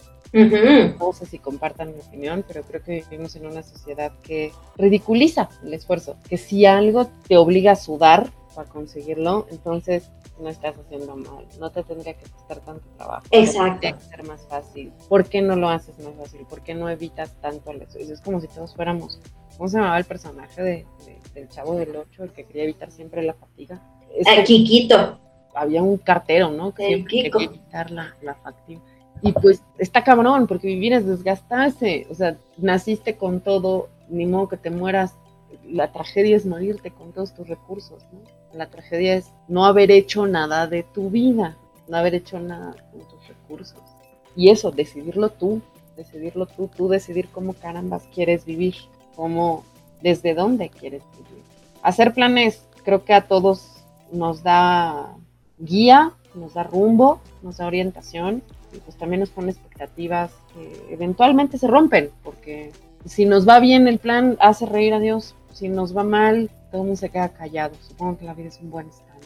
No 1.00 1.14
sé 1.14 1.26
si 1.26 1.40
compartan 1.40 1.94
mi 1.94 2.00
opinión, 2.00 2.46
pero 2.48 2.64
creo 2.64 2.82
que 2.84 3.04
vivimos 3.10 3.36
en 3.36 3.46
una 3.46 3.64
sociedad 3.64 4.12
que 4.24 4.52
ridiculiza 4.78 5.50
el 5.64 5.74
esfuerzo, 5.74 6.16
que 6.30 6.38
si 6.38 6.66
algo 6.66 7.08
te 7.28 7.38
obliga 7.38 7.74
a 7.74 7.76
sudar 7.76 8.32
para 8.56 8.70
conseguirlo, 8.70 9.48
entonces 9.52 10.10
no 10.40 10.50
estás 10.50 10.76
haciendo 10.78 11.16
mal, 11.16 11.46
no 11.60 11.70
te 11.70 11.84
tendría 11.84 12.14
que 12.14 12.30
costar 12.30 12.60
tanto 12.60 12.88
trabajo. 12.98 13.26
Exacto. 13.32 13.80
Tendría 13.82 13.98
que 13.98 14.04
ser 14.04 14.24
más 14.28 14.48
fácil. 14.48 14.92
¿Por 15.08 15.26
qué 15.26 15.42
no 15.42 15.56
lo 15.56 15.70
haces 15.70 15.98
más 16.00 16.16
fácil? 16.16 16.46
¿Por 16.50 16.62
qué 16.62 16.74
no 16.74 16.90
evitas 16.90 17.40
tanto 17.42 17.72
el 17.72 17.82
esfuerzo? 17.82 18.14
Es 18.14 18.22
como 18.22 18.42
si 18.42 18.48
todos 18.48 18.74
fuéramos, 18.76 19.20
¿cómo 19.58 19.70
se 19.70 19.78
llamaba 19.78 19.98
el 19.98 20.06
personaje 20.06 20.64
de, 20.64 20.86
del 21.34 21.50
Chavo 21.50 21.76
del 21.76 21.96
Ocho, 21.96 22.24
el 22.24 22.32
que 22.32 22.46
quería 22.46 22.64
evitar 22.64 22.92
siempre 22.92 23.22
la 23.22 23.34
fatiga? 23.34 23.82
Es 24.16 24.28
Kikito. 24.46 25.20
Había 25.54 25.84
un 25.84 25.98
cartero, 25.98 26.50
¿no? 26.50 26.74
Que 26.74 26.88
siempre 26.88 27.30
quería 27.30 27.46
evitar 27.46 27.92
la, 27.92 28.16
la 28.22 28.36
fatiga. 28.36 28.82
Y 29.22 29.34
pues 29.34 29.62
está 29.78 30.04
cabrón, 30.04 30.48
porque 30.48 30.68
vivir 30.68 30.94
es 30.94 31.06
desgastarse. 31.06 32.08
O 32.10 32.16
sea, 32.16 32.38
naciste 32.58 33.16
con 33.18 33.42
todo, 33.42 33.90
ni 34.10 34.26
modo 34.26 34.50
que 34.50 34.58
te 34.58 34.72
mueras. 34.72 35.16
La 35.68 35.92
tragedia 35.92 36.36
es 36.36 36.46
morirte 36.46 36.92
con 36.92 37.12
todos 37.12 37.34
tus 37.34 37.48
recursos. 37.48 38.04
La 38.54 38.68
tragedia 38.68 39.16
es 39.16 39.32
no 39.48 39.66
haber 39.66 39.92
hecho 39.92 40.28
nada 40.28 40.68
de 40.68 40.84
tu 40.84 41.10
vida, 41.10 41.56
no 41.88 41.98
haber 41.98 42.16
hecho 42.16 42.40
nada 42.40 42.76
con 42.92 43.02
tus 43.02 43.28
recursos. 43.28 43.80
Y 44.36 44.50
eso, 44.50 44.72
decidirlo 44.72 45.30
tú, 45.30 45.62
decidirlo 45.96 46.46
tú, 46.46 46.70
tú 46.76 46.88
decidir 46.88 47.30
cómo 47.30 47.54
carambas 47.54 48.04
quieres 48.14 48.46
vivir, 48.46 48.76
cómo, 49.16 49.64
desde 50.02 50.34
dónde 50.34 50.70
quieres 50.70 51.04
vivir. 51.12 51.44
Hacer 51.84 52.14
planes 52.14 52.66
creo 52.84 53.04
que 53.06 53.14
a 53.14 53.28
todos 53.28 53.84
nos 54.12 54.44
da 54.44 55.16
guía, 55.60 56.14
nos 56.34 56.54
da 56.54 56.64
rumbo, 56.64 57.22
nos 57.42 57.58
da 57.58 57.68
orientación, 57.68 58.42
y 58.74 58.80
pues 58.80 58.98
también 58.98 59.20
nos 59.20 59.30
pone 59.30 59.52
expectativas 59.52 60.32
que 60.54 60.94
eventualmente 60.94 61.58
se 61.58 61.68
rompen, 61.68 62.10
porque 62.24 62.72
si 63.06 63.26
nos 63.26 63.48
va 63.48 63.60
bien 63.60 63.88
el 63.88 64.00
plan, 64.00 64.38
hace 64.40 64.66
reír 64.66 64.94
a 64.94 65.00
Dios, 65.00 65.36
si 65.52 65.70
nos 65.70 65.96
va 65.96 66.04
mal, 66.04 66.50
todo 66.72 66.82
el 66.82 66.88
mundo 66.88 67.00
se 67.00 67.10
queda 67.10 67.30
callado. 67.30 67.76
Supongo 67.82 68.18
que 68.18 68.26
la 68.26 68.34
vida 68.34 68.48
es 68.48 68.60
un 68.62 68.70
buen 68.70 68.88
estado. 68.88 69.20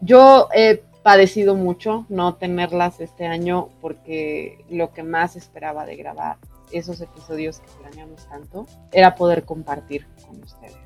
Yo 0.00 0.48
he 0.54 0.82
padecido 1.02 1.54
mucho 1.54 2.06
no 2.08 2.34
tenerlas 2.34 3.00
este 3.00 3.26
año 3.26 3.68
porque 3.80 4.64
lo 4.68 4.92
que 4.92 5.02
más 5.02 5.36
esperaba 5.36 5.86
de 5.86 5.96
grabar 5.96 6.36
esos 6.72 7.00
episodios 7.00 7.60
que 7.60 7.68
planeamos 7.80 8.26
tanto 8.28 8.66
era 8.92 9.14
poder 9.14 9.44
compartir 9.44 10.06
con 10.26 10.42
ustedes. 10.42 10.76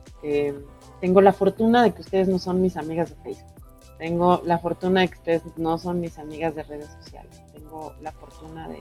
tengo 1.00 1.20
la 1.20 1.32
fortuna 1.32 1.82
de 1.82 1.92
que 1.92 2.00
ustedes 2.00 2.28
no 2.28 2.38
son 2.38 2.62
mis 2.62 2.76
amigas 2.76 3.11
de 3.11 3.16
Facebook. 3.16 3.52
Tengo 3.98 4.40
la 4.44 4.59
fortuna 4.59 5.02
de 5.02 5.09
que 5.09 5.14
ustedes 5.14 5.42
no 5.57 5.78
son 5.78 6.00
mis 6.00 6.18
amigas 6.18 6.55
de 6.55 6.62
redes 6.62 6.88
sociales 7.02 7.43
la 8.01 8.12
fortuna 8.12 8.68
de, 8.68 8.81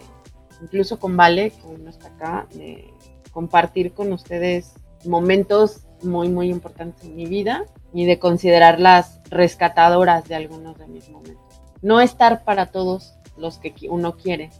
incluso 0.62 1.00
con 1.00 1.16
Vale, 1.18 1.52
que 1.52 1.68
hoy 1.68 1.78
no 1.78 1.90
está 1.90 2.08
acá, 2.08 2.48
de 2.54 2.94
compartir 3.32 3.94
con 3.94 4.14
ustedes 4.14 4.74
momentos 5.06 5.86
muy, 6.04 6.30
muy 6.30 6.50
importantes 6.50 7.04
en 7.06 7.16
mi 7.16 7.26
vida 7.26 7.66
y 7.94 8.06
de 8.06 8.20
considerarlas 8.20 9.22
rescatadoras 9.30 10.28
de 10.28 10.36
algunos 10.36 10.78
de 10.78 10.88
mis 10.88 11.10
momentos. 11.10 11.62
No 11.82 12.02
estar 12.02 12.44
para 12.44 12.68
todos 12.68 13.16
los 13.38 13.58
que 13.58 13.74
uno 13.90 14.16
quiere 14.16 14.52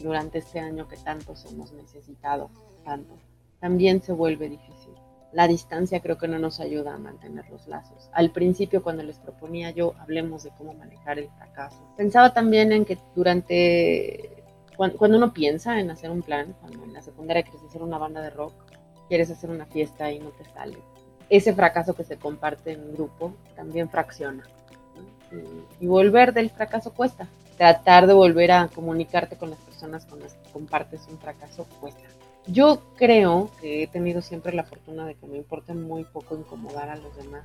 durante 0.00 0.38
este 0.38 0.60
año 0.60 0.86
que 0.88 0.96
tantos 0.96 1.44
hemos 1.50 1.72
necesitado, 1.72 2.50
tanto, 2.84 3.18
también 3.60 4.02
se 4.02 4.12
vuelve 4.12 4.48
difícil. 4.48 4.87
La 5.32 5.46
distancia 5.46 6.00
creo 6.00 6.16
que 6.16 6.26
no 6.26 6.38
nos 6.38 6.58
ayuda 6.58 6.94
a 6.94 6.98
mantener 6.98 7.48
los 7.50 7.68
lazos. 7.68 8.08
Al 8.12 8.30
principio, 8.30 8.82
cuando 8.82 9.02
les 9.02 9.18
proponía 9.18 9.70
yo, 9.70 9.94
hablemos 9.98 10.42
de 10.42 10.50
cómo 10.56 10.72
manejar 10.72 11.18
el 11.18 11.28
fracaso. 11.36 11.78
Pensaba 11.96 12.32
también 12.32 12.72
en 12.72 12.86
que 12.86 12.98
durante, 13.14 14.42
cuando, 14.76 15.18
uno 15.18 15.34
piensa 15.34 15.80
en 15.80 15.90
hacer 15.90 16.10
un 16.10 16.22
plan, 16.22 16.54
cuando 16.60 16.82
en 16.84 16.94
la 16.94 17.02
secundaria 17.02 17.42
quieres 17.42 17.62
hacer 17.62 17.82
una 17.82 17.98
banda 17.98 18.22
de 18.22 18.30
rock, 18.30 18.54
quieres 19.08 19.30
hacer 19.30 19.50
una 19.50 19.66
fiesta 19.66 20.10
y 20.10 20.18
no 20.18 20.30
te 20.30 20.44
sale, 20.46 20.78
ese 21.28 21.52
fracaso 21.52 21.94
que 21.94 22.04
se 22.04 22.16
comparte 22.16 22.72
en 22.72 22.84
un 22.84 22.94
grupo 22.94 23.34
también 23.54 23.90
fracciona. 23.90 24.44
Y, 25.30 25.84
y, 25.84 25.86
volver 25.86 26.32
del 26.32 26.48
fracaso 26.48 26.94
cuesta. 26.94 27.28
Tratar 27.58 28.06
de 28.06 28.14
volver 28.14 28.50
a 28.50 28.68
comunicarte 28.68 29.36
con 29.36 29.50
las 29.50 29.58
personas 29.58 30.06
con 30.06 30.20
las 30.20 30.32
que 30.32 30.50
compartes 30.52 31.06
un 31.10 31.18
fracaso 31.18 31.66
cuesta. 31.80 32.08
Yo 32.50 32.80
creo 32.96 33.50
que 33.60 33.82
he 33.82 33.86
tenido 33.86 34.22
siempre 34.22 34.54
la 34.54 34.64
fortuna 34.64 35.06
de 35.06 35.14
que 35.14 35.26
me 35.26 35.36
importe 35.36 35.74
muy 35.74 36.04
poco 36.04 36.36
incomodar 36.36 36.88
a 36.88 36.96
los 36.96 37.14
demás, 37.16 37.42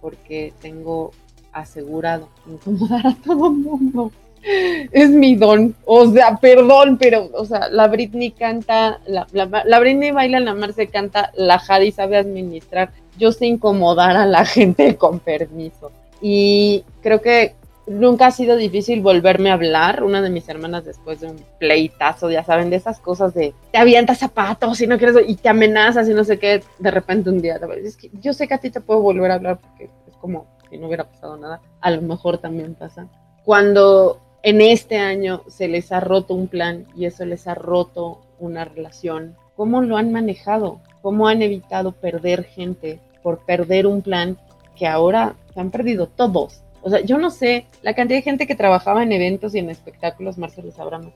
porque 0.00 0.52
tengo 0.60 1.12
asegurado 1.52 2.28
incomodar 2.46 3.06
a 3.06 3.16
todo 3.22 3.48
el 3.48 3.56
mundo. 3.56 4.12
es 4.42 5.10
mi 5.10 5.36
don. 5.36 5.74
O 5.84 6.10
sea, 6.10 6.36
perdón, 6.36 6.96
pero, 6.98 7.28
o 7.34 7.44
sea, 7.44 7.68
la 7.68 7.88
Britney 7.88 8.30
canta, 8.30 9.00
la, 9.06 9.26
la, 9.32 9.80
Britney 9.80 10.10
baila, 10.10 10.40
la 10.40 10.54
Marce 10.54 10.88
canta, 10.88 11.30
la 11.34 11.58
Jadi 11.58 11.92
sabe 11.92 12.16
administrar. 12.16 12.92
Yo 13.18 13.32
sé 13.32 13.46
incomodar 13.46 14.16
a 14.16 14.26
la 14.26 14.44
gente 14.46 14.96
con 14.96 15.18
permiso. 15.18 15.92
Y 16.22 16.84
creo 17.02 17.20
que 17.20 17.54
nunca 17.90 18.28
ha 18.28 18.30
sido 18.30 18.56
difícil 18.56 19.02
volverme 19.02 19.50
a 19.50 19.54
hablar. 19.54 20.04
Una 20.04 20.22
de 20.22 20.30
mis 20.30 20.48
hermanas 20.48 20.84
después 20.84 21.20
de 21.20 21.26
un 21.26 21.44
pleitazo, 21.58 22.30
ya 22.30 22.44
saben, 22.44 22.70
de 22.70 22.76
esas 22.76 23.00
cosas 23.00 23.34
de 23.34 23.52
te 23.72 23.78
avientas 23.78 24.18
zapatos 24.18 24.80
y 24.80 24.86
no 24.86 24.96
quieres 24.96 25.16
y 25.26 25.34
te 25.34 25.48
amenazas 25.48 26.08
y 26.08 26.14
no 26.14 26.24
sé 26.24 26.38
qué, 26.38 26.62
de 26.78 26.90
repente 26.90 27.30
un 27.30 27.42
día. 27.42 27.60
Es 27.84 27.96
que 27.96 28.10
yo 28.20 28.32
sé 28.32 28.46
que 28.46 28.54
a 28.54 28.58
ti 28.58 28.70
te 28.70 28.80
puedo 28.80 29.00
volver 29.00 29.32
a 29.32 29.34
hablar 29.34 29.58
porque 29.58 29.90
es 30.06 30.16
como 30.20 30.46
si 30.70 30.78
no 30.78 30.86
hubiera 30.86 31.04
pasado 31.04 31.36
nada. 31.36 31.60
A 31.80 31.90
lo 31.90 32.02
mejor 32.02 32.38
también 32.38 32.74
pasa. 32.74 33.08
Cuando 33.44 34.20
en 34.42 34.60
este 34.60 34.98
año 34.98 35.42
se 35.48 35.66
les 35.66 35.90
ha 35.90 35.98
roto 36.00 36.34
un 36.34 36.46
plan 36.46 36.86
y 36.96 37.06
eso 37.06 37.24
les 37.24 37.48
ha 37.48 37.54
roto 37.54 38.20
una 38.38 38.64
relación, 38.64 39.34
¿cómo 39.56 39.82
lo 39.82 39.96
han 39.96 40.12
manejado? 40.12 40.80
¿Cómo 41.02 41.26
han 41.26 41.42
evitado 41.42 41.92
perder 41.92 42.44
gente 42.44 43.00
por 43.22 43.44
perder 43.44 43.86
un 43.86 44.02
plan 44.02 44.38
que 44.76 44.86
ahora 44.86 45.34
se 45.52 45.60
han 45.60 45.70
perdido 45.70 46.06
todos? 46.06 46.62
O 46.82 46.90
sea, 46.90 47.00
yo 47.00 47.18
no 47.18 47.30
sé, 47.30 47.66
la 47.82 47.94
cantidad 47.94 48.18
de 48.18 48.22
gente 48.22 48.46
que 48.46 48.54
trabajaba 48.54 49.02
en 49.02 49.12
eventos 49.12 49.54
y 49.54 49.58
en 49.58 49.70
espectáculos, 49.70 50.38
Marcelo 50.38 50.72
sabrá 50.72 50.98
más 50.98 51.12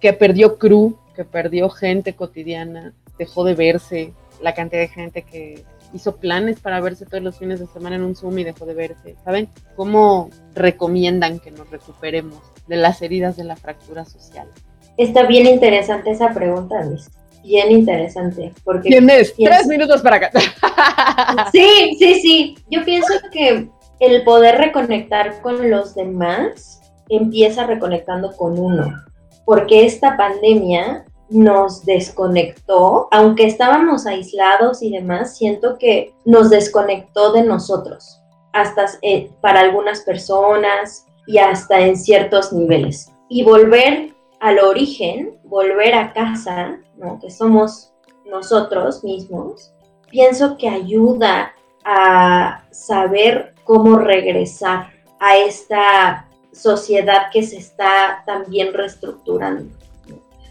que, 0.00 0.12
perdió 0.12 0.58
crew, 0.58 0.96
que 1.14 1.24
perdió 1.24 1.68
gente 1.70 2.14
cotidiana, 2.14 2.92
dejó 3.18 3.44
de 3.44 3.54
verse, 3.54 4.12
la 4.40 4.54
cantidad 4.54 4.80
de 4.80 4.88
gente 4.88 5.22
que 5.22 5.62
hizo 5.92 6.16
planes 6.16 6.58
para 6.60 6.80
verse 6.80 7.06
todos 7.06 7.22
los 7.22 7.38
fines 7.38 7.60
de 7.60 7.66
semana 7.66 7.96
en 7.96 8.02
un 8.02 8.16
Zoom 8.16 8.38
y 8.38 8.44
dejó 8.44 8.66
de 8.66 8.74
verse. 8.74 9.14
¿Saben 9.24 9.48
cómo 9.76 10.30
recomiendan 10.54 11.38
que 11.38 11.50
nos 11.50 11.70
recuperemos 11.70 12.40
de 12.66 12.76
las 12.76 13.02
heridas 13.02 13.36
de 13.36 13.44
la 13.44 13.56
fractura 13.56 14.04
social? 14.04 14.48
Está 14.96 15.24
bien 15.24 15.46
interesante 15.46 16.10
esa 16.10 16.32
pregunta, 16.32 16.82
Luis. 16.84 17.10
Bien 17.42 17.70
interesante. 17.72 18.52
Porque 18.64 18.88
Tienes 18.88 19.34
tres 19.34 19.66
minutos 19.66 20.00
para 20.00 20.16
acá. 20.16 20.30
Sí, 21.52 21.96
sí, 21.98 22.14
sí. 22.20 22.54
Yo 22.70 22.84
pienso 22.84 23.12
que 23.32 23.68
el 24.02 24.24
poder 24.24 24.58
reconectar 24.58 25.40
con 25.42 25.70
los 25.70 25.94
demás 25.94 26.80
empieza 27.08 27.66
reconectando 27.66 28.36
con 28.36 28.58
uno, 28.58 29.00
porque 29.44 29.86
esta 29.86 30.16
pandemia 30.16 31.04
nos 31.30 31.84
desconectó, 31.84 33.06
aunque 33.12 33.46
estábamos 33.46 34.06
aislados 34.06 34.82
y 34.82 34.90
demás, 34.90 35.36
siento 35.36 35.78
que 35.78 36.14
nos 36.24 36.50
desconectó 36.50 37.32
de 37.32 37.44
nosotros, 37.44 38.20
hasta 38.52 38.86
eh, 39.02 39.30
para 39.40 39.60
algunas 39.60 40.00
personas 40.00 41.06
y 41.28 41.38
hasta 41.38 41.78
en 41.80 41.96
ciertos 41.96 42.52
niveles. 42.52 43.12
Y 43.28 43.44
volver 43.44 44.14
al 44.40 44.58
origen, 44.58 45.38
volver 45.44 45.94
a 45.94 46.12
casa, 46.12 46.80
¿no? 46.96 47.20
que 47.20 47.30
somos 47.30 47.92
nosotros 48.26 49.04
mismos, 49.04 49.72
pienso 50.10 50.56
que 50.56 50.68
ayuda 50.68 51.54
a 51.84 52.64
saber 52.72 53.51
cómo 53.64 53.98
regresar 53.98 54.90
a 55.18 55.36
esta 55.36 56.28
sociedad 56.52 57.30
que 57.32 57.42
se 57.42 57.58
está 57.58 58.22
también 58.26 58.72
reestructurando. 58.72 59.64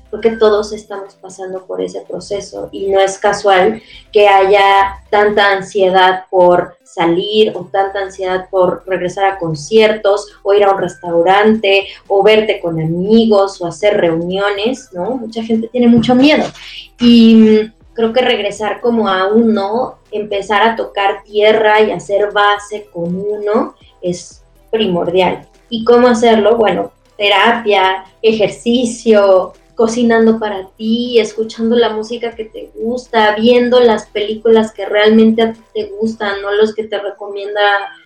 Porque 0.09 0.31
todos 0.31 0.73
estamos 0.73 1.13
pasando 1.15 1.65
por 1.65 1.81
ese 1.81 2.01
proceso 2.01 2.67
y 2.73 2.89
no 2.89 2.99
es 2.99 3.17
casual 3.17 3.81
que 4.11 4.27
haya 4.27 4.97
tanta 5.09 5.53
ansiedad 5.53 6.25
por 6.29 6.75
salir 6.83 7.53
o 7.55 7.69
tanta 7.71 7.99
ansiedad 7.99 8.49
por 8.49 8.83
regresar 8.85 9.25
a 9.25 9.39
conciertos 9.39 10.27
o 10.43 10.53
ir 10.53 10.65
a 10.65 10.71
un 10.71 10.81
restaurante 10.81 11.87
o 12.07 12.23
verte 12.23 12.59
con 12.59 12.81
amigos 12.81 13.61
o 13.61 13.67
hacer 13.67 13.95
reuniones, 13.95 14.89
¿no? 14.91 15.11
Mucha 15.11 15.43
gente 15.43 15.69
tiene 15.69 15.87
mucho 15.87 16.13
miedo. 16.13 16.43
Y 16.99 17.71
creo 17.93 18.13
que 18.13 18.21
regresar 18.21 18.81
como 18.81 19.07
a 19.07 19.27
uno, 19.27 19.99
empezar 20.11 20.61
a 20.63 20.75
tocar 20.75 21.23
tierra 21.23 21.81
y 21.81 21.91
hacer 21.91 22.31
base 22.31 22.87
con 22.91 23.15
uno 23.15 23.75
es 24.01 24.43
primordial. 24.71 25.47
¿Y 25.69 25.83
cómo 25.83 26.07
hacerlo? 26.07 26.57
Bueno, 26.57 26.91
terapia, 27.17 28.05
ejercicio, 28.21 29.53
cocinando 29.75 30.39
para 30.39 30.67
ti, 30.77 31.19
escuchando 31.19 31.75
la 31.75 31.89
música 31.89 32.35
que 32.35 32.45
te 32.45 32.71
gusta, 32.75 33.35
viendo 33.35 33.79
las 33.79 34.05
películas 34.07 34.73
que 34.73 34.85
realmente 34.85 35.53
te 35.73 35.85
gustan, 35.99 36.41
no 36.41 36.51
los 36.51 36.75
que 36.75 36.83
te 36.83 36.99
recomienda 36.99 37.61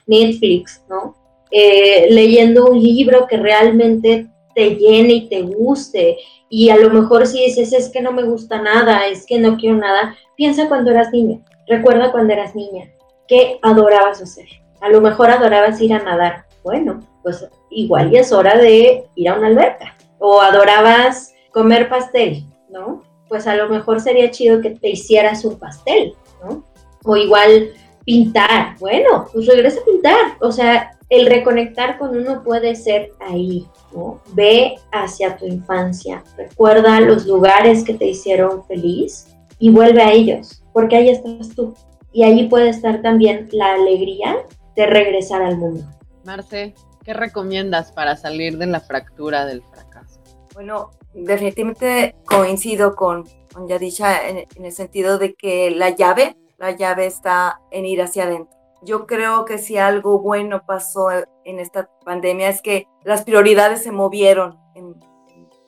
Netflix, 0.08 0.82
¿no? 0.90 1.16
Eh, 1.52 2.08
leyendo 2.10 2.68
un 2.68 2.82
libro 2.82 3.28
que 3.28 3.38
realmente 3.38 4.28
te 4.56 4.76
llene 4.76 5.14
y 5.14 5.30
te 5.30 5.42
guste. 5.42 6.18
Y 6.50 6.70
a 6.70 6.78
lo 6.78 6.90
mejor 6.90 7.28
si 7.28 7.44
dices, 7.44 7.74
es 7.74 7.90
que 7.90 8.02
no 8.02 8.12
me 8.12 8.24
gusta 8.24 8.62
nada, 8.62 9.06
es 9.08 9.26
que 9.26 9.38
no 9.40 9.58
quiero 9.58 9.78
nada, 9.78 10.16
piensa 10.36 10.68
cuando 10.68 10.92
eras 10.92 11.12
niña, 11.12 11.40
recuerda 11.68 12.12
cuando 12.12 12.34
eras 12.34 12.56
niña, 12.56 12.90
¿qué 13.28 13.60
adorabas 13.62 14.22
hacer? 14.22 14.48
A 14.82 14.90
lo 14.90 15.02
mejor 15.02 15.30
adorabas 15.30 15.82
ir 15.82 15.94
a 15.94 16.04
nadar. 16.04 16.46
Bueno, 16.64 17.00
pues 17.24 17.48
igual 17.70 18.12
ya 18.12 18.22
es 18.22 18.32
hora 18.32 18.58
de 18.58 19.06
ir 19.16 19.30
a 19.30 19.36
una 19.36 19.48
alberca. 19.48 19.96
O 20.20 20.42
adorabas 20.42 21.34
comer 21.52 21.90
pastel, 21.90 22.44
¿no? 22.70 23.04
Pues 23.28 23.48
a 23.48 23.56
lo 23.56 23.70
mejor 23.70 24.00
sería 24.00 24.32
chido 24.32 24.62
que 24.62 24.72
te 24.72 24.90
hicieras 24.90 25.44
un 25.46 25.58
pastel, 25.58 26.14
¿no? 26.44 26.64
O 27.04 27.18
igual 27.18 27.72
pintar. 28.06 28.78
Bueno, 28.80 29.28
pues 29.32 29.48
regresa 29.48 29.82
a 29.82 29.86
pintar. 29.86 30.38
O 30.40 30.52
sea, 30.52 30.95
el 31.10 31.28
reconectar 31.28 31.98
con 31.98 32.18
uno 32.18 32.44
puede 32.44 32.76
ser 32.76 33.12
ahí, 33.20 33.68
¿no? 33.94 34.22
Ve 34.34 34.76
hacia 34.92 35.38
tu 35.38 35.46
infancia, 35.46 36.24
recuerda 36.38 37.00
los 37.00 37.26
lugares 37.26 37.84
que 37.84 37.94
te 37.94 38.08
hicieron 38.08 38.66
feliz 38.66 39.28
y 39.60 39.70
vuelve 39.70 40.02
a 40.02 40.12
ellos, 40.12 40.64
porque 40.74 40.96
ahí 40.96 41.10
estás 41.10 41.50
tú. 41.56 41.74
Y 42.12 42.24
allí 42.24 42.48
puede 42.48 42.70
estar 42.70 43.02
también 43.02 43.50
la 43.52 43.74
alegría 43.74 44.38
de 44.76 44.86
regresar 44.86 45.42
al 45.42 45.58
mundo. 45.58 45.86
Marce, 46.24 46.74
¿qué 47.04 47.14
recomiendas 47.14 47.92
para 47.92 48.16
salir 48.16 48.58
de 48.58 48.66
la 48.66 48.80
fractura 48.80 49.46
del 49.46 49.62
fracaso? 49.62 50.22
Bueno, 50.54 50.92
definitivamente 51.14 52.16
coincido 52.26 52.96
con, 52.96 53.26
con 53.54 53.68
Yadisha 53.68 54.28
en, 54.28 54.46
en 54.56 54.66
el 54.66 54.72
sentido 54.72 55.18
de 55.18 55.36
que 55.36 55.72
la 55.72 55.90
llave, 55.90 56.36
la 56.58 56.72
llave 56.72 57.06
está 57.06 57.60
en 57.70 57.86
ir 57.86 58.02
hacia 58.02 58.24
adentro 58.24 58.55
yo 58.86 59.08
creo 59.08 59.46
que 59.46 59.58
si 59.58 59.78
algo 59.78 60.20
bueno 60.20 60.66
pasó 60.66 61.10
en 61.12 61.60
esta 61.60 61.90
pandemia 62.06 62.50
es 62.50 62.62
que 62.62 62.88
las 63.04 63.24
prioridades 63.24 63.84
se 63.84 63.92
movieron 63.92 64.60
en, 64.76 64.96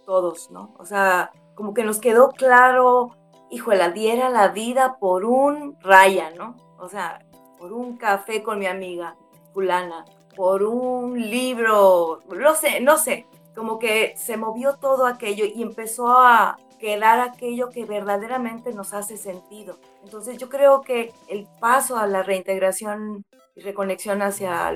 todos, 0.05 0.49
¿no? 0.51 0.74
O 0.80 0.86
sea, 0.86 1.32
como 1.53 1.74
que 1.74 1.84
nos 1.84 1.99
quedó 1.99 2.30
claro, 2.30 3.11
hijo, 3.51 3.74
la 3.74 3.89
diera 3.89 4.30
la 4.30 4.47
vida 4.47 4.99
por 5.01 5.26
un 5.26 5.78
raya, 5.82 6.30
¿no? 6.32 6.55
O 6.80 6.88
sea, 6.88 7.26
por 7.59 7.74
un 7.74 7.97
café 7.97 8.41
con 8.41 8.57
mi 8.57 8.68
amiga 8.68 9.18
fulana, 9.53 10.05
por 10.34 10.63
un 10.63 11.20
libro, 11.20 12.22
no 12.30 12.55
sé, 12.55 12.80
no 12.80 12.97
sé, 12.97 13.28
como 13.53 13.80
que 13.80 14.13
se 14.15 14.38
movió 14.38 14.78
todo 14.78 15.05
aquello 15.05 15.43
y 15.43 15.61
empezó 15.61 16.07
a, 16.07 16.57
quedar 16.80 17.20
aquello 17.20 17.70
que 17.70 17.86
verdaderamente 17.86 18.74
nos 18.74 18.94
hace 18.94 19.18
sentido. 19.18 19.78
Entonces 20.04 20.38
yo 20.38 20.50
creo 20.50 20.82
que 20.82 21.14
el 21.28 21.48
paso 21.60 21.98
a 21.98 22.08
la 22.08 22.24
reintegración 22.24 23.26
y 23.56 23.62
reconexión 23.62 24.22
hacia 24.22 24.74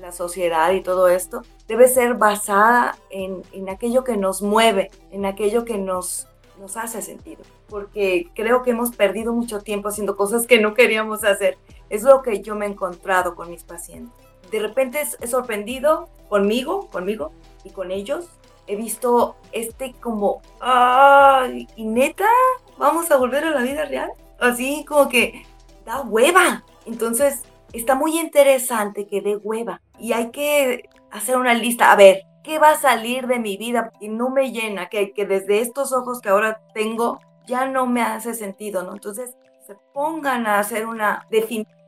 la 0.00 0.12
sociedad 0.12 0.72
y 0.72 0.80
todo 0.80 1.08
esto 1.08 1.42
debe 1.66 1.88
ser 1.88 2.14
basada 2.14 2.96
en, 3.10 3.42
en, 3.52 3.68
aquello 3.68 4.04
que 4.04 4.16
nos 4.16 4.42
mueve, 4.42 4.90
en 5.10 5.26
aquello 5.26 5.64
que 5.64 5.78
nos, 5.78 6.28
nos 6.58 6.76
hace 6.76 7.02
sentido. 7.02 7.42
Porque 7.68 8.30
creo 8.34 8.62
que 8.62 8.70
hemos 8.70 8.94
perdido 8.94 9.32
mucho 9.32 9.60
tiempo 9.60 9.88
haciendo 9.88 10.16
cosas 10.16 10.46
que 10.46 10.60
no 10.60 10.74
queríamos 10.74 11.24
hacer. 11.24 11.58
Es 11.90 12.02
lo 12.02 12.22
que 12.22 12.42
yo 12.42 12.54
me 12.54 12.66
he 12.66 12.68
encontrado 12.70 13.34
con 13.34 13.50
mis 13.50 13.64
pacientes. 13.64 14.14
De 14.50 14.60
repente 14.60 15.02
he 15.20 15.26
sorprendido 15.26 16.08
conmigo, 16.28 16.88
conmigo 16.90 17.32
y 17.64 17.70
con 17.70 17.90
ellos 17.90 18.28
he 18.68 18.76
visto 18.76 19.36
este 19.50 19.94
como, 19.94 20.42
¡ay! 20.60 21.66
¿Y 21.74 21.84
neta? 21.84 22.28
¿Vamos 22.76 23.10
a 23.10 23.16
volver 23.16 23.44
a 23.44 23.50
la 23.50 23.62
vida 23.62 23.86
real? 23.86 24.12
Así 24.38 24.84
como 24.84 25.08
que 25.08 25.46
da 25.84 26.02
hueva. 26.02 26.64
Entonces, 26.86 27.42
está 27.72 27.94
muy 27.94 28.18
interesante 28.18 29.06
que 29.06 29.22
dé 29.22 29.36
hueva. 29.36 29.80
Y 29.98 30.12
hay 30.12 30.30
que 30.30 30.88
hacer 31.10 31.38
una 31.38 31.54
lista. 31.54 31.90
A 31.90 31.96
ver, 31.96 32.22
¿qué 32.44 32.58
va 32.58 32.72
a 32.72 32.80
salir 32.80 33.26
de 33.26 33.38
mi 33.38 33.56
vida 33.56 33.90
y 34.00 34.08
no 34.08 34.28
me 34.28 34.52
llena? 34.52 34.88
Que, 34.88 35.12
que 35.12 35.26
desde 35.26 35.60
estos 35.60 35.92
ojos 35.92 36.20
que 36.20 36.28
ahora 36.28 36.60
tengo 36.74 37.20
ya 37.46 37.66
no 37.66 37.86
me 37.86 38.02
hace 38.02 38.34
sentido, 38.34 38.82
¿no? 38.82 38.92
Entonces, 38.92 39.34
se 39.66 39.74
pongan 39.94 40.46
a 40.46 40.58
hacer 40.58 40.86
una 40.86 41.26
definición 41.30 41.78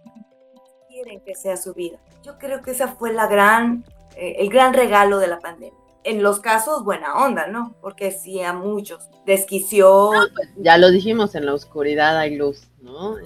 quieren 0.88 1.20
que 1.20 1.34
sea 1.34 1.56
su 1.56 1.72
vida. 1.72 1.98
Yo 2.22 2.36
creo 2.38 2.62
que 2.62 2.72
esa 2.72 2.88
fue 2.88 3.12
la 3.12 3.26
gran, 3.26 3.84
eh, 4.16 4.36
el 4.38 4.50
gran 4.50 4.74
regalo 4.74 5.18
de 5.18 5.28
la 5.28 5.38
pandemia 5.38 5.78
en 6.04 6.22
los 6.22 6.40
casos 6.40 6.84
buena 6.84 7.24
onda, 7.24 7.46
¿no? 7.46 7.74
Porque 7.80 8.10
sí 8.10 8.40
a 8.42 8.52
muchos 8.52 9.08
desquició. 9.26 10.10
Pues, 10.34 10.48
ya 10.56 10.78
lo 10.78 10.90
dijimos, 10.90 11.34
en 11.34 11.46
la 11.46 11.54
oscuridad 11.54 12.18
hay 12.18 12.36
luz, 12.36 12.68
¿no? 12.80 13.16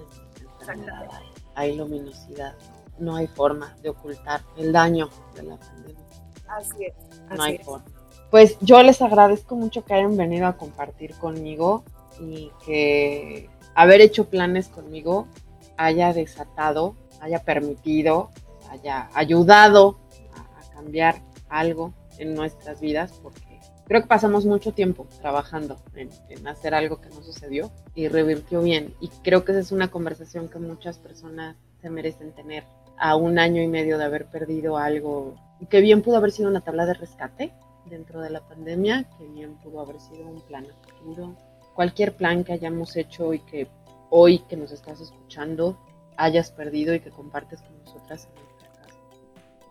Hay 1.54 1.76
luminosidad. 1.76 2.54
No 2.98 3.16
hay 3.16 3.26
forma 3.26 3.76
de 3.82 3.90
ocultar 3.90 4.42
el 4.56 4.72
daño 4.72 5.08
de 5.34 5.42
la 5.42 5.56
pandemia. 5.56 6.04
Así 6.48 6.84
es. 6.84 6.94
no 7.36 7.42
hay 7.42 7.56
es. 7.56 7.64
forma. 7.64 7.84
Pues 8.30 8.56
yo 8.60 8.82
les 8.82 9.00
agradezco 9.02 9.56
mucho 9.56 9.84
que 9.84 9.94
hayan 9.94 10.16
venido 10.16 10.46
a 10.46 10.56
compartir 10.56 11.14
conmigo 11.16 11.84
y 12.20 12.50
que 12.64 13.48
haber 13.74 14.00
hecho 14.00 14.28
planes 14.28 14.68
conmigo 14.68 15.28
haya 15.76 16.12
desatado, 16.12 16.96
haya 17.20 17.40
permitido, 17.40 18.30
haya 18.70 19.08
ayudado 19.14 19.98
a, 20.34 20.60
a 20.60 20.74
cambiar 20.74 21.22
algo 21.48 21.92
en 22.18 22.34
nuestras 22.34 22.80
vidas, 22.80 23.12
porque 23.22 23.60
creo 23.86 24.02
que 24.02 24.08
pasamos 24.08 24.46
mucho 24.46 24.72
tiempo 24.72 25.06
trabajando 25.20 25.78
en, 25.94 26.10
en 26.28 26.46
hacer 26.46 26.74
algo 26.74 27.00
que 27.00 27.08
no 27.10 27.22
sucedió 27.22 27.70
y 27.94 28.08
revirtió 28.08 28.62
bien. 28.62 28.94
Y 29.00 29.08
creo 29.22 29.44
que 29.44 29.52
esa 29.52 29.60
es 29.60 29.72
una 29.72 29.90
conversación 29.90 30.48
que 30.48 30.58
muchas 30.58 30.98
personas 30.98 31.56
se 31.80 31.90
merecen 31.90 32.32
tener 32.32 32.64
a 32.98 33.16
un 33.16 33.38
año 33.38 33.62
y 33.62 33.68
medio 33.68 33.98
de 33.98 34.04
haber 34.04 34.26
perdido 34.26 34.78
algo 34.78 35.34
que 35.68 35.80
bien 35.80 36.02
pudo 36.02 36.16
haber 36.16 36.32
sido 36.32 36.48
una 36.48 36.60
tabla 36.60 36.86
de 36.86 36.94
rescate 36.94 37.52
dentro 37.86 38.20
de 38.20 38.30
la 38.30 38.40
pandemia, 38.40 39.04
que 39.16 39.26
bien 39.26 39.54
pudo 39.56 39.80
haber 39.80 40.00
sido 40.00 40.26
un 40.26 40.40
plan 40.42 40.66
a 40.66 40.88
futuro. 40.88 41.36
Cualquier 41.74 42.16
plan 42.16 42.44
que 42.44 42.52
hayamos 42.52 42.96
hecho 42.96 43.34
y 43.34 43.40
que 43.40 43.68
hoy 44.10 44.40
que 44.40 44.56
nos 44.56 44.72
estás 44.72 45.00
escuchando 45.00 45.78
hayas 46.16 46.50
perdido 46.50 46.94
y 46.94 47.00
que 47.00 47.10
compartes 47.10 47.60
con 47.62 47.78
nosotras 47.84 48.28
en 48.28 48.44
nuestra 48.44 48.68
casa. 48.72 48.98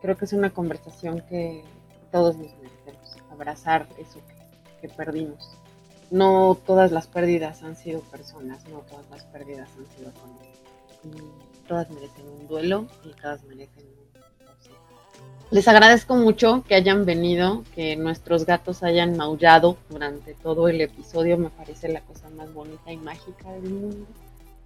Creo 0.01 0.17
que 0.17 0.25
es 0.25 0.33
una 0.33 0.49
conversación 0.51 1.21
que 1.21 1.63
todos 2.14 2.38
nos 2.38 2.55
merecemos, 2.57 3.18
abrazar 3.30 3.89
eso 3.97 4.22
que, 4.26 4.88
que 4.88 4.93
perdimos. 4.93 5.49
No 6.11 6.57
todas 6.66 6.91
las 6.91 7.07
pérdidas 7.07 7.64
han 7.64 7.76
sido 7.76 7.99
personas, 8.01 8.66
no 8.70 8.80
todas 8.89 9.09
las 9.09 9.24
pérdidas 9.26 9.70
han 9.78 9.97
sido 9.97 10.11
familias. 10.11 10.59
Y 11.03 11.53
Todas 11.68 11.89
merecen 11.89 12.28
un 12.28 12.47
duelo 12.47 12.88
y 13.03 13.09
todas 13.20 13.43
merecen 13.43 13.84
un. 13.84 14.03
Les 15.49 15.68
agradezco 15.68 16.16
mucho 16.16 16.64
que 16.68 16.76
hayan 16.76 17.05
venido, 17.05 17.64
que 17.76 17.95
nuestros 17.95 18.45
gatos 18.45 18.84
hayan 18.84 19.16
maullado 19.16 19.78
durante 19.89 20.34
todo 20.34 20.68
el 20.68 20.82
episodio. 20.82 21.38
Me 21.38 21.49
parece 21.49 21.89
la 21.89 22.01
cosa 22.01 22.30
más 22.32 22.51
bonita 22.53 22.91
y 22.91 22.97
mágica 22.97 23.51
del 23.51 23.70
mundo. 23.70 24.07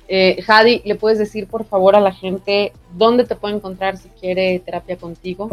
Eh, 0.08 0.42
Jadi, 0.42 0.82
¿le 0.86 0.96
puedes 0.96 1.20
decir 1.20 1.48
por 1.48 1.66
favor 1.66 1.96
a 1.96 2.00
la 2.00 2.14
gente 2.14 2.72
dónde 2.94 3.26
te 3.26 3.36
puede 3.36 3.56
encontrar 3.56 3.98
si 3.98 4.08
quiere 4.10 4.60
terapia 4.60 4.98
contigo? 4.98 5.50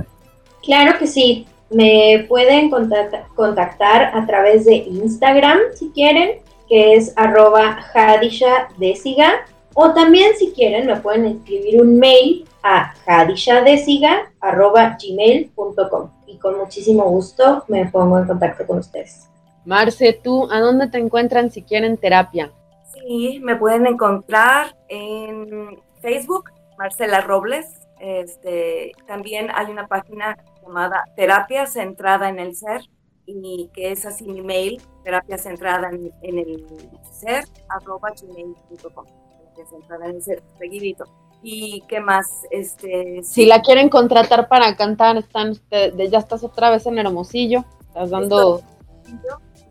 Claro 0.63 0.99
que 0.99 1.09
sí. 1.09 1.47
Me 1.75 2.25
pueden 2.29 2.71
contacta- 2.71 3.27
contactar 3.35 4.17
a 4.17 4.25
través 4.27 4.65
de 4.65 4.77
Instagram 4.77 5.59
si 5.75 5.91
quieren, 5.91 6.39
que 6.69 6.95
es 6.95 7.13
arroba 7.17 7.79
hadishadesiga. 7.93 9.47
O 9.75 9.93
también 9.93 10.35
si 10.39 10.53
quieren 10.53 10.87
me 10.87 10.97
pueden 10.97 11.25
escribir 11.27 11.81
un 11.83 11.99
mail 11.99 12.49
a 12.63 12.95
hadishadesiga 13.07 14.33
arroba 14.41 14.97
gmail.com 15.03 16.11
y 16.29 16.39
con 16.39 16.59
muchísimo 16.59 17.05
gusto 17.11 17.65
me 17.69 17.87
pongo 17.87 18.19
en 18.21 18.27
contacto 18.27 18.65
con 18.67 18.79
ustedes. 18.79 19.29
Marce, 19.65 20.13
¿tú 20.13 20.49
a 20.53 20.61
dónde 20.61 20.89
te 20.89 20.99
encuentran 20.99 21.51
si 21.51 21.63
quieren 21.63 21.97
terapia? 21.97 22.53
Sí, 22.93 23.41
me 23.43 23.57
pueden 23.57 23.87
encontrar 23.87 24.77
en 24.89 25.81
Facebook, 26.01 26.51
Marcela 26.79 27.21
Robles. 27.23 27.67
Este, 27.99 28.93
también 29.09 29.49
hay 29.55 29.67
una 29.73 29.89
página 29.89 30.37
llamada 30.67 31.05
Terapia 31.17 31.67
Centrada 31.67 32.29
en 32.29 32.39
el 32.39 32.55
Ser 32.55 32.83
y 33.27 33.71
que 33.73 33.93
es 33.93 34.05
así 34.05 34.25
mi 34.25 34.43
mail, 34.43 34.83
terapia 35.03 35.39
centrada 35.39 35.89
en, 35.89 36.13
en 36.23 36.39
el 36.39 36.67
ser, 37.11 37.45
arroba 37.69 38.11
gmail.com. 38.11 39.07
Terapia 39.07 39.67
centrada 39.67 40.07
en 40.07 40.17
el 40.17 40.23
ser, 40.23 40.43
seguidito. 40.59 41.05
¿Y 41.43 41.83
qué 41.89 42.01
más? 42.01 42.43
Este, 42.51 43.23
Si 43.23 43.47
la 43.47 43.61
quieren 43.61 43.89
contratar 43.89 44.49
para 44.49 44.75
cantar, 44.77 45.17
están 45.17 45.51
ustedes, 45.51 46.11
ya 46.11 46.19
estás 46.19 46.43
otra 46.43 46.71
vez 46.71 46.87
en 46.87 46.99
Hermosillo, 46.99 47.65
estás 47.81 48.11
dando... 48.11 48.63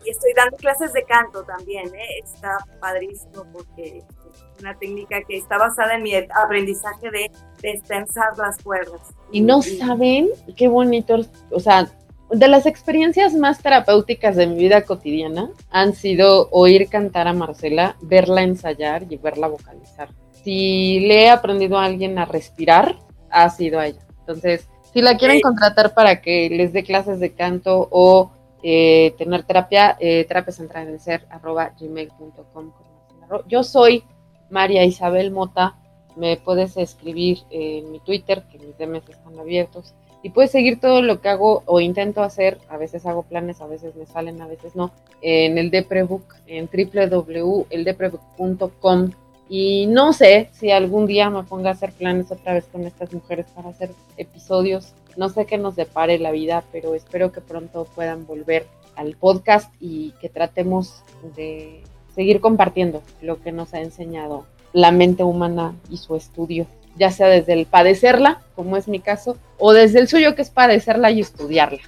y 0.05 0.09
estoy 0.09 0.33
dando 0.35 0.57
clases 0.57 0.93
de 0.93 1.03
canto 1.03 1.43
también, 1.43 1.87
¿eh? 1.95 2.19
está 2.23 2.57
padrísimo 2.79 3.45
porque 3.51 4.03
una 4.63 4.77
técnica 4.79 5.17
que 5.27 5.37
está 5.37 5.57
basada 5.57 5.95
en 5.95 6.03
mi 6.03 6.13
aprendizaje 6.15 7.11
de 7.11 7.31
destensar 7.61 8.37
las 8.37 8.57
cuerdas. 8.63 9.01
Y 9.31 9.41
no 9.41 9.61
saben 9.61 10.29
qué 10.55 10.67
bonito, 10.67 11.17
o 11.51 11.59
sea, 11.59 11.87
de 12.31 12.47
las 12.47 12.65
experiencias 12.65 13.33
más 13.35 13.59
terapéuticas 13.61 14.35
de 14.35 14.47
mi 14.47 14.55
vida 14.57 14.81
cotidiana 14.83 15.49
han 15.69 15.93
sido 15.93 16.47
oír 16.51 16.87
cantar 16.89 17.27
a 17.27 17.33
Marcela, 17.33 17.95
verla 18.01 18.41
ensayar 18.41 19.03
y 19.09 19.17
verla 19.17 19.47
vocalizar. 19.47 20.09
Si 20.43 21.01
le 21.01 21.23
he 21.25 21.29
aprendido 21.29 21.77
a 21.77 21.85
alguien 21.85 22.17
a 22.17 22.25
respirar, 22.25 22.97
ha 23.29 23.49
sido 23.49 23.79
a 23.79 23.87
ella. 23.87 24.01
Entonces, 24.19 24.67
si 24.93 25.01
la 25.01 25.17
quieren 25.17 25.41
contratar 25.41 25.93
para 25.93 26.21
que 26.21 26.49
les 26.49 26.73
dé 26.73 26.83
clases 26.83 27.19
de 27.19 27.33
canto 27.33 27.87
o 27.91 28.31
eh, 28.63 29.13
tener 29.17 29.43
terapia, 29.43 29.97
eh, 29.99 30.25
terapia 30.25 30.53
central 30.53 30.87
en 30.87 30.93
el 30.93 30.99
ser, 30.99 31.25
arroba 31.29 31.71
gmail.com. 31.79 32.31
con 32.53 32.67
Marcela 32.69 33.27
Ro- 33.29 33.43
Yo 33.47 33.63
soy 33.63 34.03
María 34.53 34.85
Isabel 34.85 35.31
Mota. 35.31 35.75
Me 36.15 36.37
puedes 36.37 36.77
escribir 36.77 37.39
en 37.49 37.91
mi 37.91 37.99
Twitter, 37.99 38.43
que 38.51 38.59
mis 38.59 38.77
DMs 38.77 39.09
están 39.09 39.39
abiertos. 39.39 39.95
Y 40.21 40.29
puedes 40.29 40.51
seguir 40.51 40.79
todo 40.79 41.01
lo 41.01 41.19
que 41.19 41.29
hago 41.29 41.63
o 41.65 41.79
intento 41.81 42.21
hacer. 42.21 42.59
A 42.69 42.77
veces 42.77 43.07
hago 43.07 43.23
planes, 43.23 43.61
a 43.61 43.67
veces 43.67 43.95
me 43.95 44.05
salen, 44.05 44.39
a 44.41 44.47
veces 44.47 44.75
no. 44.75 44.91
En 45.21 45.57
el 45.57 45.71
Deprebook, 45.71 46.35
en 46.45 46.69
www.eldeprebook.com. 46.71 49.09
Y 49.49 49.87
no 49.87 50.13
sé 50.13 50.49
si 50.53 50.69
algún 50.69 51.07
día 51.07 51.31
me 51.31 51.41
ponga 51.43 51.71
a 51.71 51.73
hacer 51.73 51.91
planes 51.91 52.31
otra 52.31 52.53
vez 52.53 52.65
con 52.71 52.83
estas 52.83 53.11
mujeres 53.11 53.47
para 53.55 53.69
hacer 53.69 53.89
episodios. 54.17 54.93
No 55.17 55.29
sé 55.29 55.47
qué 55.47 55.57
nos 55.57 55.75
depare 55.75 56.19
la 56.19 56.29
vida, 56.31 56.63
pero 56.71 56.93
espero 56.93 57.31
que 57.31 57.41
pronto 57.41 57.87
puedan 57.95 58.27
volver 58.27 58.67
al 58.95 59.17
podcast 59.17 59.73
y 59.79 60.11
que 60.21 60.29
tratemos 60.29 61.01
de 61.35 61.81
seguir 62.13 62.41
compartiendo 62.41 63.01
lo 63.21 63.41
que 63.41 63.51
nos 63.51 63.73
ha 63.73 63.81
enseñado 63.81 64.45
la 64.73 64.91
mente 64.91 65.23
humana 65.23 65.75
y 65.89 65.97
su 65.97 66.15
estudio, 66.15 66.65
ya 66.97 67.11
sea 67.11 67.27
desde 67.27 67.53
el 67.53 67.65
padecerla, 67.65 68.41
como 68.55 68.75
es 68.77 68.87
mi 68.87 68.99
caso, 68.99 69.37
o 69.57 69.73
desde 69.73 69.99
el 69.99 70.07
suyo 70.07 70.35
que 70.35 70.41
es 70.41 70.49
padecerla 70.49 71.11
y 71.11 71.21
estudiarla. 71.21 71.81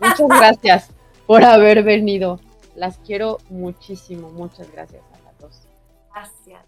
Muchas 0.00 0.28
gracias 0.28 0.90
por 1.26 1.44
haber 1.44 1.82
venido. 1.82 2.40
Las 2.76 2.98
quiero 2.98 3.38
muchísimo. 3.50 4.30
Muchas 4.30 4.70
gracias 4.72 5.02
a 5.12 5.24
las 5.24 5.38
dos. 5.38 5.62
Gracias. 6.12 6.67